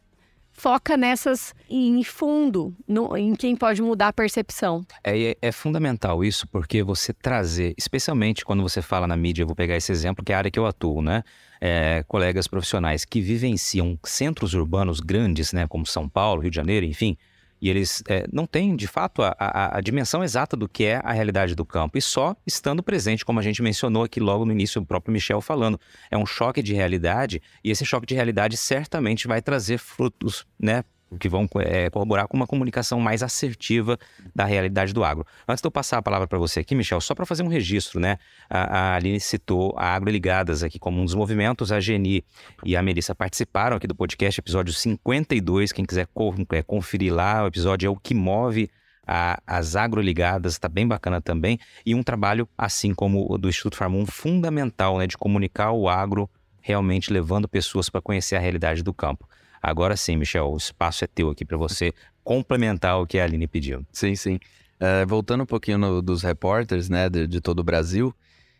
foca 0.52 0.96
nessas 0.96 1.54
em 1.68 2.02
fundo, 2.02 2.74
no, 2.86 3.16
em 3.16 3.34
quem 3.34 3.56
pode 3.56 3.80
mudar 3.80 4.08
a 4.08 4.12
percepção. 4.12 4.84
É, 5.02 5.36
é, 5.40 5.52
fundamental 5.52 6.24
isso, 6.24 6.46
porque 6.48 6.82
você 6.82 7.12
trazer, 7.12 7.74
especialmente 7.78 8.44
quando 8.44 8.62
você 8.62 8.82
fala 8.82 9.06
na 9.06 9.16
mídia, 9.16 9.42
eu 9.42 9.46
vou 9.46 9.56
pegar 9.56 9.76
esse 9.76 9.92
exemplo, 9.92 10.24
que 10.24 10.32
é 10.32 10.34
a 10.34 10.38
área 10.38 10.50
que 10.50 10.58
eu 10.58 10.66
atuo, 10.66 11.00
né? 11.00 11.22
É, 11.60 12.04
colegas 12.08 12.48
profissionais 12.48 13.04
que 13.04 13.20
vivenciam 13.20 13.98
centros 14.04 14.54
urbanos 14.54 14.98
grandes, 14.98 15.52
né, 15.52 15.66
como 15.66 15.84
São 15.84 16.08
Paulo, 16.08 16.40
Rio 16.40 16.50
de 16.50 16.56
Janeiro, 16.56 16.86
enfim, 16.86 17.18
e 17.60 17.68
eles 17.68 18.02
é, 18.08 18.26
não 18.32 18.46
têm, 18.46 18.74
de 18.74 18.86
fato, 18.86 19.22
a, 19.22 19.34
a, 19.38 19.78
a, 19.78 19.80
dimensão 19.80 20.24
exata 20.24 20.56
do 20.56 20.68
que 20.68 20.84
é 20.84 21.00
a 21.04 21.12
realidade 21.12 21.54
do 21.54 21.64
campo. 21.64 21.98
E 21.98 22.02
só 22.02 22.34
estando 22.46 22.82
presente, 22.82 23.24
como 23.24 23.38
a 23.38 23.42
gente 23.42 23.62
mencionou 23.62 24.04
aqui 24.04 24.18
logo 24.18 24.44
no 24.44 24.52
início, 24.52 24.80
o 24.80 24.86
próprio 24.86 25.12
Michel 25.12 25.40
falando. 25.40 25.78
É 26.10 26.16
um 26.16 26.26
choque 26.26 26.62
de 26.62 26.72
realidade, 26.72 27.42
e 27.62 27.70
esse 27.70 27.84
choque 27.84 28.06
de 28.06 28.14
realidade 28.14 28.56
certamente 28.56 29.28
vai 29.28 29.42
trazer 29.42 29.78
frutos, 29.78 30.46
né? 30.58 30.84
Que 31.18 31.28
vão 31.28 31.48
é, 31.60 31.90
corroborar 31.90 32.28
com 32.28 32.36
uma 32.36 32.46
comunicação 32.46 33.00
mais 33.00 33.22
assertiva 33.22 33.98
da 34.34 34.44
realidade 34.44 34.92
do 34.92 35.02
agro. 35.02 35.26
Antes 35.48 35.60
de 35.60 35.66
eu 35.66 35.70
passar 35.70 35.98
a 35.98 36.02
palavra 36.02 36.28
para 36.28 36.38
você 36.38 36.60
aqui, 36.60 36.74
Michel, 36.74 37.00
só 37.00 37.14
para 37.14 37.26
fazer 37.26 37.42
um 37.42 37.48
registro, 37.48 37.98
né? 37.98 38.18
A, 38.48 38.92
a 38.92 38.94
Aline 38.96 39.18
citou 39.18 39.74
a 39.76 39.94
Agroligadas 39.94 40.62
aqui 40.62 40.78
como 40.78 41.00
um 41.00 41.04
dos 41.04 41.14
movimentos. 41.14 41.72
A 41.72 41.80
Geni 41.80 42.24
e 42.64 42.76
a 42.76 42.82
Melissa 42.82 43.14
participaram 43.14 43.76
aqui 43.76 43.86
do 43.86 43.94
podcast, 43.94 44.38
episódio 44.40 44.72
52. 44.72 45.72
Quem 45.72 45.84
quiser 45.84 46.08
é, 46.52 46.62
conferir 46.62 47.12
lá, 47.12 47.44
o 47.44 47.46
episódio 47.48 47.86
é 47.86 47.90
o 47.90 47.96
que 47.96 48.14
move 48.14 48.70
a, 49.06 49.40
as 49.46 49.74
agroligadas, 49.74 50.52
está 50.52 50.68
bem 50.68 50.86
bacana 50.86 51.20
também. 51.20 51.58
E 51.84 51.94
um 51.94 52.02
trabalho, 52.02 52.48
assim 52.56 52.94
como 52.94 53.26
o 53.28 53.36
do 53.36 53.48
Instituto 53.48 53.76
Farmum, 53.76 54.06
fundamental, 54.06 54.98
né? 54.98 55.06
De 55.06 55.18
comunicar 55.18 55.72
o 55.72 55.88
agro 55.88 56.30
realmente 56.60 57.12
levando 57.12 57.48
pessoas 57.48 57.88
para 57.88 58.00
conhecer 58.00 58.36
a 58.36 58.38
realidade 58.38 58.82
do 58.82 58.92
campo. 58.92 59.28
Agora 59.62 59.96
sim, 59.96 60.16
Michel, 60.16 60.50
o 60.50 60.56
espaço 60.56 61.04
é 61.04 61.06
teu 61.06 61.30
aqui 61.30 61.44
para 61.44 61.56
você 61.56 61.92
complementar 62.24 63.00
o 63.00 63.06
que 63.06 63.18
a 63.18 63.24
Aline 63.24 63.46
pediu. 63.46 63.84
Sim, 63.92 64.14
sim. 64.14 64.38
Uh, 64.80 65.06
voltando 65.06 65.42
um 65.42 65.46
pouquinho 65.46 65.76
no, 65.76 66.00
dos 66.00 66.22
repórteres, 66.22 66.88
né, 66.88 67.10
de, 67.10 67.26
de, 67.26 67.40
todo 67.40 67.58
o 67.58 67.64
Brasil, 67.64 68.14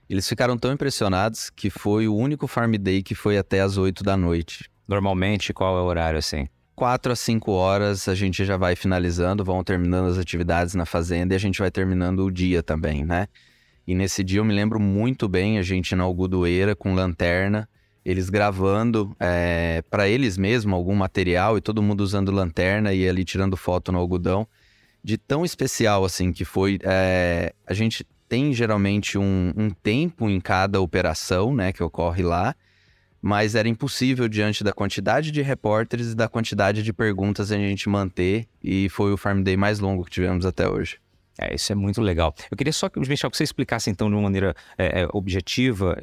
eles 0.09 0.29
ficaram 0.29 0.59
tão 0.59 0.73
impressionados 0.73 1.49
que 1.49 1.71
foi 1.71 2.07
o 2.07 2.15
único 2.15 2.47
Farm 2.47 2.75
Day 2.75 3.03
que 3.03 3.15
foi 3.15 3.39
até 3.39 3.61
as 3.61 3.79
8 3.79 4.05
da 4.05 4.17
noite. 4.17 4.71
Normalmente, 4.87 5.55
qual 5.55 5.79
é 5.79 5.81
o 5.81 5.85
horário 5.85 6.19
assim? 6.19 6.49
4 6.75 7.13
a 7.13 7.17
5 7.17 7.53
horas 7.53 8.09
a 8.09 8.15
gente 8.15 8.45
já 8.45 8.57
vai 8.57 8.75
finalizando, 8.75 9.45
vão 9.45 9.63
terminando 9.63 10.09
as 10.09 10.19
atividades 10.19 10.75
na 10.75 10.85
fazenda 10.85 11.35
e 11.35 11.37
a 11.37 11.39
gente 11.39 11.59
vai 11.59 11.71
terminando 11.71 12.25
o 12.25 12.31
dia 12.31 12.63
também, 12.63 13.05
né? 13.05 13.29
E 13.87 13.95
nesse 13.95 14.23
dia 14.25 14.41
eu 14.41 14.45
me 14.45 14.55
lembro 14.55 14.81
muito 14.81 15.29
bem, 15.29 15.59
a 15.59 15.63
gente 15.63 15.95
na 15.95 16.05
Algodoeira 16.05 16.75
com 16.75 16.95
lanterna, 16.95 17.69
eles 18.11 18.29
gravando 18.29 19.15
é, 19.21 19.77
eh, 19.79 19.83
para 19.89 20.09
eles 20.09 20.37
mesmos 20.37 20.75
algum 20.75 20.95
material 20.95 21.57
e 21.57 21.61
todo 21.61 21.83
mundo 21.83 22.01
usando 22.01 22.33
lanterna 22.33 22.93
e 22.93 23.09
ali 23.09 23.25
tirando 23.25 23.57
foto 23.57 23.93
no 23.93 23.99
algodão. 23.99 24.47
De 25.03 25.17
tão 25.17 25.45
especial 25.45 26.05
assim 26.05 26.33
que 26.33 26.45
foi. 26.45 26.79
É, 26.83 27.55
a 27.67 27.73
gente 27.73 28.07
tem 28.29 28.53
geralmente 28.53 29.17
um, 29.17 29.53
um, 29.57 29.71
tempo 29.71 30.29
em 30.29 30.41
cada 30.41 30.81
operação, 30.81 31.55
né, 31.55 31.73
que 31.73 31.83
ocorre 31.83 32.23
lá, 32.23 32.55
mas 33.21 33.55
era 33.55 33.69
impossível 33.69 34.29
diante 34.29 34.63
da 34.63 34.73
quantidade 34.73 35.31
de 35.31 35.43
repórteres 35.43 36.13
e 36.13 36.15
da 36.15 36.29
quantidade 36.29 36.83
de 36.83 36.93
perguntas 36.93 37.51
a 37.51 37.57
gente 37.57 37.89
manter, 37.89 38.47
e 38.63 38.89
foi 38.89 39.13
o 39.13 39.17
Farm 39.17 39.43
Day 39.43 39.57
mais 39.57 39.81
longo 39.81 40.05
que 40.05 40.11
tivemos 40.11 40.47
até 40.47 40.69
hoje. 40.69 40.99
É, 41.39 41.55
isso 41.55 41.73
é 41.73 41.75
muito 41.75 42.01
legal. 42.01 42.35
Eu 42.51 42.57
queria 42.57 42.73
só 42.73 42.91
Michel, 42.95 43.31
que 43.31 43.37
você 43.37 43.45
explicasse 43.45 43.89
então 43.91 44.09
de 44.09 44.15
uma 44.15 44.23
maneira 44.23 44.55
é, 44.77 45.09
objetiva 45.13 45.97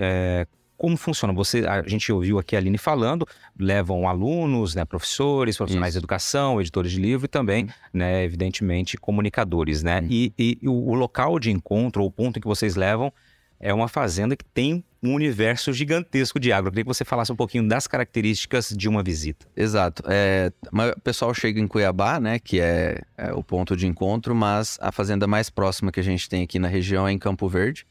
como 0.78 0.96
funciona? 0.96 1.34
Você, 1.34 1.66
a 1.66 1.82
gente 1.88 2.12
ouviu 2.12 2.38
aqui 2.38 2.56
a 2.56 2.60
Aline 2.60 2.78
falando, 2.78 3.28
levam 3.60 4.08
alunos, 4.08 4.76
né, 4.76 4.86
professores, 4.86 5.58
profissionais 5.58 5.94
Isso. 5.94 6.00
de 6.00 6.06
educação, 6.06 6.62
editores 6.62 6.92
de 6.92 7.00
livro 7.00 7.26
e 7.26 7.28
também, 7.28 7.64
uhum. 7.64 7.70
né, 7.94 8.24
evidentemente, 8.24 8.96
comunicadores, 8.98 9.82
né? 9.82 10.02
Uhum. 10.02 10.08
E, 10.10 10.34
e, 10.38 10.58
e, 10.62 10.70
o, 10.70 10.94
local 10.94 11.40
de 11.40 11.52
encontro, 11.52 12.04
ou 12.04 12.10
o 12.10 12.12
ponto 12.12 12.38
em 12.38 12.42
que 12.42 12.48
vocês 12.48 12.76
levam, 12.76 13.12
é 13.60 13.74
uma 13.74 13.88
fazenda 13.88 14.36
que 14.36 14.46
tem 14.46 14.84
um 15.02 15.14
universo 15.14 15.74
gigantesco 15.74 16.40
de 16.40 16.52
agro. 16.52 16.68
Eu 16.68 16.72
queria 16.72 16.84
que 16.84 16.88
você 16.88 17.04
falasse 17.04 17.32
um 17.32 17.36
pouquinho 17.36 17.68
das 17.68 17.88
características 17.88 18.70
de 18.70 18.88
uma 18.88 19.02
visita. 19.02 19.48
Exato. 19.56 20.04
É, 20.08 20.52
o 20.96 21.02
pessoal 21.02 21.34
chega 21.34 21.60
em 21.60 21.68
Cuiabá, 21.68 22.20
né, 22.20 22.38
que 22.38 22.60
é, 22.60 23.02
é 23.18 23.34
o 23.34 23.44
ponto 23.44 23.76
de 23.76 23.88
encontro, 23.88 24.36
mas 24.36 24.78
a 24.80 24.92
fazenda 24.92 25.26
mais 25.26 25.50
próxima 25.50 25.92
que 25.92 26.00
a 26.00 26.04
gente 26.04 26.30
tem 26.30 26.44
aqui 26.44 26.60
na 26.60 26.68
região 26.68 27.08
é 27.08 27.12
em 27.12 27.18
Campo 27.18 27.48
Verde. 27.48 27.86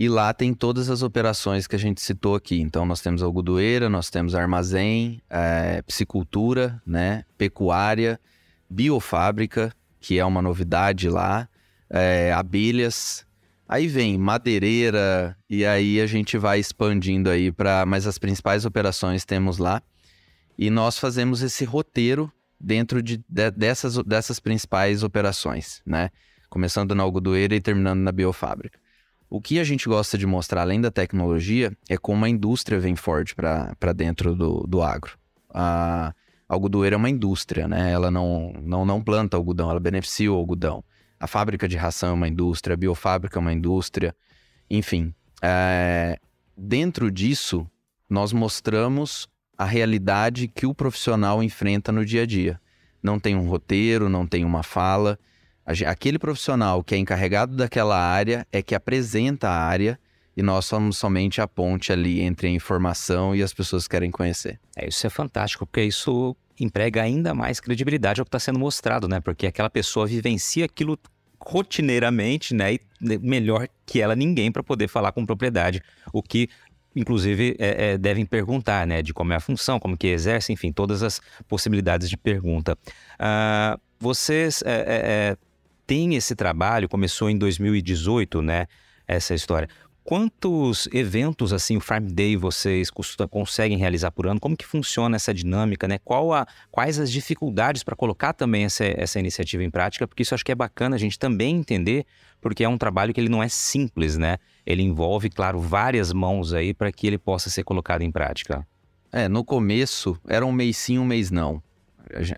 E 0.00 0.08
lá 0.08 0.32
tem 0.32 0.54
todas 0.54 0.88
as 0.88 1.02
operações 1.02 1.66
que 1.66 1.76
a 1.76 1.78
gente 1.78 2.00
citou 2.00 2.34
aqui. 2.34 2.58
Então, 2.58 2.86
nós 2.86 3.02
temos 3.02 3.22
algodoeira, 3.22 3.86
nós 3.90 4.08
temos 4.08 4.34
armazém, 4.34 5.20
é, 5.28 5.82
piscicultura, 5.82 6.80
né, 6.86 7.26
pecuária, 7.36 8.18
biofábrica, 8.70 9.70
que 10.00 10.18
é 10.18 10.24
uma 10.24 10.40
novidade 10.40 11.06
lá, 11.06 11.46
é, 11.90 12.32
abelhas. 12.32 13.26
Aí 13.68 13.88
vem 13.88 14.16
madeireira, 14.16 15.36
e 15.50 15.66
aí 15.66 16.00
a 16.00 16.06
gente 16.06 16.38
vai 16.38 16.58
expandindo 16.58 17.28
aí 17.28 17.52
para. 17.52 17.84
Mas 17.84 18.06
as 18.06 18.16
principais 18.16 18.64
operações 18.64 19.26
temos 19.26 19.58
lá. 19.58 19.82
E 20.56 20.70
nós 20.70 20.98
fazemos 20.98 21.42
esse 21.42 21.66
roteiro 21.66 22.32
dentro 22.58 23.02
de, 23.02 23.18
de, 23.28 23.50
dessas, 23.50 23.98
dessas 23.98 24.40
principais 24.40 25.02
operações, 25.02 25.82
né? 25.84 26.08
Começando 26.48 26.94
na 26.94 27.02
algodoeira 27.02 27.54
e 27.54 27.60
terminando 27.60 28.00
na 28.00 28.10
biofábrica. 28.10 28.78
O 29.30 29.40
que 29.40 29.60
a 29.60 29.64
gente 29.64 29.88
gosta 29.88 30.18
de 30.18 30.26
mostrar, 30.26 30.62
além 30.62 30.80
da 30.80 30.90
tecnologia, 30.90 31.72
é 31.88 31.96
como 31.96 32.24
a 32.24 32.28
indústria 32.28 32.80
vem 32.80 32.96
forte 32.96 33.32
para 33.32 33.92
dentro 33.94 34.34
do, 34.34 34.66
do 34.66 34.82
agro. 34.82 35.16
A 35.54 36.12
algodoeira 36.48 36.96
é 36.96 36.98
uma 36.98 37.08
indústria, 37.08 37.68
né? 37.68 37.92
Ela 37.92 38.10
não, 38.10 38.52
não, 38.60 38.84
não 38.84 39.00
planta 39.00 39.36
algodão, 39.36 39.70
ela 39.70 39.78
beneficia 39.78 40.32
o 40.32 40.34
algodão. 40.34 40.82
A 41.18 41.28
fábrica 41.28 41.68
de 41.68 41.76
ração 41.76 42.08
é 42.08 42.12
uma 42.12 42.26
indústria, 42.26 42.74
a 42.74 42.76
biofábrica 42.76 43.38
é 43.38 43.40
uma 43.40 43.52
indústria. 43.52 44.16
Enfim, 44.68 45.14
é... 45.40 46.18
dentro 46.56 47.08
disso, 47.08 47.70
nós 48.08 48.32
mostramos 48.32 49.28
a 49.56 49.64
realidade 49.64 50.48
que 50.48 50.66
o 50.66 50.74
profissional 50.74 51.40
enfrenta 51.40 51.92
no 51.92 52.04
dia 52.04 52.22
a 52.22 52.26
dia. 52.26 52.60
Não 53.00 53.20
tem 53.20 53.36
um 53.36 53.46
roteiro, 53.48 54.08
não 54.08 54.26
tem 54.26 54.44
uma 54.44 54.64
fala, 54.64 55.16
Aquele 55.64 56.18
profissional 56.18 56.82
que 56.82 56.94
é 56.94 56.98
encarregado 56.98 57.54
daquela 57.54 57.96
área 57.96 58.46
é 58.50 58.62
que 58.62 58.74
apresenta 58.74 59.48
a 59.48 59.56
área 59.56 59.98
e 60.36 60.42
nós 60.42 60.64
somos 60.64 60.96
somente 60.96 61.40
a 61.40 61.46
ponte 61.46 61.92
ali 61.92 62.20
entre 62.20 62.48
a 62.48 62.50
informação 62.50 63.34
e 63.34 63.42
as 63.42 63.52
pessoas 63.52 63.84
que 63.84 63.90
querem 63.90 64.10
conhecer. 64.10 64.58
É, 64.76 64.88
isso 64.88 65.06
é 65.06 65.10
fantástico, 65.10 65.66
porque 65.66 65.82
isso 65.82 66.36
emprega 66.58 67.02
ainda 67.02 67.34
mais 67.34 67.60
credibilidade 67.60 68.20
ao 68.20 68.24
que 68.24 68.28
está 68.28 68.38
sendo 68.38 68.58
mostrado, 68.58 69.08
né? 69.08 69.20
Porque 69.20 69.46
aquela 69.46 69.70
pessoa 69.70 70.06
vivencia 70.06 70.64
aquilo 70.64 70.98
rotineiramente, 71.40 72.54
né? 72.54 72.74
E 72.74 72.80
melhor 73.18 73.68
que 73.86 74.00
ela 74.00 74.14
ninguém 74.14 74.52
para 74.52 74.62
poder 74.62 74.88
falar 74.88 75.12
com 75.12 75.24
propriedade. 75.24 75.82
O 76.12 76.22
que, 76.22 76.48
inclusive, 76.94 77.56
é, 77.58 77.92
é, 77.92 77.98
devem 77.98 78.26
perguntar, 78.26 78.86
né? 78.86 79.02
De 79.02 79.12
como 79.12 79.32
é 79.32 79.36
a 79.36 79.40
função, 79.40 79.80
como 79.80 79.96
que 79.96 80.06
exerce, 80.06 80.52
enfim, 80.52 80.70
todas 80.72 81.02
as 81.02 81.20
possibilidades 81.48 82.08
de 82.08 82.16
pergunta. 82.16 82.78
Uh, 83.14 83.80
vocês 83.98 84.62
é, 84.64 84.70
é, 84.70 84.76
é 84.86 85.36
tem 85.90 86.14
esse 86.14 86.36
trabalho, 86.36 86.88
começou 86.88 87.28
em 87.28 87.36
2018, 87.36 88.40
né? 88.42 88.68
Essa 89.08 89.34
história. 89.34 89.68
Quantos 90.04 90.88
eventos 90.92 91.52
assim 91.52 91.76
o 91.76 91.80
Farm 91.80 92.06
Day 92.06 92.36
vocês 92.36 92.90
conseguem 93.28 93.76
realizar 93.76 94.12
por 94.12 94.28
ano? 94.28 94.38
Como 94.38 94.56
que 94.56 94.64
funciona 94.64 95.16
essa 95.16 95.34
dinâmica, 95.34 95.88
né? 95.88 95.98
A, 96.32 96.46
quais 96.70 97.00
as 97.00 97.10
dificuldades 97.10 97.82
para 97.82 97.96
colocar 97.96 98.32
também 98.32 98.66
essa, 98.66 98.84
essa 98.84 99.18
iniciativa 99.18 99.64
em 99.64 99.70
prática? 99.70 100.06
Porque 100.06 100.22
isso 100.22 100.32
acho 100.32 100.44
que 100.44 100.52
é 100.52 100.54
bacana 100.54 100.94
a 100.94 100.98
gente 100.98 101.18
também 101.18 101.56
entender, 101.56 102.06
porque 102.40 102.62
é 102.62 102.68
um 102.68 102.78
trabalho 102.78 103.12
que 103.12 103.20
ele 103.20 103.28
não 103.28 103.42
é 103.42 103.48
simples, 103.48 104.16
né? 104.16 104.38
Ele 104.64 104.84
envolve, 104.84 105.28
claro, 105.28 105.58
várias 105.58 106.12
mãos 106.12 106.54
aí 106.54 106.72
para 106.72 106.92
que 106.92 107.04
ele 107.08 107.18
possa 107.18 107.50
ser 107.50 107.64
colocado 107.64 108.02
em 108.02 108.12
prática. 108.12 108.64
É, 109.10 109.28
no 109.28 109.44
começo 109.44 110.16
era 110.28 110.46
um 110.46 110.52
mês 110.52 110.76
sim, 110.76 111.00
um 111.00 111.04
mês 111.04 111.32
não 111.32 111.60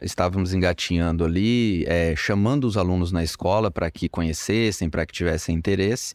estávamos 0.00 0.52
engatinhando 0.52 1.24
ali, 1.24 1.84
é, 1.86 2.14
chamando 2.16 2.64
os 2.64 2.76
alunos 2.76 3.12
na 3.12 3.22
escola 3.22 3.70
para 3.70 3.90
que 3.90 4.08
conhecessem, 4.08 4.90
para 4.90 5.06
que 5.06 5.12
tivessem 5.12 5.54
interesse. 5.54 6.14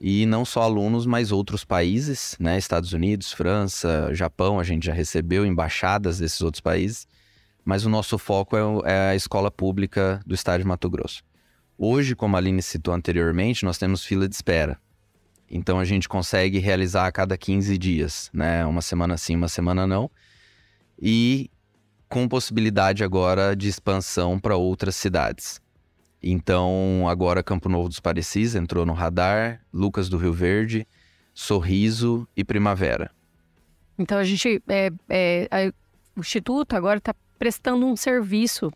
E 0.00 0.26
não 0.26 0.44
só 0.44 0.62
alunos, 0.62 1.06
mas 1.06 1.32
outros 1.32 1.64
países, 1.64 2.36
né? 2.38 2.56
Estados 2.56 2.92
Unidos, 2.92 3.32
França, 3.32 4.14
Japão, 4.14 4.60
a 4.60 4.62
gente 4.62 4.86
já 4.86 4.92
recebeu 4.92 5.44
embaixadas 5.44 6.18
desses 6.18 6.40
outros 6.40 6.60
países. 6.60 7.06
Mas 7.64 7.84
o 7.84 7.88
nosso 7.88 8.16
foco 8.16 8.56
é, 8.56 8.92
é 8.92 9.10
a 9.10 9.16
escola 9.16 9.50
pública 9.50 10.20
do 10.24 10.34
estado 10.34 10.60
de 10.60 10.66
Mato 10.66 10.88
Grosso. 10.88 11.22
Hoje, 11.76 12.14
como 12.14 12.36
a 12.36 12.38
Aline 12.38 12.62
citou 12.62 12.94
anteriormente, 12.94 13.64
nós 13.64 13.76
temos 13.76 14.04
fila 14.04 14.28
de 14.28 14.34
espera. 14.34 14.78
Então 15.50 15.80
a 15.80 15.84
gente 15.84 16.08
consegue 16.08 16.58
realizar 16.58 17.06
a 17.06 17.12
cada 17.12 17.36
15 17.36 17.76
dias, 17.78 18.30
né? 18.32 18.64
Uma 18.66 18.82
semana 18.82 19.16
sim, 19.16 19.34
uma 19.34 19.48
semana 19.48 19.86
não. 19.86 20.10
E 21.00 21.50
com 22.08 22.28
possibilidade 22.28 23.04
agora 23.04 23.54
de 23.54 23.68
expansão 23.68 24.38
para 24.38 24.56
outras 24.56 24.96
cidades. 24.96 25.60
Então, 26.22 27.06
agora 27.08 27.42
Campo 27.42 27.68
Novo 27.68 27.88
dos 27.88 28.00
Parecis 28.00 28.54
entrou 28.54 28.84
no 28.84 28.92
radar, 28.92 29.60
Lucas 29.72 30.08
do 30.08 30.16
Rio 30.16 30.32
Verde, 30.32 30.86
Sorriso 31.32 32.26
e 32.36 32.42
Primavera. 32.42 33.10
Então, 33.96 34.18
a 34.18 34.24
gente. 34.24 34.62
É, 34.68 34.90
é, 35.08 35.48
a, 35.50 35.72
o 36.16 36.20
Instituto 36.20 36.74
agora 36.74 36.98
está 36.98 37.14
prestando 37.38 37.86
um 37.86 37.94
serviço 37.94 38.72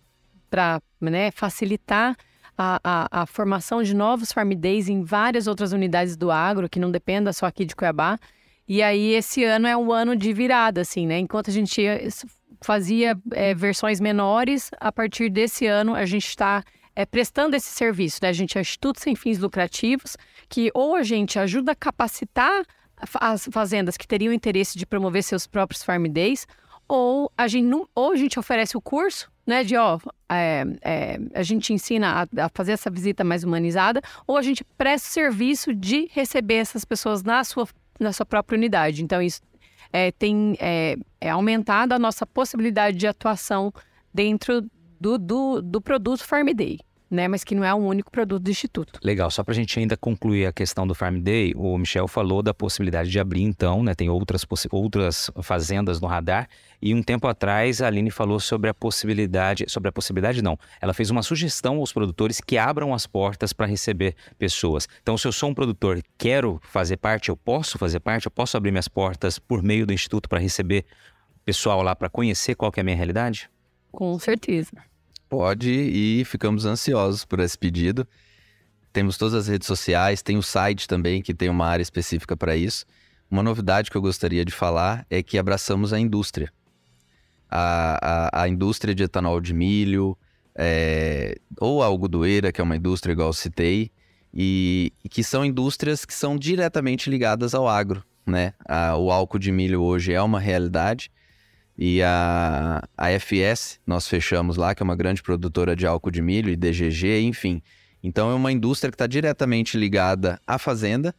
para 0.49 0.81
né, 1.01 1.33
facilitar 1.33 2.17
a, 2.57 2.81
a, 2.85 3.23
a, 3.23 3.27
formação 3.27 3.83
de 3.83 3.95
novos 3.95 4.33
Farm 4.33 4.53
Days 4.53 4.89
em 4.89 5.03
várias 5.03 5.49
outras 5.49 5.73
unidades 5.73 6.17
do 6.17 6.31
agro, 6.31 6.69
que 6.69 6.79
não 6.79 6.91
dependa 6.91 7.33
só 7.33 7.47
aqui 7.47 7.65
de 7.65 7.75
Cuiabá. 7.75 8.19
E 8.69 8.81
aí, 8.81 9.15
esse 9.15 9.43
ano 9.43 9.67
é 9.67 9.77
um 9.77 9.91
ano 9.91 10.15
de 10.15 10.33
virada, 10.33 10.83
assim, 10.83 11.07
né? 11.07 11.19
Enquanto 11.19 11.51
a 11.51 11.53
gente 11.53 11.83
fazia 12.63 13.19
é, 13.33 13.55
versões 13.55 14.01
menores, 14.01 14.71
a 14.81 14.91
partir 14.91 15.29
desse 15.29 15.67
ano 15.67 15.95
a 15.95 16.05
gente 16.07 16.27
está 16.27 16.63
é, 16.95 17.05
prestando 17.05 17.57
esse 17.57 17.71
serviço, 17.71 18.19
né? 18.23 18.29
A 18.29 18.33
gente 18.33 18.57
é 18.57 18.61
instituto 18.61 19.01
sem 19.01 19.15
fins 19.15 19.39
lucrativos, 19.39 20.17
que 20.49 20.71
ou 20.75 20.95
a 20.95 21.03
gente 21.03 21.39
ajuda 21.39 21.73
a 21.73 21.77
capacitar 21.77 22.65
as 23.15 23.49
fazendas 23.51 23.97
que 23.97 24.07
teriam 24.07 24.33
interesse 24.33 24.79
de 24.79 24.87
promover 24.87 25.23
seus 25.23 25.47
próprios 25.47 25.83
Farm 25.83 26.07
Days, 26.07 26.47
ou 26.87 27.33
a 27.37 27.49
gente, 27.49 27.75
ou 27.95 28.13
a 28.13 28.17
gente 28.17 28.39
oferece 28.39 28.77
o 28.77 28.81
curso, 28.81 29.31
né, 29.47 29.65
de 29.65 29.77
ó, 29.77 29.99
é, 30.29 30.65
é, 30.83 31.19
a 31.35 31.43
gente 31.43 31.73
ensina 31.73 32.29
a, 32.37 32.45
a, 32.45 32.49
fazer 32.55 32.73
essa 32.73 32.91
visita 32.91 33.25
mais 33.25 33.43
humanizada, 33.43 34.01
ou 34.27 34.37
a 34.37 34.43
gente 34.43 34.63
presta 34.79 35.09
o 35.09 35.13
serviço 35.13 35.75
de 35.75 36.09
receber 36.13 36.57
essas 36.57 36.85
pessoas 36.85 37.23
na 37.25 37.43
sua, 37.43 37.67
na 37.99 38.13
sua 38.13 38.27
própria 38.27 38.57
unidade. 38.57 39.03
Então, 39.03 39.21
isso 39.21 39.41
é, 39.93 40.11
tem 40.11 40.57
é, 40.59 40.97
é 41.21 41.31
aumentado 41.31 41.93
a 41.93 41.99
nossa 41.99 42.27
possibilidade 42.27 42.97
de 42.97 43.07
atuação 43.07 43.73
dentro 44.13 44.63
do, 45.01 45.19
do, 45.19 45.63
do 45.63 45.81
produto 45.81 46.25
Farm 46.25 46.49
Day 46.55 46.79
né? 47.13 47.29
Mas 47.29 47.45
que 47.45 47.55
não 47.55 47.63
é 47.63 47.73
o 47.75 47.77
único 47.77 48.11
produto 48.11 48.43
do 48.43 48.51
Instituto. 48.51 48.99
Legal, 49.05 49.31
só 49.31 49.45
para 49.45 49.53
a 49.53 49.55
gente 49.55 49.79
ainda 49.79 49.97
concluir 49.97 50.47
a 50.47 50.53
questão 50.53 50.87
do 50.87 50.95
Farm 50.95 51.21
Day, 51.21 51.53
o 51.55 51.77
Michel 51.77 52.09
falou 52.09 52.43
da 52.43 52.55
possibilidade 52.55 53.11
de 53.11 53.21
abrir 53.21 53.43
então, 53.43 53.83
né? 53.83 53.95
Tem 53.95 54.09
outras, 54.09 54.47
outras 54.71 55.31
fazendas 55.43 56.01
no 56.01 56.07
radar. 56.07 56.49
E 56.81 56.95
um 56.95 57.03
tempo 57.03 57.29
atrás 57.29 57.83
a 57.83 57.87
Aline 57.87 58.11
falou 58.11 58.41
sobre 58.41 58.71
a 58.71 58.75
possibilidade, 58.75 59.67
sobre 59.69 59.91
a 59.91 59.93
possibilidade 59.93 60.43
não, 60.43 60.59
ela 60.81 60.95
fez 60.95 61.11
uma 61.11 61.23
sugestão 61.23 61.77
aos 61.77 61.93
produtores 61.93 62.41
que 62.41 62.57
abram 62.57 62.95
as 62.95 63.07
portas 63.07 63.53
para 63.53 63.67
receber 63.67 64.17
pessoas. 64.39 64.89
Então, 65.03 65.19
se 65.19 65.29
eu 65.29 65.33
sou 65.33 65.51
um 65.51 65.55
produtor, 65.55 66.03
quero 66.17 66.59
fazer 66.63 66.97
parte, 66.97 67.29
eu 67.29 67.37
posso 67.37 67.79
fazer 67.79 68.01
parte, 68.01 68.27
eu 68.27 68.33
posso 68.33 68.57
abrir 68.57 68.71
minhas 68.71 68.89
portas 68.89 69.39
por 69.39 69.63
meio 69.63 69.87
do 69.87 69.93
Instituto 69.93 70.29
para 70.29 70.41
receber 70.41 70.85
pessoal 71.45 71.83
lá 71.83 71.95
para 71.95 72.09
conhecer 72.09 72.55
qual 72.55 72.73
é 72.77 72.81
a 72.81 72.85
minha 72.85 72.97
realidade? 72.97 73.51
Com 73.91 74.19
certeza. 74.19 74.73
Pode 75.33 75.71
e 75.71 76.27
ficamos 76.27 76.67
ansiosos 76.67 77.25
por 77.25 77.41
esse 77.41 77.57
pedido. 77.57 78.07
Temos 78.93 79.17
todas 79.17 79.33
as 79.33 79.49
redes 79.49 79.67
sociais, 79.67 80.21
tem 80.21 80.37
o 80.37 80.43
site 80.43 80.87
também 80.87 81.23
que 81.23 81.33
tem 81.33 81.49
uma 81.49 81.67
área 81.67 81.83
específica 81.83 82.37
para 82.37 82.55
isso. 82.55 82.85
Uma 83.31 83.43
novidade 83.43 83.91
que 83.91 83.97
eu 83.97 84.03
gostaria 84.03 84.45
de 84.45 84.53
falar 84.53 85.07
é 85.09 85.23
que 85.23 85.39
abraçamos 85.39 85.91
a 85.95 85.99
indústria. 85.99 86.53
A, 87.51 88.29
a, 88.31 88.43
a 88.43 88.49
indústria 88.51 88.95
de 88.95 89.05
etanol 89.05 89.41
de 89.41 89.55
milho, 89.55 90.19
é, 90.55 91.39
ou 91.59 91.83
a 91.83 91.87
algodoeira, 91.87 92.53
que 92.53 92.61
é 92.61 92.65
uma 92.65 92.77
indústria 92.77 93.15
igual 93.15 93.31
eu 93.31 93.33
citei, 93.33 93.91
e, 94.35 94.93
e, 95.03 95.09
que 95.09 95.25
são 95.25 95.47
indústrias 95.47 96.05
que 96.05 96.13
são 96.13 96.37
diretamente 96.37 97.09
ligadas 97.09 97.55
ao 97.55 97.67
agro. 97.67 98.05
Né? 98.27 98.53
A, 98.69 98.99
o 98.99 99.11
álcool 99.11 99.39
de 99.39 99.51
milho 99.51 99.81
hoje 99.81 100.13
é 100.13 100.21
uma 100.21 100.39
realidade 100.39 101.11
e 101.77 102.03
a, 102.03 102.83
a 102.97 103.11
FS, 103.19 103.81
nós 103.87 104.07
fechamos 104.07 104.57
lá, 104.57 104.75
que 104.75 104.83
é 104.83 104.85
uma 104.85 104.97
grande 104.97 105.23
produtora 105.23 105.75
de 105.75 105.87
álcool 105.87 106.11
de 106.11 106.21
milho 106.21 106.51
e 106.51 106.57
DGG, 106.57 107.21
enfim. 107.23 107.63
Então 108.03 108.31
é 108.31 108.35
uma 108.35 108.53
indústria 108.53 108.91
que 108.91 108.95
está 108.95 109.07
diretamente 109.07 109.79
ligada 109.79 110.41
à 110.47 110.59
fazenda. 110.59 111.15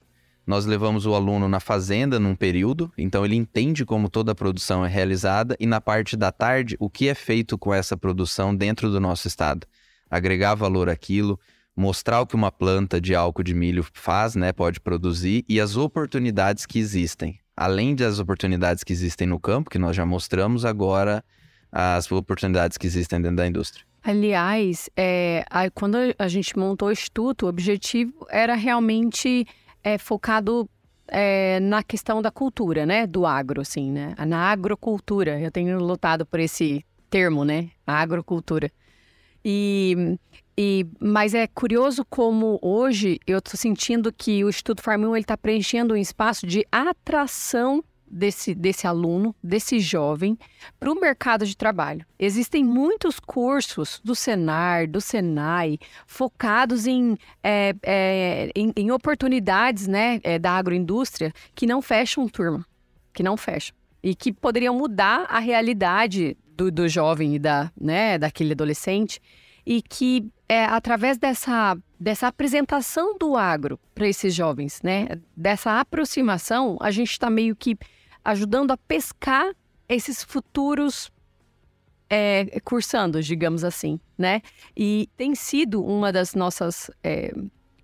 Nós 0.45 0.65
levamos 0.65 1.05
o 1.05 1.15
aluno 1.15 1.47
na 1.47 1.59
fazenda 1.59 2.19
num 2.19 2.35
período, 2.35 2.91
então 2.97 3.23
ele 3.23 3.35
entende 3.35 3.85
como 3.85 4.09
toda 4.09 4.33
a 4.33 4.35
produção 4.35 4.85
é 4.85 4.89
realizada 4.89 5.55
e 5.57 5.65
na 5.65 5.79
parte 5.79 6.17
da 6.17 6.33
tarde 6.33 6.75
o 6.79 6.89
que 6.89 7.07
é 7.07 7.15
feito 7.15 7.57
com 7.57 7.73
essa 7.73 7.95
produção 7.95 8.53
dentro 8.53 8.91
do 8.91 8.99
nosso 8.99 9.27
estado. 9.27 9.65
Agregar 10.09 10.53
valor 10.53 10.89
àquilo, 10.89 11.39
mostrar 11.75 12.19
o 12.19 12.27
que 12.27 12.35
uma 12.35 12.51
planta 12.51 12.99
de 12.99 13.15
álcool 13.15 13.41
de 13.41 13.53
milho 13.53 13.85
faz, 13.93 14.35
né, 14.35 14.51
pode 14.51 14.81
produzir 14.81 15.45
e 15.47 15.61
as 15.61 15.77
oportunidades 15.77 16.65
que 16.65 16.77
existem 16.77 17.39
além 17.55 17.95
das 17.95 18.19
oportunidades 18.19 18.83
que 18.83 18.93
existem 18.93 19.27
no 19.27 19.39
campo, 19.39 19.69
que 19.69 19.79
nós 19.79 19.95
já 19.95 20.05
mostramos, 20.05 20.65
agora 20.65 21.23
as 21.71 22.11
oportunidades 22.11 22.77
que 22.77 22.85
existem 22.85 23.21
dentro 23.21 23.37
da 23.37 23.47
indústria. 23.47 23.85
Aliás, 24.03 24.89
é, 24.97 25.45
a, 25.49 25.69
quando 25.71 25.97
a 26.19 26.27
gente 26.27 26.57
montou 26.57 26.89
o 26.89 26.91
Instituto, 26.91 27.45
o 27.45 27.49
objetivo 27.49 28.27
era 28.29 28.53
realmente 28.53 29.47
é, 29.83 29.97
focado 29.97 30.69
é, 31.07 31.59
na 31.61 31.81
questão 31.81 32.21
da 32.21 32.29
cultura, 32.29 32.85
né? 32.85 33.07
Do 33.07 33.25
agro, 33.25 33.61
assim, 33.61 33.91
né? 33.91 34.13
Na 34.27 34.51
agrocultura. 34.51 35.39
Eu 35.39 35.49
tenho 35.51 35.79
lutado 35.79 36.25
por 36.25 36.39
esse 36.39 36.85
termo, 37.09 37.45
né? 37.45 37.69
A 37.87 37.99
agrocultura. 38.01 38.71
E 39.43 40.17
e, 40.57 40.85
mas 40.99 41.33
é 41.33 41.47
curioso 41.47 42.05
como 42.05 42.59
hoje 42.61 43.19
eu 43.25 43.39
estou 43.39 43.57
sentindo 43.57 44.13
que 44.13 44.43
o 44.43 44.49
Instituto 44.49 44.81
Farm 44.81 45.03
1 45.05 45.17
está 45.17 45.37
preenchendo 45.37 45.95
um 45.95 45.97
espaço 45.97 46.45
de 46.45 46.65
atração 46.71 47.83
desse, 48.13 48.53
desse 48.53 48.85
aluno, 48.85 49.35
desse 49.43 49.79
jovem, 49.79 50.37
para 50.79 50.91
o 50.91 50.99
mercado 50.99 51.45
de 51.45 51.57
trabalho. 51.57 52.05
Existem 52.19 52.63
muitos 52.63 53.19
cursos 53.19 53.99
do 54.03 54.13
Senar, 54.13 54.87
do 54.87 55.01
Senai, 55.01 55.79
focados 56.05 56.85
em, 56.85 57.17
é, 57.43 57.73
é, 57.81 58.51
em, 58.55 58.71
em, 58.75 58.91
oportunidades 58.91 59.87
né, 59.87 60.19
é, 60.23 60.37
da 60.37 60.51
agroindústria 60.51 61.33
que 61.55 61.65
não 61.65 61.81
fecham 61.81 62.29
turma, 62.29 62.63
que 63.11 63.23
não 63.23 63.35
fecham. 63.35 63.75
E 64.03 64.13
que 64.13 64.31
poderiam 64.31 64.75
mudar 64.75 65.25
a 65.29 65.39
realidade 65.39 66.37
do, 66.55 66.69
do 66.69 66.87
jovem 66.87 67.35
e 67.35 67.39
da, 67.39 67.71
né, 67.79 68.19
daquele 68.19 68.51
adolescente 68.51 69.19
e 69.65 69.81
que 69.81 70.29
é 70.47 70.65
através 70.65 71.17
dessa, 71.17 71.77
dessa 71.99 72.27
apresentação 72.27 73.17
do 73.17 73.35
agro 73.35 73.79
para 73.95 74.07
esses 74.07 74.33
jovens, 74.33 74.81
né? 74.81 75.07
Dessa 75.35 75.79
aproximação, 75.79 76.77
a 76.81 76.91
gente 76.91 77.11
está 77.11 77.29
meio 77.29 77.55
que 77.55 77.77
ajudando 78.23 78.71
a 78.71 78.77
pescar 78.77 79.53
esses 79.87 80.23
futuros 80.23 81.11
é, 82.09 82.59
cursandos, 82.63 83.25
digamos 83.25 83.63
assim, 83.63 83.99
né? 84.17 84.41
E 84.75 85.09
tem 85.17 85.33
sido 85.33 85.83
uma 85.83 86.11
das 86.11 86.35
nossas 86.35 86.91
é, 87.03 87.33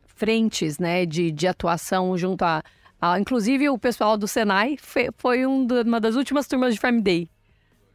frentes, 0.06 0.78
né, 0.78 1.06
de, 1.06 1.32
de 1.32 1.48
atuação 1.48 2.18
junto 2.18 2.44
a, 2.44 2.62
a, 3.00 3.18
inclusive 3.20 3.70
o 3.70 3.78
pessoal 3.78 4.18
do 4.18 4.28
Senai 4.28 4.76
foi, 4.78 5.10
foi 5.18 5.46
um 5.48 5.66
uma 5.86 6.00
das 6.00 6.16
últimas 6.16 6.46
turmas 6.46 6.74
de 6.74 6.80
Farm 6.80 7.00
Day 7.00 7.30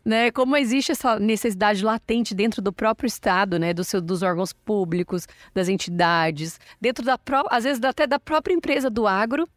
né? 0.05 0.31
Como 0.31 0.57
existe 0.57 0.93
essa 0.93 1.19
necessidade 1.19 1.85
latente 1.85 2.35
dentro 2.35 2.61
do 2.61 2.73
próprio 2.73 3.07
Estado, 3.07 3.59
né? 3.59 3.73
Do 3.73 3.83
seu, 3.83 4.01
dos 4.01 4.23
órgãos 4.23 4.53
públicos, 4.53 5.27
das 5.55 5.69
entidades, 5.69 6.61
dentro 6.81 7.05
da 7.05 7.19
às 7.51 7.65
vezes 7.65 7.83
até 7.83 8.07
da 8.07 8.19
própria 8.19 8.53
empresa 8.55 8.91
do 8.91 9.07
agro, 9.07 9.49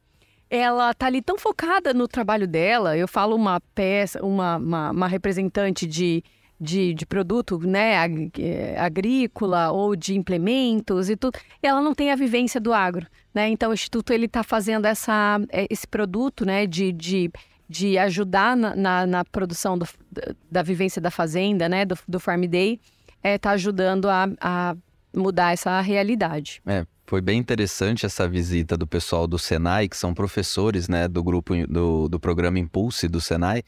ela 0.50 0.94
tá 0.94 1.08
ali 1.08 1.22
tão 1.22 1.38
focada 1.38 1.94
no 1.94 2.08
trabalho 2.08 2.48
dela. 2.48 2.98
Eu 2.98 3.08
falo 3.08 3.36
uma 3.36 3.60
peça, 3.76 4.24
uma, 4.24 4.58
uma, 4.58 4.92
uma 4.92 5.08
representante 5.08 5.86
de, 5.86 6.24
de, 6.60 6.94
de, 6.94 7.06
produto 7.06 7.60
né, 7.60 7.96
é, 8.40 8.80
agrícola 8.80 9.72
ou 9.72 9.96
de 9.96 10.16
implementos 10.16 11.10
e 11.10 11.18
tudo, 11.18 11.38
ela 11.62 11.82
não 11.82 11.94
tem 11.94 12.12
a 12.12 12.16
vivência 12.16 12.62
do 12.62 12.74
agro. 12.74 13.06
Né? 13.34 13.50
Então, 13.50 13.72
o 13.72 13.74
Instituto 13.74 14.12
ele 14.14 14.26
está 14.26 14.44
fazendo 14.44 14.86
essa, 14.86 15.40
é, 15.50 15.68
esse 15.70 15.88
produto 15.88 16.46
né, 16.46 16.66
de, 16.66 16.92
de 16.94 17.30
de 17.70 17.98
ajudar 17.98 18.56
na, 18.56 18.76
na, 18.76 19.06
na 19.06 19.26
produção 19.26 19.78
do, 19.78 19.88
da 20.50 20.64
vivência 20.64 21.02
da 21.02 21.12
fazenda, 21.12 21.68
né, 21.68 21.86
do, 21.86 21.98
do 22.08 22.20
Farm 22.20 22.44
Day, 22.46 22.80
está 23.24 23.52
é, 23.52 23.54
ajudando 23.54 24.10
a, 24.10 24.30
a 24.40 24.76
mudar 25.14 25.54
essa 25.54 25.80
realidade. 25.82 26.62
É, 26.66 26.86
foi 27.06 27.22
bem 27.22 27.40
interessante 27.40 28.06
essa 28.06 28.28
visita 28.28 28.78
do 28.78 28.88
pessoal 28.88 29.28
do 29.28 29.38
Senai, 29.38 29.88
que 29.88 29.98
são 29.98 30.14
professores 30.14 30.88
né, 30.88 31.08
do 31.08 31.24
grupo 31.24 31.54
do, 31.68 32.08
do 32.08 32.20
programa 32.20 32.60
Impulse 32.60 33.08
do 33.08 33.20
Senai, 33.20 33.64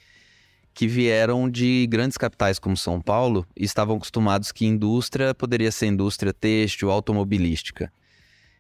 que 0.74 0.88
vieram 0.88 1.50
de 1.50 1.88
grandes 1.88 2.18
capitais 2.18 2.60
como 2.60 2.78
São 2.78 3.02
Paulo 3.02 3.45
e 3.58 3.66
estavam 3.66 3.97
acostumados 3.97 4.52
que 4.52 4.66
indústria 4.66 5.34
poderia 5.34 5.72
ser 5.72 5.88
indústria 5.88 6.32
têxtil, 6.32 6.91
automobilística. 6.91 7.91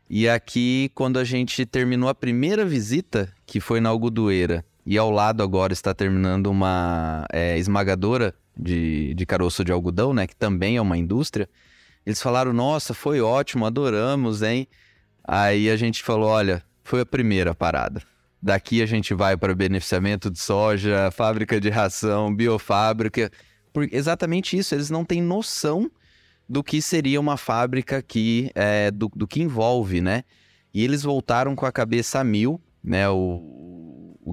E 0.09 0.27
aqui, 0.27 0.91
quando 0.95 1.19
a 1.19 1.23
gente 1.23 1.65
terminou 1.65 2.09
a 2.09 2.15
primeira 2.15 2.65
visita, 2.65 3.31
que 3.45 3.59
foi 3.59 3.79
na 3.79 3.89
Algodoeira, 3.89 4.65
e 4.89 4.97
ao 4.97 5.11
lado 5.11 5.43
agora 5.43 5.71
está 5.71 5.93
terminando 5.93 6.47
uma 6.47 7.23
é, 7.31 7.55
esmagadora 7.59 8.33
de, 8.57 9.13
de 9.13 9.23
caroço 9.23 9.63
de 9.63 9.71
algodão, 9.71 10.15
né? 10.15 10.25
Que 10.25 10.35
também 10.35 10.77
é 10.77 10.81
uma 10.81 10.97
indústria. 10.97 11.47
Eles 12.03 12.19
falaram, 12.19 12.51
nossa, 12.51 12.91
foi 12.95 13.21
ótimo, 13.21 13.67
adoramos, 13.67 14.41
hein? 14.41 14.67
Aí 15.23 15.69
a 15.69 15.77
gente 15.77 16.01
falou, 16.01 16.27
olha, 16.27 16.63
foi 16.83 17.01
a 17.01 17.05
primeira 17.05 17.53
parada. 17.53 18.01
Daqui 18.41 18.81
a 18.81 18.87
gente 18.87 19.13
vai 19.13 19.37
para 19.37 19.53
beneficiamento 19.53 20.27
de 20.27 20.39
soja, 20.39 21.11
fábrica 21.11 21.61
de 21.61 21.69
ração, 21.69 22.33
biofábrica. 22.33 23.29
Por 23.71 23.87
exatamente 23.91 24.57
isso, 24.57 24.73
eles 24.73 24.89
não 24.89 25.05
têm 25.05 25.21
noção 25.21 25.91
do 26.49 26.63
que 26.63 26.81
seria 26.81 27.19
uma 27.19 27.37
fábrica 27.37 27.97
aqui, 27.97 28.49
é, 28.55 28.89
do, 28.89 29.07
do 29.15 29.27
que 29.27 29.39
envolve, 29.39 30.01
né? 30.01 30.23
E 30.73 30.83
eles 30.83 31.03
voltaram 31.03 31.55
com 31.55 31.67
a 31.67 31.71
cabeça 31.71 32.19
a 32.19 32.23
mil, 32.23 32.59
né? 32.83 33.07
O, 33.07 33.59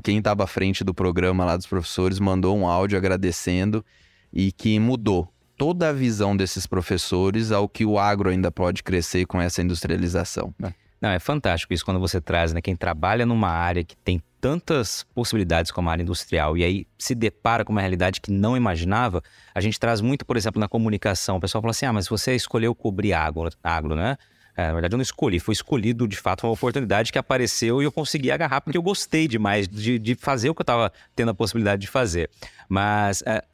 quem 0.01 0.18
estava 0.18 0.44
à 0.44 0.47
frente 0.47 0.84
do 0.84 0.94
programa 0.94 1.44
lá 1.44 1.57
dos 1.57 1.66
professores 1.66 2.18
mandou 2.18 2.57
um 2.57 2.66
áudio 2.66 2.99
agradecendo 2.99 3.84
e 4.32 4.53
que 4.53 4.78
mudou. 4.78 5.28
toda 5.57 5.88
a 5.88 5.92
visão 5.92 6.36
desses 6.36 6.66
professores 6.66 7.51
ao 7.51 7.66
que 7.66 7.86
o 7.86 7.99
agro 7.99 8.28
ainda 8.28 8.53
pode 8.53 8.82
crescer 8.82 9.24
com 9.24 9.40
essa 9.40 9.62
industrialização. 9.62 10.55
Né? 10.59 10.74
Não, 11.01 11.11
é 11.11 11.18
fantástico 11.18 11.72
isso 11.72 11.84
quando 11.84 12.01
você 12.01 12.20
traz, 12.20 12.53
né? 12.53 12.61
Quem 12.61 12.74
trabalha 12.74 13.24
numa 13.24 13.49
área 13.49 13.84
que 13.84 13.97
tem 13.97 14.22
tantas 14.40 15.05
possibilidades 15.14 15.70
como 15.70 15.88
a 15.88 15.92
área 15.92 16.03
industrial 16.03 16.57
e 16.57 16.64
aí 16.64 16.86
se 16.99 17.14
depara 17.14 17.64
com 17.64 17.72
uma 17.72 17.80
realidade 17.80 18.20
que 18.20 18.30
não 18.30 18.57
imaginava, 18.57 19.22
a 19.55 19.61
gente 19.61 19.78
traz 19.78 20.01
muito, 20.01 20.24
por 20.24 20.36
exemplo, 20.36 20.61
na 20.61 20.68
comunicação. 20.68 21.36
O 21.36 21.40
pessoal 21.40 21.62
fala 21.62 21.70
assim: 21.70 21.86
ah, 21.86 21.92
mas 21.92 22.09
você 22.09 22.34
escolheu 22.34 22.74
cobrir 22.74 23.12
agro, 23.12 23.51
agro 23.62 23.94
né? 23.94 24.16
É, 24.57 24.68
na 24.68 24.72
verdade, 24.72 24.94
eu 24.94 24.96
não 24.96 25.02
escolhi, 25.02 25.38
foi 25.38 25.52
escolhido 25.52 26.09
de 26.09 26.16
fato 26.16 26.46
uma 26.46 26.52
oportunidade 26.52 27.12
que 27.12 27.18
apareceu 27.18 27.82
e 27.82 27.84
eu 27.84 27.92
consegui 27.92 28.30
agarrar 28.30 28.62
porque 28.62 28.78
eu 28.78 28.82
gostei 28.82 29.28
demais 29.28 29.68
de, 29.68 29.98
de 29.98 30.14
fazer 30.14 30.48
o 30.48 30.54
que 30.54 30.62
eu 30.62 30.64
estava 30.64 30.90
tendo 31.14 31.30
a 31.30 31.34
possibilidade 31.34 31.82
de 31.82 31.86
fazer. 31.86 32.30
Mas 32.66 33.22
é, 33.26 33.44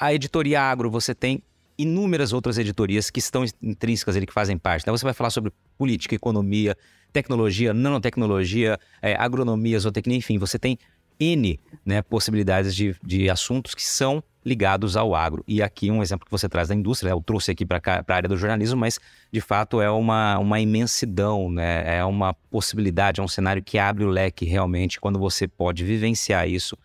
a 0.00 0.14
editoria 0.14 0.62
agro, 0.62 0.90
você 0.90 1.14
tem 1.14 1.42
inúmeras 1.78 2.32
outras 2.32 2.56
editorias 2.56 3.10
que 3.10 3.18
estão 3.18 3.44
intrínsecas 3.62 4.16
ali, 4.16 4.26
que 4.26 4.32
fazem 4.32 4.56
parte. 4.56 4.82
Então, 4.82 4.96
você 4.96 5.04
vai 5.04 5.12
falar 5.12 5.28
sobre 5.28 5.52
política, 5.76 6.14
economia, 6.14 6.74
tecnologia, 7.12 7.74
nanotecnologia, 7.74 8.78
é, 9.02 9.14
agronomia, 9.14 9.78
zootecnia, 9.78 10.16
enfim, 10.16 10.38
você 10.38 10.58
tem 10.58 10.78
N 11.18 11.58
né, 11.84 12.02
possibilidades 12.02 12.74
de, 12.74 12.96
de 13.02 13.30
assuntos 13.30 13.74
que 13.74 13.82
são 13.82 14.22
ligados 14.44 14.96
ao 14.96 15.14
agro. 15.14 15.44
E 15.46 15.60
aqui 15.60 15.90
um 15.90 16.02
exemplo 16.02 16.24
que 16.24 16.30
você 16.30 16.48
traz 16.48 16.68
da 16.68 16.74
indústria, 16.74 17.10
eu 17.10 17.20
trouxe 17.20 17.50
aqui 17.50 17.66
para 17.66 17.80
a 17.84 18.12
área 18.14 18.28
do 18.28 18.36
jornalismo, 18.36 18.78
mas 18.78 18.98
de 19.32 19.40
fato 19.40 19.80
é 19.80 19.90
uma, 19.90 20.38
uma 20.38 20.60
imensidão, 20.60 21.50
né? 21.50 21.98
é 21.98 22.04
uma 22.04 22.32
possibilidade, 22.32 23.20
é 23.20 23.24
um 23.24 23.28
cenário 23.28 23.62
que 23.62 23.76
abre 23.76 24.04
o 24.04 24.08
leque 24.08 24.44
realmente 24.44 25.00
quando 25.00 25.18
você 25.18 25.48
pode 25.48 25.84
vivenciar 25.84 26.48
isso 26.48 26.76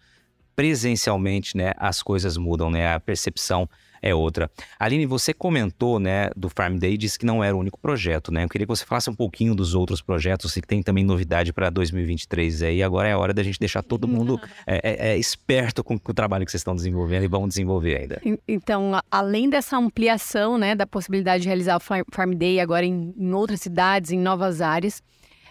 presencialmente, 0.56 1.56
né? 1.56 1.72
as 1.78 2.02
coisas 2.02 2.36
mudam, 2.36 2.72
né? 2.72 2.94
a 2.94 3.00
percepção 3.00 3.70
é 4.02 4.16
outra. 4.16 4.50
Aline, 4.80 5.06
você 5.06 5.34
comentou, 5.34 6.00
né, 6.00 6.30
do 6.36 6.50
Farm 6.50 6.78
Day, 6.78 6.98
disse 6.98 7.20
que 7.20 7.26
não 7.26 7.44
era 7.44 7.56
o 7.56 7.60
único 7.60 7.80
projeto, 7.80 8.32
né? 8.32 8.44
Eu 8.44 8.50
queria 8.50 8.66
que 8.66 8.70
você 8.70 8.86
falasse 8.86 9.10
um 9.10 9.16
pouquinho 9.16 9.54
dos 9.54 9.76
outros 9.76 10.02
projetos, 10.02 10.54
que 10.54 10.62
tem 10.62 10.82
também 10.82 11.04
novidade 11.04 11.54
para 11.54 11.70
2023 11.70 12.64
aí. 12.64 12.84
Agora 12.84 13.08
é 13.08 13.12
a 13.12 13.18
hora 13.18 13.34
da 13.34 13.44
gente 13.44 13.60
deixar 13.60 13.84
todo 13.84 14.08
mundo 14.08 14.40
é, 14.66 14.82
é, 14.84 15.10
é, 15.12 15.18
esperto 15.18 15.84
com, 15.84 16.00
com, 16.00 16.12
o 16.12 16.16
trabalho 16.16 16.46
que 16.46 16.52
vocês 16.52 16.62
estão 16.62 16.76
desenvolvendo 16.76 17.24
e 17.24 17.28
vão 17.28 17.48
desenvolver 17.48 17.98
ainda. 17.98 18.22
Então, 18.48 19.00
além 19.10 19.50
dessa 19.50 19.78
ampliação, 19.78 20.58
né, 20.58 20.74
da 20.74 20.88
possibilidade 20.88 21.44
de 21.44 21.48
realizar 21.48 21.78
o 21.78 21.80
Farm 21.80 22.34
Day 22.34 22.60
agora 22.60 22.86
em, 22.86 23.14
em 23.16 23.34
outras 23.34 23.62
cidades, 23.62 24.12
em 24.12 24.20
novas 24.20 24.62
áreas, 24.62 25.04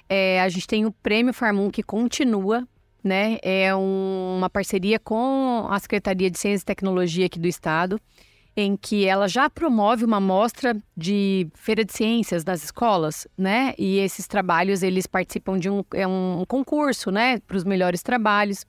é, 0.08 0.40
a 0.40 0.48
gente 0.48 0.66
tem 0.66 0.84
o 0.84 0.90
Prêmio 0.90 1.32
Farmum 1.32 1.70
que 1.70 1.82
continua 1.82 2.66
né? 3.02 3.38
É 3.42 3.74
um, 3.74 4.36
uma 4.36 4.50
parceria 4.50 4.98
com 4.98 5.66
a 5.70 5.78
Secretaria 5.78 6.30
de 6.30 6.38
Ciência 6.38 6.62
e 6.62 6.66
Tecnologia 6.66 7.24
aqui 7.24 7.38
do 7.38 7.48
Estado 7.48 7.98
em 8.56 8.76
que 8.76 9.06
ela 9.06 9.28
já 9.28 9.48
promove 9.48 10.04
uma 10.04 10.20
mostra 10.20 10.76
de 10.96 11.48
feira 11.54 11.84
de 11.84 11.92
ciências 11.92 12.44
nas 12.44 12.64
escolas, 12.64 13.26
né? 13.36 13.74
E 13.78 13.98
esses 13.98 14.26
trabalhos 14.26 14.82
eles 14.82 15.06
participam 15.06 15.58
de 15.58 15.70
um, 15.70 15.84
é 15.94 16.06
um 16.06 16.44
concurso, 16.46 17.10
né, 17.10 17.38
para 17.46 17.56
os 17.56 17.64
melhores 17.64 18.02
trabalhos. 18.02 18.66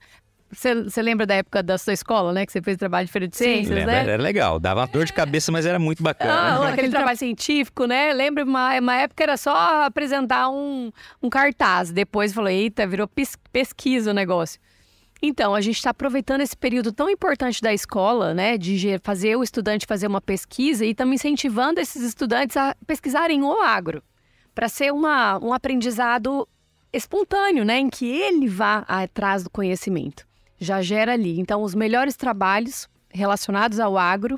Você 0.54 1.00
lembra 1.00 1.24
da 1.24 1.34
época 1.36 1.62
da 1.62 1.78
sua 1.78 1.94
escola, 1.94 2.30
né? 2.30 2.44
Que 2.44 2.52
você 2.52 2.60
fez 2.60 2.76
trabalho 2.76 3.06
de 3.06 3.12
feira 3.12 3.26
de 3.26 3.34
ciências, 3.34 3.78
Sim, 3.78 3.86
né? 3.86 4.02
Era 4.02 4.22
legal, 4.22 4.60
dava 4.60 4.80
uma 4.80 4.86
dor 4.86 5.06
de 5.06 5.12
cabeça, 5.12 5.50
mas 5.50 5.64
era 5.64 5.78
muito 5.78 6.02
bacana. 6.02 6.30
Ah, 6.30 6.68
aquele 6.72 6.90
trabalho 6.90 7.16
científico, 7.16 7.86
né? 7.86 8.12
Lembra, 8.12 8.44
uma, 8.44 8.78
uma 8.78 8.96
época 8.96 9.22
era 9.22 9.38
só 9.38 9.84
apresentar 9.86 10.50
um, 10.50 10.92
um 11.22 11.30
cartaz. 11.30 11.90
Depois 11.90 12.34
falou, 12.34 12.50
eita, 12.50 12.86
virou 12.86 13.08
pesquisa 13.50 14.10
o 14.10 14.14
negócio. 14.14 14.60
Então, 15.24 15.54
a 15.54 15.60
gente 15.60 15.76
está 15.76 15.90
aproveitando 15.90 16.40
esse 16.40 16.56
período 16.56 16.92
tão 16.92 17.08
importante 17.08 17.62
da 17.62 17.72
escola, 17.72 18.34
né, 18.34 18.58
de 18.58 18.98
fazer 19.04 19.36
o 19.36 19.42
estudante 19.44 19.86
fazer 19.86 20.08
uma 20.08 20.20
pesquisa 20.20 20.84
e 20.84 20.90
estamos 20.90 21.14
incentivando 21.14 21.78
esses 21.78 22.02
estudantes 22.02 22.56
a 22.56 22.74
pesquisarem 22.88 23.40
o 23.40 23.52
agro, 23.62 24.02
para 24.52 24.68
ser 24.68 24.92
uma, 24.92 25.38
um 25.38 25.52
aprendizado 25.52 26.48
espontâneo, 26.92 27.64
né, 27.64 27.78
em 27.78 27.88
que 27.88 28.04
ele 28.04 28.48
vá 28.48 28.78
atrás 28.88 29.44
do 29.44 29.50
conhecimento. 29.50 30.26
Já 30.58 30.82
gera 30.82 31.12
ali. 31.12 31.38
Então, 31.38 31.62
os 31.62 31.72
melhores 31.72 32.16
trabalhos 32.16 32.88
relacionados 33.08 33.78
ao 33.78 33.96
agro 33.96 34.36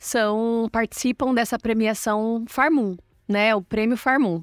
são 0.00 0.68
participam 0.72 1.32
dessa 1.32 1.56
premiação 1.60 2.44
Farmum, 2.48 2.96
né, 3.28 3.54
o 3.54 3.62
prêmio 3.62 3.96
Farmum. 3.96 4.42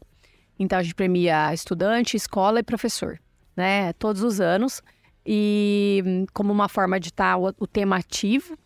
Então, 0.58 0.80
a 0.80 0.84
gente 0.84 0.96
premia 0.96 1.54
estudante, 1.54 2.16
escola 2.16 2.62
e 2.62 2.64
professor, 2.64 3.20
né, 3.58 3.92
todos 3.94 4.24
os 4.24 4.40
anos 4.40 4.82
e 5.26 6.26
como 6.34 6.52
uma 6.52 6.70
forma 6.70 7.00
de 7.00 7.10
estar 7.10 7.34
tá 7.34 7.38
o, 7.38 7.54
o 7.60 7.68
tema 7.68 7.98
ativo. 7.98 8.58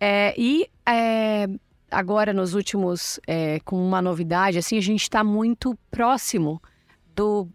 É, 0.00 0.34
e 0.38 0.70
é, 0.86 1.48
agora, 1.90 2.32
nos 2.32 2.54
últimos, 2.54 3.18
é, 3.26 3.60
com 3.60 3.76
uma 3.76 4.00
novidade, 4.00 4.58
assim, 4.58 4.78
a 4.78 4.82
gente 4.82 5.02
está 5.02 5.24
muito 5.24 5.76
próximo 5.90 6.62
do, 7.14 7.48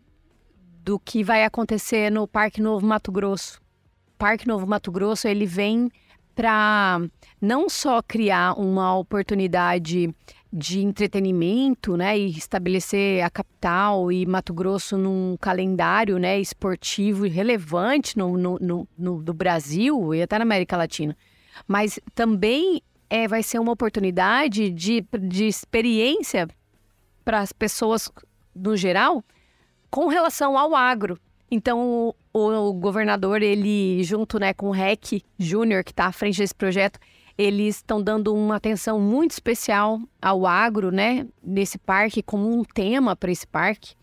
do 0.84 1.00
que 1.00 1.24
vai 1.24 1.46
acontecer 1.46 2.12
no 2.12 2.28
Parque 2.28 2.62
Novo 2.62 2.86
Mato 2.86 3.12
Grosso. 3.12 3.62
O 4.14 4.18
Parque 4.18 4.48
Novo 4.48 4.68
Mato 4.68 4.92
Grosso, 4.92 5.28
ele 5.28 5.46
vem 5.46 5.90
para 6.36 7.00
não 7.40 7.70
só 7.70 8.02
criar 8.02 8.60
uma 8.60 8.96
oportunidade 8.98 10.14
de 10.56 10.82
entretenimento, 10.82 11.98
né, 11.98 12.16
e 12.16 12.30
estabelecer 12.30 13.24
a 13.24 13.30
capital 13.30 14.12
e 14.12 14.24
Mato 14.24 14.54
Grosso 14.54 14.96
num 14.96 15.36
calendário, 15.42 16.20
né, 16.20 16.40
esportivo 16.40 17.28
relevante 17.28 18.16
no, 18.16 18.38
no, 18.38 18.60
no, 18.62 18.88
no 18.96 19.24
do 19.24 19.34
Brasil 19.34 20.14
e 20.14 20.22
até 20.22 20.38
na 20.38 20.44
América 20.44 20.78
Latina. 20.78 21.18
Mas 21.68 22.00
também 22.14 22.84
é, 23.10 23.28
vai 23.28 23.42
ser 23.42 23.58
uma 23.58 23.72
oportunidade 23.72 24.70
de, 24.70 25.04
de 25.22 25.48
experiência 25.48 26.48
para 27.26 27.40
as 27.40 27.52
pessoas 27.52 28.12
no 28.54 28.78
geral 28.78 29.24
com 29.90 30.06
relação 30.06 30.56
ao 30.56 30.76
agro. 30.76 31.20
Então, 31.50 32.14
o, 32.32 32.40
o 32.40 32.74
governador, 32.74 33.42
ele, 33.42 34.04
junto 34.04 34.40
né, 34.40 34.54
com 34.54 34.68
o 34.68 34.72
REC 34.72 35.24
Júnior, 35.40 35.84
que 35.84 35.92
está 35.92 36.06
à 36.06 36.12
frente 36.12 36.38
desse 36.38 36.54
projeto, 36.54 37.00
eles 37.38 37.78
estão 37.78 38.02
dando 38.02 38.34
uma 38.34 38.56
atenção 38.56 39.00
muito 39.00 39.32
especial 39.32 40.00
ao 40.22 40.46
agro, 40.46 40.92
né, 40.92 41.28
nesse 41.44 41.78
parque, 41.78 42.22
como 42.22 42.52
um 42.52 42.64
tema 42.64 43.16
para 43.16 43.32
esse 43.32 43.48
parque. 43.48 43.96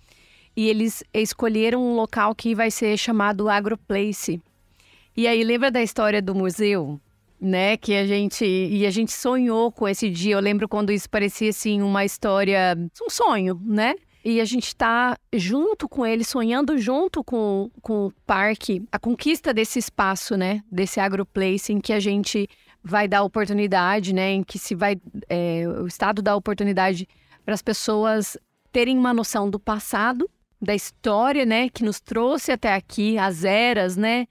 E 0.56 0.68
eles 0.68 1.02
escolheram 1.14 1.82
um 1.82 1.94
local 1.94 2.34
que 2.34 2.54
vai 2.54 2.70
ser 2.70 2.96
chamado 2.96 3.48
AgroPlace. 3.48 4.42
E 5.16 5.26
aí, 5.26 5.44
lembra 5.44 5.70
da 5.70 5.82
história 5.82 6.20
do 6.20 6.34
museu? 6.34 7.00
Né, 7.40 7.78
que 7.78 7.94
a 7.94 8.06
gente 8.06 8.44
e 8.44 8.84
a 8.84 8.90
gente 8.90 9.12
sonhou 9.12 9.72
com 9.72 9.88
esse 9.88 10.10
dia. 10.10 10.34
Eu 10.34 10.40
lembro 10.40 10.68
quando 10.68 10.92
isso 10.92 11.08
parecia 11.08 11.48
assim 11.48 11.80
uma 11.80 12.04
história, 12.04 12.76
um 13.02 13.08
sonho, 13.08 13.58
né? 13.64 13.94
E 14.22 14.42
a 14.42 14.44
gente 14.44 14.66
está 14.66 15.16
junto 15.32 15.88
com 15.88 16.04
ele, 16.04 16.22
sonhando 16.22 16.76
junto 16.76 17.24
com, 17.24 17.70
com 17.80 18.08
o 18.08 18.12
parque, 18.26 18.82
a 18.92 18.98
conquista 18.98 19.54
desse 19.54 19.78
espaço, 19.78 20.36
né? 20.36 20.62
Desse 20.70 21.00
agroplace 21.00 21.72
em 21.72 21.80
que 21.80 21.94
a 21.94 21.98
gente 21.98 22.46
vai 22.82 23.06
dar 23.06 23.22
oportunidade, 23.22 24.14
né? 24.14 24.32
Em 24.32 24.42
que 24.42 24.58
se 24.58 24.74
vai. 24.74 24.96
É, 25.28 25.64
o 25.66 25.86
Estado 25.86 26.22
dá 26.22 26.34
oportunidade 26.34 27.08
para 27.44 27.54
as 27.54 27.62
pessoas 27.62 28.36
terem 28.72 28.96
uma 28.96 29.12
noção 29.12 29.48
do 29.50 29.58
passado, 29.58 30.28
da 30.60 30.74
história, 30.74 31.44
né? 31.44 31.68
Que 31.68 31.84
nos 31.84 32.00
trouxe 32.00 32.52
até 32.52 32.74
aqui, 32.74 33.18
as 33.18 33.44
eras, 33.44 33.96
né? 33.96 34.26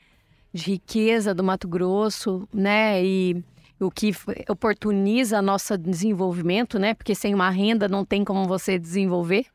De 0.53 0.71
riqueza 0.71 1.33
do 1.33 1.43
Mato 1.43 1.67
Grosso, 1.67 2.47
né? 2.53 3.03
E 3.03 3.43
o 3.79 3.89
que 3.89 4.11
oportuniza 4.49 5.41
nosso 5.41 5.77
desenvolvimento, 5.77 6.77
né? 6.77 6.93
Porque 6.93 7.15
sem 7.15 7.33
uma 7.33 7.49
renda 7.49 7.87
não 7.87 8.03
tem 8.03 8.23
como 8.23 8.45
você 8.45 8.77
desenvolver. 8.77 9.45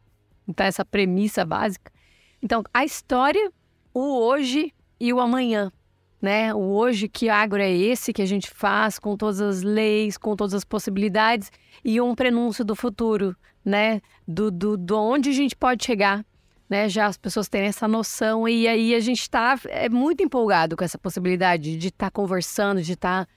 Então, 0.47 0.67
essa 0.67 0.85
premissa 0.85 1.45
básica. 1.45 1.93
Então, 2.43 2.63
a 2.73 2.85
história, 2.85 3.51
o 3.93 4.19
hoje 4.19 4.73
e 5.01 5.13
o 5.13 5.21
amanhã 5.21 5.73
né? 6.25 6.55
O 6.55 6.73
hoje 6.73 7.07
que 7.07 7.29
agro 7.29 7.61
é 7.61 7.71
esse 7.71 8.11
que 8.11 8.23
a 8.23 8.27
gente 8.27 8.49
faz 8.49 8.99
com 8.99 9.15
todas 9.15 9.43
as 9.43 9.63
leis, 9.63 10.17
com 10.17 10.35
todas 10.35 10.55
as 10.55 10.65
possibilidades 10.65 11.53
e 11.85 12.01
um 12.01 12.15
prenúncio 12.15 12.65
do 12.65 12.75
futuro, 12.75 13.37
né? 13.63 14.01
Do, 14.27 14.51
do, 14.51 14.75
do 14.75 14.97
onde 14.97 15.29
a 15.29 15.33
gente 15.35 15.55
pode 15.55 15.85
chegar, 15.85 16.25
né? 16.67 16.89
Já 16.89 17.09
as 17.09 17.19
pessoas 17.19 17.47
terem 17.47 17.69
essa 17.69 17.87
noção 17.87 18.49
e 18.49 18.67
aí 18.67 18.95
a 18.95 19.01
gente 19.01 19.21
está 19.21 19.61
é 19.67 19.91
muito 19.91 20.23
empolgado 20.23 20.79
com 20.79 20.83
essa 20.83 20.97
possibilidade 20.97 21.77
de 21.77 21.89
estar 21.89 22.07
tá 22.07 22.11
conversando, 22.11 22.81
de 22.81 22.95
estar 22.95 23.27
tá, 23.27 23.33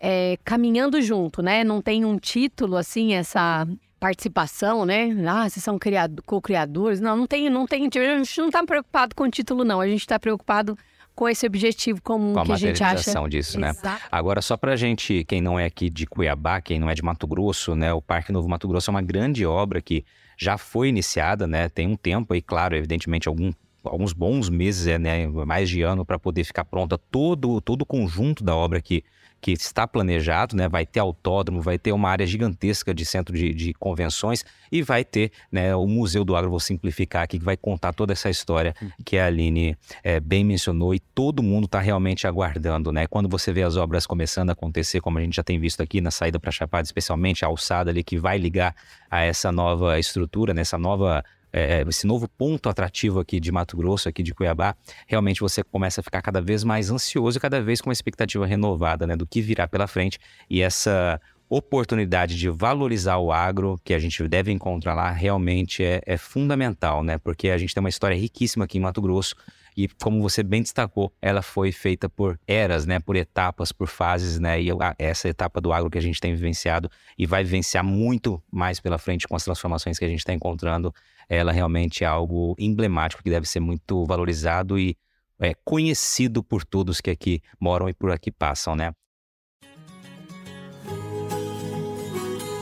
é, 0.00 0.36
caminhando 0.42 1.00
junto, 1.00 1.40
né? 1.40 1.62
Não 1.62 1.80
tem 1.80 2.04
um 2.04 2.18
título 2.18 2.76
assim 2.76 3.14
essa 3.14 3.64
participação, 4.00 4.84
né? 4.84 5.10
Ah, 5.28 5.48
vocês 5.48 5.62
são 5.62 5.78
co-criadores. 6.26 7.00
Não, 7.00 7.16
não 7.16 7.28
tem, 7.28 7.48
não 7.48 7.64
tem. 7.64 7.86
A 7.86 8.18
gente 8.18 8.40
não 8.40 8.48
está 8.48 8.66
preocupado 8.66 9.14
com 9.14 9.22
o 9.22 9.30
título, 9.30 9.62
não. 9.62 9.80
A 9.80 9.86
gente 9.86 10.00
está 10.00 10.18
preocupado 10.18 10.76
com 11.14 11.28
esse 11.28 11.46
objetivo 11.46 12.00
comum 12.02 12.34
com 12.34 12.44
que 12.44 12.52
a, 12.52 12.54
a 12.54 12.58
gente 12.58 12.82
acha. 12.82 13.28
disso, 13.28 13.58
né? 13.58 13.74
Agora, 14.10 14.40
só 14.40 14.56
para 14.56 14.72
a 14.72 14.76
gente, 14.76 15.24
quem 15.24 15.40
não 15.40 15.58
é 15.58 15.64
aqui 15.64 15.90
de 15.90 16.06
Cuiabá, 16.06 16.60
quem 16.60 16.78
não 16.78 16.88
é 16.88 16.94
de 16.94 17.02
Mato 17.02 17.26
Grosso, 17.26 17.74
né? 17.74 17.92
O 17.92 18.00
Parque 18.00 18.32
Novo 18.32 18.48
Mato 18.48 18.66
Grosso 18.66 18.90
é 18.90 18.92
uma 18.92 19.02
grande 19.02 19.44
obra 19.44 19.80
que 19.80 20.04
já 20.36 20.56
foi 20.56 20.88
iniciada, 20.88 21.46
né? 21.46 21.68
Tem 21.68 21.86
um 21.86 21.96
tempo 21.96 22.34
aí, 22.34 22.42
claro, 22.42 22.76
evidentemente, 22.76 23.28
algum 23.28 23.52
alguns 23.84 24.12
bons 24.12 24.48
meses, 24.48 24.86
é, 24.86 24.98
né, 24.98 25.26
mais 25.26 25.68
de 25.68 25.82
ano, 25.82 26.04
para 26.04 26.18
poder 26.18 26.44
ficar 26.44 26.64
pronta 26.64 26.96
todo, 26.96 27.60
todo 27.60 27.82
o 27.82 27.86
conjunto 27.86 28.44
da 28.44 28.54
obra 28.54 28.80
que, 28.80 29.04
que 29.42 29.50
está 29.50 29.88
planejado, 29.88 30.54
né? 30.54 30.68
Vai 30.68 30.86
ter 30.86 31.00
autódromo, 31.00 31.60
vai 31.60 31.76
ter 31.76 31.90
uma 31.90 32.08
área 32.08 32.24
gigantesca 32.24 32.94
de 32.94 33.04
centro 33.04 33.36
de, 33.36 33.52
de 33.52 33.74
convenções 33.74 34.44
e 34.70 34.82
vai 34.82 35.04
ter 35.04 35.32
né, 35.50 35.74
o 35.74 35.84
Museu 35.84 36.24
do 36.24 36.36
Agro, 36.36 36.48
vou 36.48 36.60
simplificar 36.60 37.24
aqui, 37.24 37.40
que 37.40 37.44
vai 37.44 37.56
contar 37.56 37.92
toda 37.92 38.12
essa 38.12 38.30
história 38.30 38.72
uhum. 38.80 38.90
que 39.04 39.18
a 39.18 39.26
Aline 39.26 39.76
é, 40.04 40.20
bem 40.20 40.44
mencionou 40.44 40.94
e 40.94 41.00
todo 41.00 41.42
mundo 41.42 41.64
está 41.64 41.80
realmente 41.80 42.24
aguardando, 42.24 42.92
né? 42.92 43.08
Quando 43.08 43.28
você 43.28 43.52
vê 43.52 43.64
as 43.64 43.76
obras 43.76 44.06
começando 44.06 44.50
a 44.50 44.52
acontecer, 44.52 45.00
como 45.00 45.18
a 45.18 45.20
gente 45.20 45.34
já 45.34 45.42
tem 45.42 45.58
visto 45.58 45.82
aqui 45.82 46.00
na 46.00 46.12
saída 46.12 46.38
para 46.38 46.52
Chapada, 46.52 46.84
especialmente 46.84 47.44
a 47.44 47.48
alçada 47.48 47.90
ali 47.90 48.04
que 48.04 48.16
vai 48.16 48.38
ligar 48.38 48.76
a 49.10 49.22
essa 49.22 49.50
nova 49.50 49.98
estrutura, 49.98 50.54
nessa 50.54 50.78
né, 50.78 50.82
nova 50.84 51.24
é, 51.52 51.80
é, 51.80 51.84
esse 51.88 52.06
novo 52.06 52.28
ponto 52.28 52.68
atrativo 52.68 53.20
aqui 53.20 53.38
de 53.38 53.52
Mato 53.52 53.76
Grosso, 53.76 54.08
aqui 54.08 54.22
de 54.22 54.32
Cuiabá, 54.32 54.74
realmente 55.06 55.40
você 55.40 55.62
começa 55.62 56.00
a 56.00 56.04
ficar 56.04 56.22
cada 56.22 56.40
vez 56.40 56.64
mais 56.64 56.90
ansioso 56.90 57.38
e 57.38 57.40
cada 57.40 57.60
vez 57.60 57.80
com 57.80 57.90
uma 57.90 57.92
expectativa 57.92 58.46
renovada 58.46 59.06
né, 59.06 59.16
do 59.16 59.26
que 59.26 59.42
virá 59.42 59.68
pela 59.68 59.86
frente. 59.86 60.18
E 60.48 60.62
essa 60.62 61.20
oportunidade 61.48 62.38
de 62.38 62.48
valorizar 62.48 63.18
o 63.18 63.30
agro 63.30 63.78
que 63.84 63.92
a 63.92 63.98
gente 63.98 64.26
deve 64.26 64.50
encontrar 64.50 64.94
lá 64.94 65.10
realmente 65.10 65.84
é, 65.84 66.00
é 66.06 66.16
fundamental, 66.16 67.04
né? 67.04 67.18
Porque 67.18 67.50
a 67.50 67.58
gente 67.58 67.74
tem 67.74 67.80
uma 67.82 67.90
história 67.90 68.16
riquíssima 68.16 68.64
aqui 68.64 68.78
em 68.78 68.80
Mato 68.80 69.02
Grosso 69.02 69.36
e 69.76 69.88
como 69.88 70.20
você 70.20 70.42
bem 70.42 70.62
destacou, 70.62 71.12
ela 71.20 71.42
foi 71.42 71.72
feita 71.72 72.08
por 72.08 72.38
eras, 72.46 72.86
né, 72.86 73.00
por 73.00 73.16
etapas, 73.16 73.72
por 73.72 73.88
fases, 73.88 74.38
né, 74.38 74.60
e 74.60 74.68
essa 74.98 75.28
etapa 75.28 75.60
do 75.60 75.72
agro 75.72 75.90
que 75.90 75.98
a 75.98 76.02
gente 76.02 76.20
tem 76.20 76.34
vivenciado 76.34 76.90
e 77.16 77.26
vai 77.26 77.42
vivenciar 77.42 77.82
muito 77.82 78.42
mais 78.50 78.80
pela 78.80 78.98
frente 78.98 79.26
com 79.26 79.34
as 79.34 79.44
transformações 79.44 79.98
que 79.98 80.04
a 80.04 80.08
gente 80.08 80.18
está 80.18 80.32
encontrando, 80.32 80.94
ela 81.28 81.52
realmente 81.52 82.04
é 82.04 82.06
algo 82.06 82.54
emblemático 82.58 83.22
que 83.22 83.30
deve 83.30 83.46
ser 83.46 83.60
muito 83.60 84.04
valorizado 84.04 84.78
e 84.78 84.96
é, 85.40 85.54
conhecido 85.64 86.42
por 86.42 86.64
todos 86.64 87.00
que 87.00 87.10
aqui 87.10 87.40
moram 87.58 87.88
e 87.88 87.94
por 87.94 88.10
aqui 88.10 88.30
passam, 88.30 88.76
né? 88.76 88.92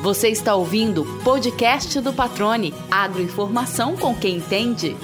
Você 0.02 0.28
está 0.28 0.54
ouvindo 0.54 1.02
o 1.02 1.22
podcast 1.22 2.00
do 2.00 2.10
Patrone, 2.10 2.72
agroinformação 2.90 3.98
com 3.98 4.14
quem 4.14 4.38
entende. 4.38 4.96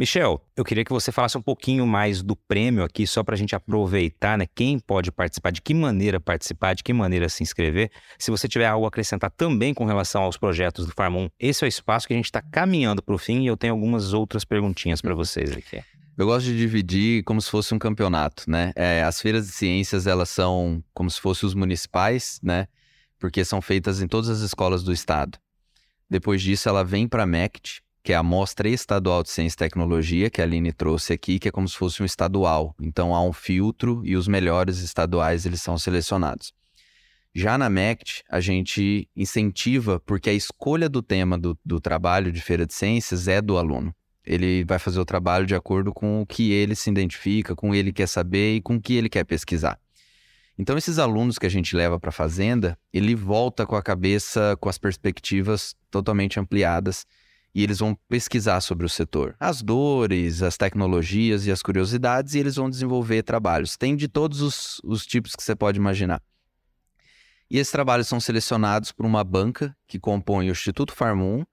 Michel, 0.00 0.42
eu 0.56 0.64
queria 0.64 0.82
que 0.82 0.94
você 0.94 1.12
falasse 1.12 1.36
um 1.36 1.42
pouquinho 1.42 1.86
mais 1.86 2.22
do 2.22 2.34
prêmio 2.34 2.82
aqui, 2.82 3.06
só 3.06 3.22
para 3.22 3.34
a 3.34 3.36
gente 3.36 3.54
aproveitar, 3.54 4.38
né? 4.38 4.46
Quem 4.54 4.78
pode 4.78 5.12
participar, 5.12 5.50
de 5.50 5.60
que 5.60 5.74
maneira 5.74 6.18
participar, 6.18 6.72
de 6.72 6.82
que 6.82 6.90
maneira 6.90 7.28
se 7.28 7.42
inscrever. 7.42 7.90
Se 8.18 8.30
você 8.30 8.48
tiver 8.48 8.64
algo 8.64 8.86
a 8.86 8.88
acrescentar 8.88 9.30
também 9.30 9.74
com 9.74 9.84
relação 9.84 10.22
aos 10.22 10.38
projetos 10.38 10.86
do 10.86 10.92
Farmon, 10.92 11.28
esse 11.38 11.62
é 11.62 11.66
o 11.66 11.68
espaço 11.68 12.08
que 12.08 12.14
a 12.14 12.16
gente 12.16 12.24
está 12.24 12.40
caminhando 12.40 13.02
para 13.02 13.14
o 13.14 13.18
fim 13.18 13.42
e 13.42 13.48
eu 13.48 13.58
tenho 13.58 13.74
algumas 13.74 14.14
outras 14.14 14.42
perguntinhas 14.42 15.02
para 15.02 15.14
vocês 15.14 15.52
aqui. 15.52 15.84
Eu 16.16 16.24
gosto 16.24 16.46
de 16.46 16.56
dividir 16.56 17.22
como 17.24 17.38
se 17.42 17.50
fosse 17.50 17.74
um 17.74 17.78
campeonato, 17.78 18.50
né? 18.50 18.72
É, 18.76 19.02
as 19.02 19.20
feiras 19.20 19.48
de 19.48 19.52
ciências, 19.52 20.06
elas 20.06 20.30
são 20.30 20.82
como 20.94 21.10
se 21.10 21.20
fossem 21.20 21.46
os 21.46 21.54
municipais, 21.54 22.40
né? 22.42 22.68
Porque 23.18 23.44
são 23.44 23.60
feitas 23.60 24.00
em 24.00 24.08
todas 24.08 24.30
as 24.30 24.40
escolas 24.40 24.82
do 24.82 24.94
estado. 24.94 25.38
Depois 26.08 26.40
disso, 26.40 26.70
ela 26.70 26.82
vem 26.82 27.06
para 27.06 27.24
a 27.24 27.26
MECT, 27.26 27.82
que 28.02 28.12
é 28.12 28.16
a 28.16 28.22
Mostra 28.22 28.68
Estadual 28.68 29.22
de 29.22 29.30
Ciência 29.30 29.56
e 29.56 29.58
Tecnologia, 29.58 30.30
que 30.30 30.40
a 30.40 30.44
Aline 30.44 30.72
trouxe 30.72 31.12
aqui, 31.12 31.38
que 31.38 31.48
é 31.48 31.50
como 31.50 31.68
se 31.68 31.76
fosse 31.76 32.02
um 32.02 32.06
estadual. 32.06 32.74
Então 32.80 33.14
há 33.14 33.22
um 33.22 33.32
filtro 33.32 34.02
e 34.04 34.16
os 34.16 34.26
melhores 34.26 34.78
estaduais 34.78 35.44
eles 35.44 35.60
são 35.60 35.76
selecionados. 35.76 36.52
Já 37.34 37.56
na 37.56 37.70
MECT, 37.70 38.24
a 38.28 38.40
gente 38.40 39.08
incentiva, 39.14 40.00
porque 40.00 40.30
a 40.30 40.32
escolha 40.32 40.88
do 40.88 41.00
tema 41.00 41.38
do, 41.38 41.56
do 41.64 41.78
trabalho 41.78 42.32
de 42.32 42.40
feira 42.40 42.66
de 42.66 42.74
ciências 42.74 43.28
é 43.28 43.40
do 43.40 43.56
aluno. 43.56 43.94
Ele 44.24 44.64
vai 44.64 44.78
fazer 44.78 44.98
o 44.98 45.04
trabalho 45.04 45.46
de 45.46 45.54
acordo 45.54 45.92
com 45.92 46.22
o 46.22 46.26
que 46.26 46.50
ele 46.52 46.74
se 46.74 46.90
identifica, 46.90 47.54
com 47.54 47.68
o 47.68 47.72
que 47.72 47.78
ele 47.78 47.92
quer 47.92 48.08
saber 48.08 48.56
e 48.56 48.60
com 48.60 48.76
o 48.76 48.80
que 48.80 48.94
ele 48.94 49.08
quer 49.08 49.24
pesquisar. 49.24 49.78
Então, 50.58 50.76
esses 50.76 50.98
alunos 50.98 51.38
que 51.38 51.46
a 51.46 51.50
gente 51.50 51.74
leva 51.74 51.98
para 51.98 52.10
a 52.10 52.12
fazenda, 52.12 52.76
ele 52.92 53.14
volta 53.14 53.64
com 53.64 53.76
a 53.76 53.82
cabeça, 53.82 54.56
com 54.60 54.68
as 54.68 54.76
perspectivas 54.76 55.74
totalmente 55.90 56.38
ampliadas 56.38 57.06
e 57.54 57.62
eles 57.62 57.78
vão 57.78 57.96
pesquisar 58.08 58.60
sobre 58.60 58.86
o 58.86 58.88
setor, 58.88 59.34
as 59.38 59.60
dores, 59.60 60.42
as 60.42 60.56
tecnologias 60.56 61.46
e 61.46 61.50
as 61.50 61.62
curiosidades, 61.62 62.34
e 62.34 62.38
eles 62.38 62.56
vão 62.56 62.70
desenvolver 62.70 63.22
trabalhos. 63.22 63.76
Tem 63.76 63.96
de 63.96 64.06
todos 64.06 64.40
os, 64.40 64.80
os 64.84 65.04
tipos 65.04 65.34
que 65.34 65.42
você 65.42 65.56
pode 65.56 65.78
imaginar. 65.78 66.22
E 67.50 67.58
esses 67.58 67.72
trabalhos 67.72 68.06
são 68.06 68.20
selecionados 68.20 68.92
por 68.92 69.04
uma 69.04 69.24
banca 69.24 69.76
que 69.88 69.98
compõe 69.98 70.48
o 70.48 70.52
Instituto 70.52 70.94
Farmum, 70.94 71.44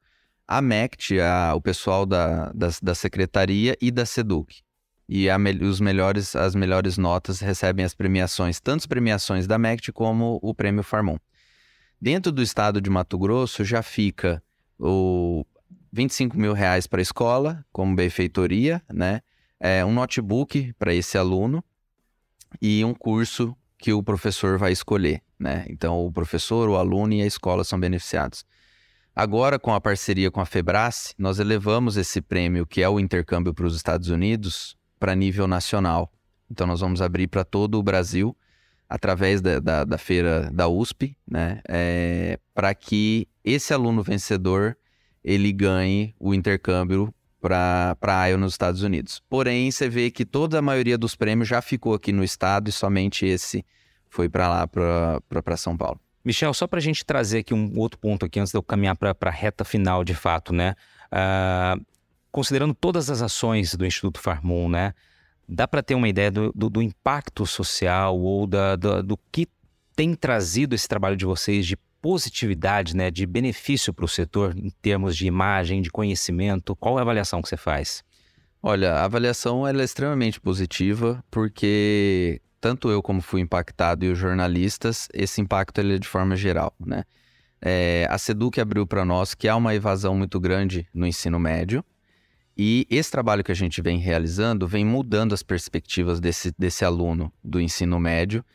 a 0.48 0.62
MECT, 0.62 1.20
a, 1.20 1.56
o 1.56 1.62
pessoal 1.62 2.06
da, 2.06 2.52
da, 2.54 2.70
da, 2.82 2.96
secretaria 2.96 3.76
e 3.82 3.90
da 3.90 4.06
SEDUC. 4.06 4.62
E 5.10 5.28
a, 5.30 5.38
os 5.62 5.80
melhores, 5.80 6.36
as 6.36 6.54
melhores 6.54 6.98
notas 6.98 7.40
recebem 7.40 7.84
as 7.84 7.96
premiações, 7.96 8.60
tanto 8.60 8.82
as 8.82 8.86
premiações 8.86 9.48
da 9.48 9.58
MECT 9.58 9.92
como 9.92 10.40
o 10.44 10.54
prêmio 10.54 10.84
Farmum. 10.84 11.18
Dentro 12.00 12.32
do 12.32 12.44
estado 12.44 12.80
de 12.80 12.90
Mato 12.92 13.18
Grosso 13.18 13.66
já 13.66 13.82
fica 13.82 14.42
o, 14.78 15.44
25 15.98 16.38
mil 16.38 16.54
reais 16.54 16.86
para 16.86 17.02
a 17.02 17.02
escola, 17.02 17.66
como 17.72 17.96
benfeitoria, 17.96 18.84
né? 18.88 19.22
É, 19.60 19.84
um 19.84 19.92
notebook 19.92 20.72
para 20.78 20.94
esse 20.94 21.18
aluno 21.18 21.64
e 22.62 22.86
um 22.86 22.94
curso 22.94 23.58
que 23.80 23.92
o 23.92 24.04
professor 24.04 24.60
vai 24.60 24.72
escolher, 24.72 25.24
né? 25.40 25.66
Então, 25.68 26.06
o 26.06 26.12
professor, 26.12 26.70
o 26.70 26.76
aluno 26.76 27.14
e 27.14 27.24
a 27.24 27.26
escola 27.26 27.64
são 27.64 27.80
beneficiados. 27.80 28.46
Agora, 29.16 29.58
com 29.58 29.74
a 29.74 29.82
parceria 29.82 30.30
com 30.30 30.40
a 30.40 30.46
Febrace, 30.46 31.16
nós 31.18 31.40
elevamos 31.40 31.98
esse 31.98 32.22
prêmio, 32.22 32.68
que 32.68 32.84
é 32.84 32.88
o 32.88 33.00
intercâmbio 33.00 33.52
para 33.52 33.66
os 33.66 33.76
Estados 33.76 34.10
Unidos, 34.10 34.78
para 35.00 35.16
nível 35.16 35.48
nacional. 35.48 36.12
Então, 36.52 36.68
nós 36.68 36.80
vamos 36.80 37.02
abrir 37.02 37.26
para 37.26 37.44
todo 37.44 37.80
o 37.80 37.82
Brasil, 37.82 38.38
através 38.88 39.42
da, 39.42 39.60
da, 39.60 39.84
da 39.84 39.98
feira 39.98 40.52
da 40.54 40.68
USP, 40.68 41.18
né? 41.28 41.60
É, 41.68 42.40
para 42.54 42.76
que 42.76 43.28
esse 43.44 43.74
aluno 43.74 44.04
vencedor 44.04 44.78
ele 45.28 45.52
ganhe 45.52 46.16
o 46.18 46.34
intercâmbio 46.34 47.14
para 47.42 47.98
a 48.02 48.28
IO 48.30 48.38
nos 48.38 48.54
Estados 48.54 48.82
Unidos. 48.82 49.22
Porém, 49.30 49.70
você 49.70 49.90
vê 49.90 50.10
que 50.10 50.24
toda 50.24 50.60
a 50.60 50.62
maioria 50.62 50.98
dos 50.98 51.16
prêmios 51.16 51.50
já 51.50 51.62
ficou 51.62 51.94
aqui 51.94 52.14
no 52.14 52.24
estado 52.24 52.70
e 52.70 52.72
somente 52.72 53.26
esse 53.26 53.66
foi 54.10 54.30
para 54.30 54.48
lá, 54.48 54.66
para 54.66 55.58
São 55.58 55.76
Paulo. 55.76 56.00
Michel, 56.24 56.54
só 56.54 56.66
para 56.66 56.80
a 56.80 56.82
gente 56.82 57.06
trazer 57.06 57.40
aqui 57.40 57.54
um 57.54 57.78
outro 57.78 58.00
ponto 58.00 58.26
aqui 58.26 58.40
antes 58.40 58.54
de 58.54 58.58
eu 58.58 58.64
caminhar 58.64 58.96
para 58.96 59.14
a 59.20 59.30
reta 59.30 59.66
final 59.66 60.02
de 60.06 60.14
fato, 60.14 60.54
né? 60.54 60.76
Uh, 61.12 61.86
considerando 62.32 62.74
todas 62.74 63.10
as 63.10 63.22
ações 63.22 63.76
do 63.76 63.86
Instituto 63.86 64.22
Farmon, 64.22 64.70
né? 64.70 64.94
Dá 65.48 65.68
para 65.68 65.84
ter 65.84 65.96
uma 65.96 66.08
ideia 66.08 66.32
do, 66.32 66.54
do, 66.56 66.70
do 66.70 66.82
impacto 66.82 67.46
social 67.46 68.18
ou 68.18 68.48
da, 68.48 68.78
do, 68.78 69.04
do 69.04 69.20
que 69.30 69.46
tem 69.94 70.16
trazido 70.16 70.74
esse 70.74 70.88
trabalho 70.88 71.18
de 71.18 71.26
vocês 71.26 71.66
de 71.66 71.78
positividade, 72.08 72.96
né, 72.96 73.12
de 73.12 73.26
benefício 73.26 73.94
para 73.94 74.06
o 74.06 74.08
setor 74.08 74.58
em 74.58 74.70
termos 74.82 75.18
de 75.18 75.28
imagem, 75.28 75.82
de 75.82 75.92
conhecimento? 75.92 76.74
Qual 76.74 76.96
é 76.96 77.00
a 77.00 77.02
avaliação 77.02 77.42
que 77.42 77.50
você 77.50 77.58
faz? 77.58 78.02
Olha, 78.64 78.94
a 78.94 79.04
avaliação 79.04 79.68
é 79.68 79.74
extremamente 79.84 80.40
positiva, 80.40 81.22
porque 81.30 82.42
tanto 82.62 82.90
eu 82.90 83.04
como 83.04 83.20
fui 83.20 83.42
impactado 83.42 84.06
e 84.06 84.10
os 84.10 84.18
jornalistas, 84.18 85.10
esse 85.14 85.42
impacto 85.42 85.80
ele 85.80 85.96
é 85.96 86.00
de 86.00 86.08
forma 86.08 86.38
geral, 86.38 86.74
né? 86.80 87.04
É, 87.62 88.08
a 88.10 88.18
Seduc 88.18 88.58
abriu 88.62 88.88
para 88.88 89.04
nós 89.04 89.36
que 89.36 89.50
há 89.50 89.58
uma 89.58 89.76
evasão 89.76 90.16
muito 90.16 90.40
grande 90.40 90.88
no 90.94 91.06
ensino 91.06 91.38
médio, 91.38 91.84
e 92.58 92.88
esse 92.90 93.12
trabalho 93.12 93.44
que 93.44 93.52
a 93.52 93.56
gente 93.56 93.82
vem 93.82 93.98
realizando 93.98 94.66
vem 94.66 94.86
mudando 94.86 95.34
as 95.34 95.44
perspectivas 95.44 96.22
desse, 96.22 96.54
desse 96.58 96.86
aluno 96.86 97.34
do 97.44 97.60
ensino 97.60 98.00
médio 98.00 98.46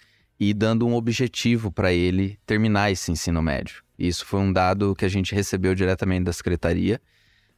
e 0.45 0.53
dando 0.53 0.85
um 0.85 0.95
objetivo 0.97 1.71
para 1.71 1.93
ele 1.93 2.37
terminar 2.45 2.91
esse 2.91 3.13
ensino 3.13 3.41
médio. 3.41 3.85
Isso 3.97 4.27
foi 4.27 4.41
um 4.41 4.53
dado 4.53 4.93
que 4.97 5.05
a 5.05 5.09
gente 5.09 5.33
recebeu 5.33 5.73
diretamente 5.73 6.25
da 6.25 6.33
secretaria. 6.33 7.01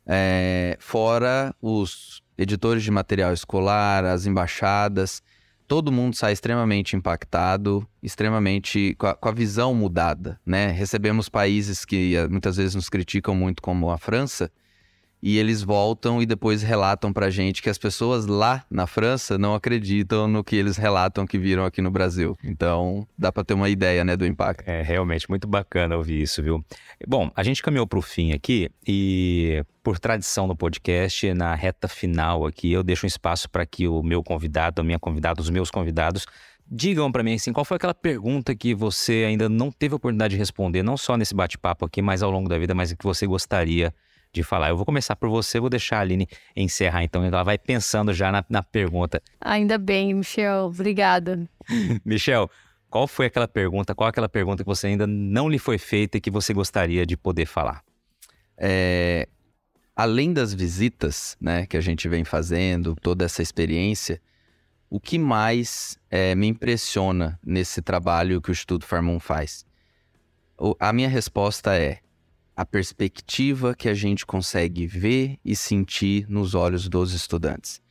É, 0.07 0.77
fora 0.79 1.57
os 1.63 2.23
editores 2.37 2.83
de 2.83 2.91
material 2.91 3.33
escolar, 3.33 4.05
as 4.05 4.27
embaixadas, 4.27 5.23
todo 5.67 5.91
mundo 5.91 6.15
sai 6.15 6.35
extremamente 6.35 6.95
impactado, 6.95 7.89
extremamente 8.03 8.95
com 8.99 9.07
a, 9.07 9.15
com 9.15 9.31
a, 9.31 9.33
visão 9.33 9.75
mudada, 9.75 10.39
né? 10.45 10.71
Recebemos 10.71 11.31
países 11.31 11.87
que 11.87 12.15
eh, 12.15 12.29
muitas 12.29 12.59
vezes 12.59 12.75
nos 12.75 12.91
criticam 12.91 13.35
muito, 13.35 13.63
como 13.63 13.91
a 13.91 13.97
França, 13.97 14.53
e 15.27 15.39
eles 15.39 15.63
voltam 15.63 16.21
e 16.21 16.27
depois 16.27 16.63
relatam 16.63 17.11
pra 17.11 17.31
gente 17.31 17.63
que 17.63 17.71
as 17.71 17.79
pessoas 17.79 18.27
lá 18.27 18.63
na 18.71 18.87
França 18.87 19.39
não 19.39 19.55
acreditam 19.55 20.29
no 20.29 20.45
que 20.45 20.55
eles 20.55 20.77
relatam 20.77 21.27
que 21.27 21.39
viram 21.39 21.65
aqui 21.65 21.81
no 21.81 21.91
Brasil. 21.91 22.37
Então, 22.45 23.09
dá 23.17 23.33
para 23.33 23.43
ter 23.43 23.55
uma 23.55 23.71
ideia, 23.71 24.05
né, 24.05 24.19
do 24.19 24.27
impacto. 24.27 24.69
É 24.69 24.83
realmente 24.83 25.27
muito 25.31 25.49
bacana 25.49 25.97
ouvir 25.97 26.21
isso, 26.21 26.43
viu? 26.43 26.63
Bom, 27.09 27.31
a 27.35 27.43
gente 27.43 27.63
caminhou 27.63 27.87
pro 27.87 28.03
fim 28.03 28.33
aqui 28.33 28.71
e 28.87 29.65
por 29.83 29.99
tradição 29.99 30.47
no 30.47 30.55
podcast, 30.55 31.33
na 31.33 31.55
reta 31.55 31.89
final 31.89 32.45
aqui, 32.45 32.71
eu 32.71 32.83
deixo 32.83 33.07
um 33.07 33.09
espaço 33.09 33.49
para 33.49 33.65
que 33.65 33.89
o 33.89 34.03
meu 34.03 34.23
convidado, 34.23 34.83
a 34.83 34.85
minha 34.85 34.99
convidada, 34.99 35.41
os 35.41 35.49
meus 35.49 35.71
convidados 35.71 36.27
digam 36.71 37.11
para 37.11 37.23
mim 37.23 37.35
assim, 37.35 37.53
qual 37.53 37.65
foi 37.65 37.77
aquela 37.77 37.95
pergunta 37.95 38.55
que 38.55 38.75
você 38.75 39.25
ainda 39.27 39.49
não 39.49 39.71
teve 39.71 39.95
a 39.95 39.97
oportunidade 39.97 40.33
de 40.33 40.39
responder, 40.39 40.83
não 40.83 40.99
só 40.99 41.17
nesse 41.17 41.35
bate-papo 41.35 41.87
aqui, 41.87 42.03
mas 42.03 42.23
ao 42.23 42.31
longo 42.31 42.47
da 42.47 42.59
vida, 42.59 42.75
mas 42.75 42.93
que 42.93 43.05
você 43.05 43.27
gostaria 43.27 43.95
de 44.35 44.43
falar. 44.43 44.69
Eu 44.69 44.77
vou 44.77 44.85
começar 44.85 45.17
por 45.17 45.29
você, 45.29 45.61
vou 45.61 45.71
deixar 45.71 45.99
a 45.99 46.01
Aline 46.01 46.29
encerrar, 46.55 47.05
então 47.05 47.25
ela 47.25 47.43
vai 47.43 47.57
pensando 47.57 48.13
já 48.13 48.31
na, 48.31 48.45
na 48.49 48.63
pergunta. 48.63 49.23
Ainda 49.41 49.79
bem, 49.79 50.15
Michel, 50.15 50.67
obrigada. 50.67 51.49
Michel, 52.05 52.51
qual 52.91 53.07
foi 53.07 53.27
aquela 53.27 53.49
pergunta, 53.49 53.95
qual 53.95 54.09
aquela 54.09 54.29
pergunta 54.29 54.63
que 54.63 54.69
você 54.69 54.89
ainda 54.89 55.07
não 55.07 55.49
lhe 55.49 55.59
foi 55.59 55.79
feita 55.79 56.19
e 56.19 56.21
que 56.21 56.31
você 56.31 56.53
gostaria 56.53 57.07
de 57.07 57.17
poder 57.17 57.47
falar? 57.47 57.83
É, 58.57 59.29
além 59.97 60.33
das 60.33 60.53
visitas, 60.53 61.37
né, 61.41 61.67
que 61.67 61.77
a 61.77 61.81
gente 61.81 62.09
vem 62.09 62.25
fazendo, 62.25 62.95
toda 62.97 63.25
essa 63.25 63.43
experiência, 63.43 64.21
o 64.91 65.01
que 65.01 65.19
mais 65.19 65.99
é, 66.11 66.35
me 66.35 66.47
impressiona 66.47 67.39
nesse 67.45 67.83
trabalho 67.83 68.41
que 68.41 68.51
o 68.51 68.53
Instituto 68.53 68.87
Farmon 68.87 69.19
faz? 69.19 69.67
O, 70.57 70.77
a 70.79 70.93
minha 70.93 71.09
resposta 71.09 71.77
é 71.77 71.99
a 72.57 72.65
perspectiva 72.65 73.75
que 73.75 73.89
a 73.89 73.95
gente 73.95 74.25
consegue 74.25 74.87
ver 74.87 75.39
e 75.45 75.57
sentir 75.57 76.27
nos 76.29 76.55
olhos 76.55 76.89
dos 76.89 77.13
estudantes. 77.13 77.83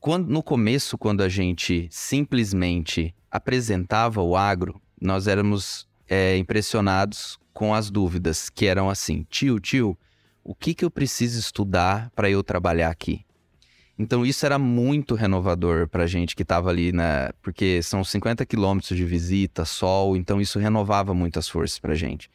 Quando, 0.00 0.28
no 0.28 0.42
começo, 0.42 0.96
quando 0.96 1.22
a 1.22 1.28
gente 1.28 1.88
simplesmente 1.90 3.14
apresentava 3.30 4.22
o 4.22 4.36
agro, 4.36 4.80
nós 5.00 5.26
éramos 5.26 5.86
é, 6.08 6.36
impressionados 6.36 7.38
com 7.52 7.74
as 7.74 7.90
dúvidas, 7.90 8.48
que 8.48 8.66
eram 8.66 8.88
assim: 8.88 9.26
tio, 9.28 9.58
tio, 9.58 9.98
o 10.44 10.54
que, 10.54 10.74
que 10.74 10.84
eu 10.84 10.90
preciso 10.90 11.38
estudar 11.40 12.10
para 12.14 12.30
eu 12.30 12.42
trabalhar 12.42 12.90
aqui? 12.90 13.24
Então 13.98 14.26
isso 14.26 14.44
era 14.44 14.58
muito 14.58 15.14
renovador 15.14 15.88
para 15.88 16.04
a 16.04 16.06
gente 16.06 16.36
que 16.36 16.42
estava 16.42 16.68
ali, 16.68 16.92
né? 16.92 17.30
Porque 17.42 17.82
são 17.82 18.04
50 18.04 18.44
quilômetros 18.44 18.96
de 18.96 19.04
visita, 19.04 19.64
sol, 19.64 20.16
então 20.16 20.40
isso 20.40 20.58
renovava 20.58 21.14
muitas 21.14 21.48
forças 21.48 21.78
para 21.78 21.92
a 21.92 21.96
gente. 21.96 22.30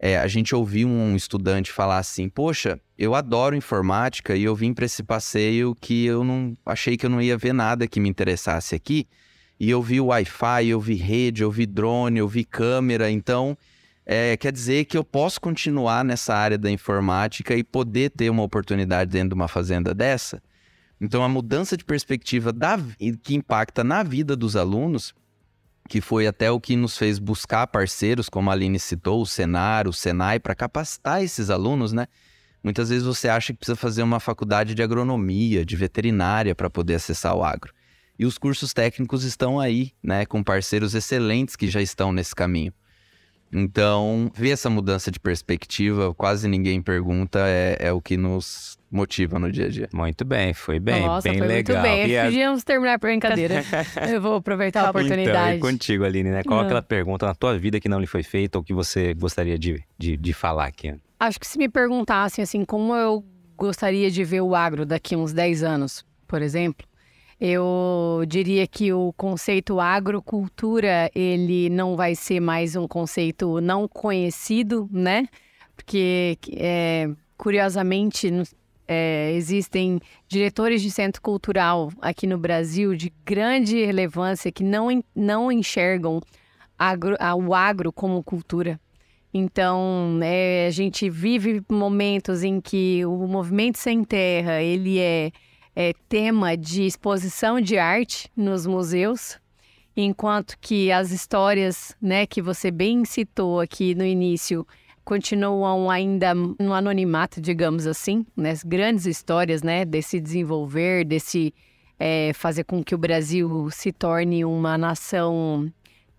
É, 0.00 0.16
a 0.16 0.28
gente 0.28 0.54
ouviu 0.54 0.88
um 0.88 1.16
estudante 1.16 1.72
falar 1.72 1.98
assim: 1.98 2.28
Poxa, 2.28 2.80
eu 2.96 3.14
adoro 3.14 3.56
informática 3.56 4.36
e 4.36 4.44
eu 4.44 4.54
vim 4.54 4.72
para 4.72 4.84
esse 4.84 5.02
passeio 5.02 5.74
que 5.74 6.04
eu 6.04 6.22
não 6.22 6.56
achei 6.64 6.96
que 6.96 7.06
eu 7.06 7.10
não 7.10 7.20
ia 7.20 7.36
ver 7.36 7.52
nada 7.52 7.88
que 7.88 7.98
me 7.98 8.08
interessasse 8.08 8.74
aqui. 8.74 9.08
E 9.58 9.68
eu 9.68 9.82
vi 9.82 10.00
Wi-Fi, 10.00 10.68
eu 10.68 10.80
vi 10.80 10.94
rede, 10.94 11.42
eu 11.42 11.50
vi 11.50 11.66
drone, 11.66 12.18
eu 12.18 12.28
vi 12.28 12.44
câmera, 12.44 13.10
então 13.10 13.58
é, 14.06 14.36
quer 14.36 14.52
dizer 14.52 14.86
que 14.86 14.96
eu 14.96 15.04
posso 15.04 15.40
continuar 15.40 16.02
nessa 16.02 16.34
área 16.34 16.56
da 16.56 16.70
informática 16.70 17.54
e 17.54 17.62
poder 17.62 18.10
ter 18.10 18.30
uma 18.30 18.42
oportunidade 18.42 19.10
dentro 19.10 19.30
de 19.30 19.34
uma 19.34 19.48
fazenda 19.48 19.92
dessa? 19.92 20.40
Então, 21.00 21.22
a 21.22 21.28
mudança 21.28 21.76
de 21.76 21.84
perspectiva 21.84 22.52
da, 22.52 22.78
que 23.22 23.34
impacta 23.34 23.84
na 23.84 24.02
vida 24.02 24.34
dos 24.34 24.56
alunos, 24.56 25.14
que 25.88 26.00
foi 26.00 26.26
até 26.26 26.50
o 26.50 26.60
que 26.60 26.76
nos 26.76 26.98
fez 26.98 27.18
buscar 27.18 27.66
parceiros, 27.66 28.28
como 28.28 28.50
a 28.50 28.52
Aline 28.52 28.78
citou, 28.78 29.22
o 29.22 29.26
Senar, 29.26 29.88
o 29.88 29.92
Senai, 29.92 30.38
para 30.38 30.54
capacitar 30.54 31.22
esses 31.22 31.48
alunos, 31.48 31.92
né? 31.92 32.06
Muitas 32.62 32.90
vezes 32.90 33.04
você 33.04 33.28
acha 33.28 33.52
que 33.52 33.58
precisa 33.58 33.76
fazer 33.76 34.02
uma 34.02 34.20
faculdade 34.20 34.74
de 34.74 34.82
agronomia, 34.82 35.64
de 35.64 35.76
veterinária 35.76 36.54
para 36.54 36.68
poder 36.68 36.96
acessar 36.96 37.34
o 37.34 37.42
agro. 37.42 37.72
E 38.18 38.26
os 38.26 38.36
cursos 38.36 38.72
técnicos 38.72 39.24
estão 39.24 39.58
aí, 39.58 39.92
né, 40.02 40.26
com 40.26 40.42
parceiros 40.42 40.94
excelentes 40.94 41.56
que 41.56 41.68
já 41.68 41.80
estão 41.80 42.12
nesse 42.12 42.34
caminho. 42.34 42.72
Então, 43.52 44.30
ver 44.34 44.50
essa 44.50 44.68
mudança 44.68 45.10
de 45.10 45.18
perspectiva, 45.18 46.12
quase 46.14 46.48
ninguém 46.48 46.82
pergunta, 46.82 47.40
é, 47.46 47.76
é 47.80 47.92
o 47.92 48.02
que 48.02 48.16
nos 48.16 48.77
motiva 48.90 49.38
no 49.38 49.50
dia 49.50 49.66
a 49.66 49.68
dia. 49.68 49.88
Muito 49.92 50.24
bem, 50.24 50.54
foi 50.54 50.80
bem, 50.80 51.04
Nossa, 51.04 51.28
bem 51.28 51.38
foi 51.38 51.46
legal. 51.46 51.76
Muito 51.76 51.88
bem. 51.88 52.08
E 52.08 52.18
a... 52.18 52.24
Podíamos 52.24 52.64
terminar 52.64 52.94
a 52.94 52.98
brincadeira. 52.98 53.64
Eu 54.10 54.20
vou 54.20 54.36
aproveitar 54.36 54.86
a 54.86 54.90
oportunidade. 54.90 55.56
Então, 55.56 55.70
contigo, 55.70 56.04
Aline, 56.04 56.30
né? 56.30 56.42
Qual 56.42 56.60
é 56.60 56.64
aquela 56.64 56.82
pergunta 56.82 57.26
na 57.26 57.34
tua 57.34 57.58
vida 57.58 57.78
que 57.80 57.88
não 57.88 58.00
lhe 58.00 58.06
foi 58.06 58.22
feita 58.22 58.58
ou 58.58 58.64
que 58.64 58.72
você 58.72 59.14
gostaria 59.14 59.58
de, 59.58 59.82
de, 59.98 60.16
de 60.16 60.32
falar 60.32 60.66
aqui? 60.66 60.94
Acho 61.20 61.38
que 61.38 61.46
se 61.46 61.58
me 61.58 61.68
perguntassem 61.68 62.42
assim, 62.42 62.64
como 62.64 62.94
eu 62.94 63.24
gostaria 63.56 64.10
de 64.10 64.24
ver 64.24 64.40
o 64.40 64.54
agro 64.54 64.86
daqui 64.86 65.14
a 65.14 65.18
uns 65.18 65.32
10 65.32 65.62
anos, 65.64 66.06
por 66.26 66.40
exemplo, 66.40 66.86
eu 67.40 68.24
diria 68.26 68.66
que 68.66 68.92
o 68.92 69.12
conceito 69.16 69.80
agrocultura, 69.80 71.10
ele 71.14 71.68
não 71.70 71.96
vai 71.96 72.14
ser 72.14 72.40
mais 72.40 72.74
um 72.74 72.86
conceito 72.88 73.60
não 73.60 73.86
conhecido, 73.86 74.88
né? 74.90 75.28
Porque, 75.76 76.36
é, 76.56 77.08
curiosamente, 77.36 78.32
é, 78.88 79.32
existem 79.34 80.00
diretores 80.26 80.82
de 80.82 80.90
centro 80.90 81.22
cultural 81.22 81.92
aqui 82.00 82.26
no 82.26 82.38
Brasil 82.38 82.96
de 82.96 83.12
grande 83.24 83.84
relevância 83.84 84.50
que 84.50 84.64
não, 84.64 84.88
não 85.14 85.52
enxergam 85.52 86.20
agro, 86.78 87.16
o 87.46 87.54
agro 87.54 87.92
como 87.92 88.24
cultura. 88.24 88.80
Então, 89.32 90.18
é, 90.22 90.66
a 90.66 90.70
gente 90.70 91.10
vive 91.10 91.62
momentos 91.70 92.42
em 92.42 92.60
que 92.60 93.04
o 93.04 93.26
movimento 93.26 93.76
sem 93.76 94.02
terra, 94.02 94.62
ele 94.62 94.98
é 94.98 95.30
é, 95.78 95.92
tema 96.08 96.56
de 96.56 96.86
exposição 96.86 97.60
de 97.60 97.78
arte 97.78 98.28
nos 98.36 98.66
museus, 98.66 99.38
enquanto 99.96 100.58
que 100.60 100.90
as 100.90 101.12
histórias, 101.12 101.96
né, 102.02 102.26
que 102.26 102.42
você 102.42 102.68
bem 102.68 103.04
citou 103.04 103.60
aqui 103.60 103.94
no 103.94 104.04
início, 104.04 104.66
continuam 105.08 105.90
ainda 105.90 106.34
no 106.34 106.74
anonimato, 106.74 107.40
digamos 107.40 107.86
assim, 107.86 108.26
né, 108.36 108.50
as 108.50 108.62
grandes 108.62 109.06
histórias, 109.06 109.62
né, 109.62 109.82
desse 109.82 110.20
desenvolver, 110.20 111.02
desse 111.02 111.54
é, 111.98 112.32
fazer 112.34 112.64
com 112.64 112.84
que 112.84 112.94
o 112.94 112.98
Brasil 112.98 113.70
se 113.70 113.90
torne 113.90 114.44
uma 114.44 114.76
nação 114.76 115.72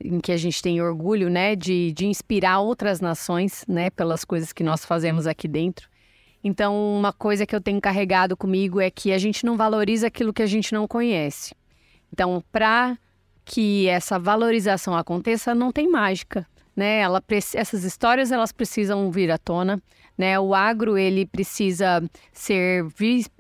em 0.04 0.20
que 0.20 0.32
a 0.32 0.38
gente 0.38 0.60
tem 0.60 0.82
orgulho, 0.82 1.30
né, 1.30 1.56
de, 1.56 1.92
de 1.92 2.08
inspirar 2.08 2.62
outras 2.62 3.00
nações, 3.00 3.64
né, 3.68 3.92
pelas 3.92 4.26
coisas 4.26 4.52
que 4.52 4.64
nós 4.64 4.84
fazemos 4.84 5.28
aqui 5.28 5.48
dentro. 5.48 5.88
Então, 6.44 6.76
uma 6.98 7.14
coisa 7.14 7.46
que 7.46 7.56
eu 7.56 7.62
tenho 7.62 7.80
carregado 7.80 8.36
comigo 8.36 8.82
é 8.82 8.90
que 8.90 9.12
a 9.12 9.20
gente 9.20 9.46
não 9.46 9.56
valoriza 9.56 10.08
aquilo 10.08 10.34
que 10.34 10.42
a 10.42 10.48
gente 10.48 10.74
não 10.74 10.88
conhece. 10.88 11.54
Então, 12.12 12.44
para 12.52 12.98
que 13.46 13.88
essa 13.88 14.18
valorização 14.18 14.96
aconteça, 14.96 15.54
não 15.54 15.72
tem 15.72 15.88
mágica, 15.88 16.48
né? 16.80 17.00
Ela, 17.00 17.22
essas 17.54 17.84
histórias 17.84 18.32
elas 18.32 18.54
precisam 18.54 19.12
vir 19.12 19.30
à 19.30 19.38
tona, 19.38 19.82
né? 20.18 20.40
O 20.40 20.56
agro 20.56 20.98
ele 20.98 21.26
precisa 21.26 22.02
ser 22.32 22.86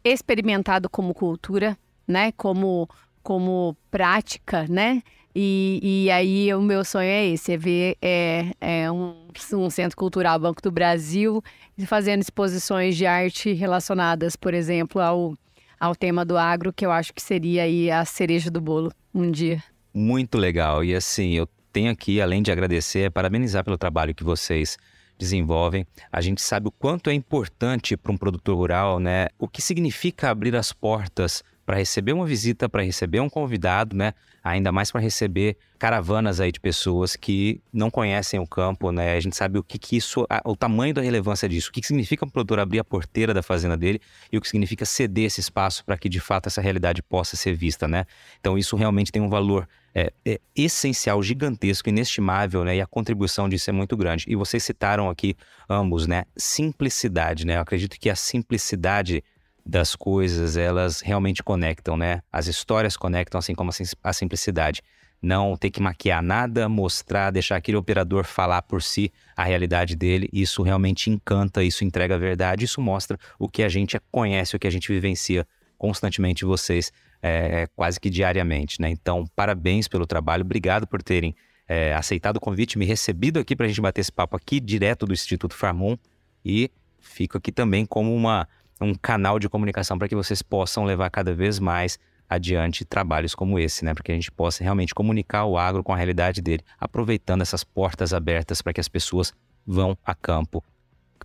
experimentado 0.04 0.90
como 0.90 1.14
cultura, 1.14 1.78
né? 2.06 2.34
Como 2.34 2.90
como 3.24 3.78
prática, 3.90 4.66
né? 4.68 5.02
E, 5.34 5.80
e 5.82 6.12
aí 6.12 6.54
o 6.54 6.62
meu 6.62 6.84
sonho 6.84 7.08
é 7.08 7.28
esse, 7.28 7.54
é 7.54 7.58
ver 7.58 7.98
é, 8.02 8.52
é 8.60 8.92
um, 8.92 9.28
um 9.54 9.70
centro 9.70 9.96
cultural 9.96 10.38
Banco 10.38 10.62
do 10.62 10.72
Brasil 10.72 11.42
fazendo 11.86 12.22
exposições 12.22 12.98
de 12.98 13.06
arte 13.06 13.54
relacionadas, 13.54 14.36
por 14.36 14.54
exemplo, 14.54 15.00
ao, 15.00 15.34
ao 15.80 15.96
tema 15.96 16.26
do 16.26 16.38
agro, 16.38 16.74
que 16.74 16.86
eu 16.86 16.92
acho 16.92 17.14
que 17.14 17.22
seria 17.22 17.64
aí 17.64 17.90
a 17.90 18.04
cereja 18.04 18.52
do 18.52 18.60
bolo 18.60 18.92
um 19.14 19.32
dia. 19.32 19.64
Muito 19.94 20.38
legal. 20.38 20.84
E 20.84 20.94
assim, 20.94 21.34
eu 21.34 21.48
tenho 21.72 21.92
aqui, 21.92 22.22
além 22.22 22.42
de 22.42 22.52
agradecer, 22.52 23.12
parabenizar 23.12 23.64
pelo 23.64 23.78
trabalho 23.78 24.16
que 24.16 24.24
vocês 24.24 24.78
desenvolvem. 25.18 25.86
A 26.12 26.22
gente 26.22 26.42
sabe 26.42 26.68
o 26.68 26.72
quanto 26.72 27.10
é 27.10 27.14
importante 27.14 27.98
para 27.98 28.12
um 28.12 28.18
produtor 28.18 28.56
rural, 28.56 29.00
né? 29.00 29.28
O 29.38 29.48
que 29.48 29.62
significa 29.62 30.30
abrir 30.30 30.56
as 30.56 30.72
portas 30.72 31.44
para 31.66 31.78
receber 31.78 32.14
uma 32.14 32.26
visita, 32.26 32.68
para 32.68 32.82
receber 32.82 33.20
um 33.20 33.30
convidado, 33.30 33.96
né? 33.96 34.14
Ainda 34.44 34.72
mais 34.72 34.92
para 34.92 35.02
receber 35.02 35.58
caravanas 35.78 36.40
aí 36.40 36.52
de 36.52 36.60
pessoas 36.60 37.16
que 37.16 37.62
não 37.72 37.90
conhecem 37.90 38.40
o 38.40 38.48
campo, 38.48 38.92
né? 38.92 39.16
A 39.16 39.20
gente 39.20 39.36
sabe 39.36 39.58
o 39.60 39.64
que, 39.64 39.80
que 39.80 39.96
isso, 39.96 40.26
o 40.44 40.56
tamanho 40.56 40.94
da 40.94 41.02
relevância 41.02 41.48
disso, 41.48 41.70
o 41.70 41.72
que, 41.72 41.82
que 41.82 41.88
significa 41.88 42.26
um 42.26 42.30
produtor 42.30 42.60
abrir 42.60 42.80
a 42.80 42.84
porteira 42.84 43.34
da 43.34 43.42
fazenda 43.42 43.78
dele 43.78 44.02
e 44.32 44.38
o 44.38 44.42
que 44.42 44.48
significa 44.48 44.86
ceder 44.86 45.26
esse 45.26 45.40
espaço 45.40 45.84
para 45.86 45.98
que 45.98 46.10
de 46.10 46.20
fato 46.20 46.48
essa 46.48 46.62
realidade 46.62 47.02
possa 47.02 47.38
ser 47.38 47.54
vista, 47.54 47.88
né? 47.88 48.06
Então 48.40 48.58
isso 48.58 48.76
realmente 48.76 49.12
tem 49.12 49.22
um 49.22 49.30
valor 49.30 49.68
é, 49.94 50.12
é 50.26 50.40
essencial, 50.56 51.22
gigantesco, 51.24 51.90
inestimável, 51.90 52.64
né? 52.64 52.76
E 52.76 52.82
a 52.82 52.86
contribuição 52.86 53.50
disso 53.50 53.70
é 53.70 53.74
muito 53.74 53.96
grande. 53.98 54.26
E 54.28 54.36
vocês 54.36 54.64
citaram 54.64 55.10
aqui 55.10 55.36
ambos, 55.70 56.08
né? 56.08 56.26
Simplicidade, 56.38 57.46
né? 57.46 57.58
Eu 57.58 57.62
acredito 57.62 58.00
que 58.00 58.10
a 58.10 58.16
simplicidade 58.16 59.24
das 59.70 59.96
coisas, 59.96 60.58
elas 60.58 61.00
realmente 61.00 61.44
conectam, 61.44 61.96
né? 61.96 62.22
As 62.32 62.48
histórias 62.48 62.98
conectam, 62.98 63.38
assim 63.38 63.54
como 63.54 63.72
a 64.04 64.14
simplicidade. 64.14 64.82
Não 65.22 65.56
ter 65.56 65.70
que 65.70 65.82
maquiar 65.82 66.24
nada, 66.24 66.68
mostrar, 66.68 67.30
deixar 67.30 67.58
aquele 67.58 67.78
operador 67.78 68.24
falar 68.24 68.62
por 68.64 68.82
si 68.82 69.12
a 69.36 69.44
realidade 69.44 69.96
dele. 69.96 70.30
Isso 70.34 70.64
realmente 70.64 71.10
encanta, 71.10 71.64
isso 71.64 71.84
entrega 71.84 72.16
a 72.16 72.18
verdade, 72.18 72.66
isso 72.66 72.82
mostra 72.82 73.18
o 73.38 73.48
que 73.48 73.62
a 73.62 73.70
gente 73.70 74.00
conhece, 74.12 74.56
o 74.56 74.60
que 74.60 74.68
a 74.68 74.72
gente 74.72 74.92
vivencia 74.92 75.46
constantemente 75.78 76.46
vocês, 76.46 76.92
é, 77.22 77.68
quase 77.76 78.00
que 78.00 78.10
diariamente, 78.10 78.82
né? 78.82 78.90
Então, 78.90 79.26
parabéns 79.36 79.88
pelo 79.88 80.08
trabalho, 80.08 80.44
obrigado 80.44 80.88
por 80.88 81.04
terem 81.04 81.36
é, 81.68 81.94
aceitado 81.94 82.38
o 82.38 82.40
convite, 82.40 82.80
me 82.80 82.86
recebido 82.86 83.40
aqui 83.40 83.56
para 83.56 83.66
a 83.66 83.70
gente 83.70 83.82
bater 83.82 84.02
esse 84.02 84.12
papo 84.12 84.36
aqui 84.36 84.60
direto 84.60 85.06
do 85.06 85.14
Instituto 85.14 85.54
Farmon 85.54 85.96
e 86.44 86.72
fico 87.00 87.38
aqui 87.38 87.52
também 87.52 87.86
como 87.86 88.14
uma 88.16 88.48
um 88.86 88.94
canal 88.94 89.40
de 89.40 89.50
comunicação 89.50 89.98
para 89.98 90.08
que 90.08 90.16
vocês 90.16 90.42
possam 90.42 90.86
levar 90.86 91.10
cada 91.10 91.34
vez 91.34 91.60
mais 91.60 92.00
adiante 92.30 92.86
trabalhos 92.86 93.34
como 93.34 93.58
esse, 93.58 93.84
né? 93.84 93.94
Para 93.94 94.04
que 94.04 94.12
a 94.12 94.16
gente 94.16 94.32
possa 94.32 94.64
realmente 94.64 94.94
comunicar 94.94 95.46
o 95.46 95.58
agro 95.58 95.84
com 95.84 95.92
a 95.92 95.98
realidade 95.98 96.42
dele, 96.42 96.64
aproveitando 96.80 97.42
essas 97.42 97.64
portas 97.64 98.14
abertas 98.14 98.62
para 98.62 98.72
que 98.72 98.80
as 98.80 98.88
pessoas 98.88 99.34
vão 99.66 99.98
a 100.06 100.14
campo 100.14 100.64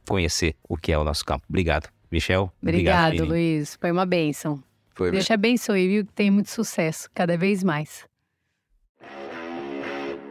conhecer 0.09 0.57
o 0.69 0.77
que 0.77 0.93
é 0.93 0.99
o 0.99 1.05
nosso 1.05 1.25
campo. 1.25 1.45
Obrigado, 1.49 1.89
Michel. 2.11 2.53
Obrigado, 2.63 3.07
obrigado 3.09 3.29
Luiz. 3.29 3.77
Foi 3.81 3.91
uma 3.91 4.07
bênção. 4.07 4.63
Foi 4.95 5.11
Deus 5.11 5.25
te 5.25 5.33
abençoe, 5.33 5.89
viu? 5.89 6.07
Que 6.07 6.13
tenha 6.13 6.33
muito 6.33 6.51
sucesso, 6.51 7.09
cada 7.13 7.37
vez 7.37 7.63
mais. 7.63 8.07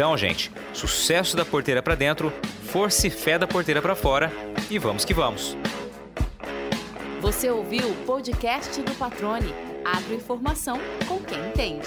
Então, 0.00 0.16
gente, 0.16 0.50
sucesso 0.72 1.36
da 1.36 1.44
porteira 1.44 1.82
para 1.82 1.94
dentro, 1.94 2.32
força 2.72 3.06
e 3.06 3.10
fé 3.10 3.38
da 3.38 3.46
porteira 3.46 3.82
para 3.82 3.94
fora 3.94 4.32
e 4.70 4.78
vamos 4.78 5.04
que 5.04 5.12
vamos. 5.12 5.54
Você 7.20 7.50
ouviu 7.50 7.86
o 7.86 7.94
podcast 8.06 8.80
do 8.80 8.94
Patrone. 8.94 9.54
Agroinformação 9.84 10.80
com 11.06 11.18
quem 11.18 11.38
entende. 11.48 11.86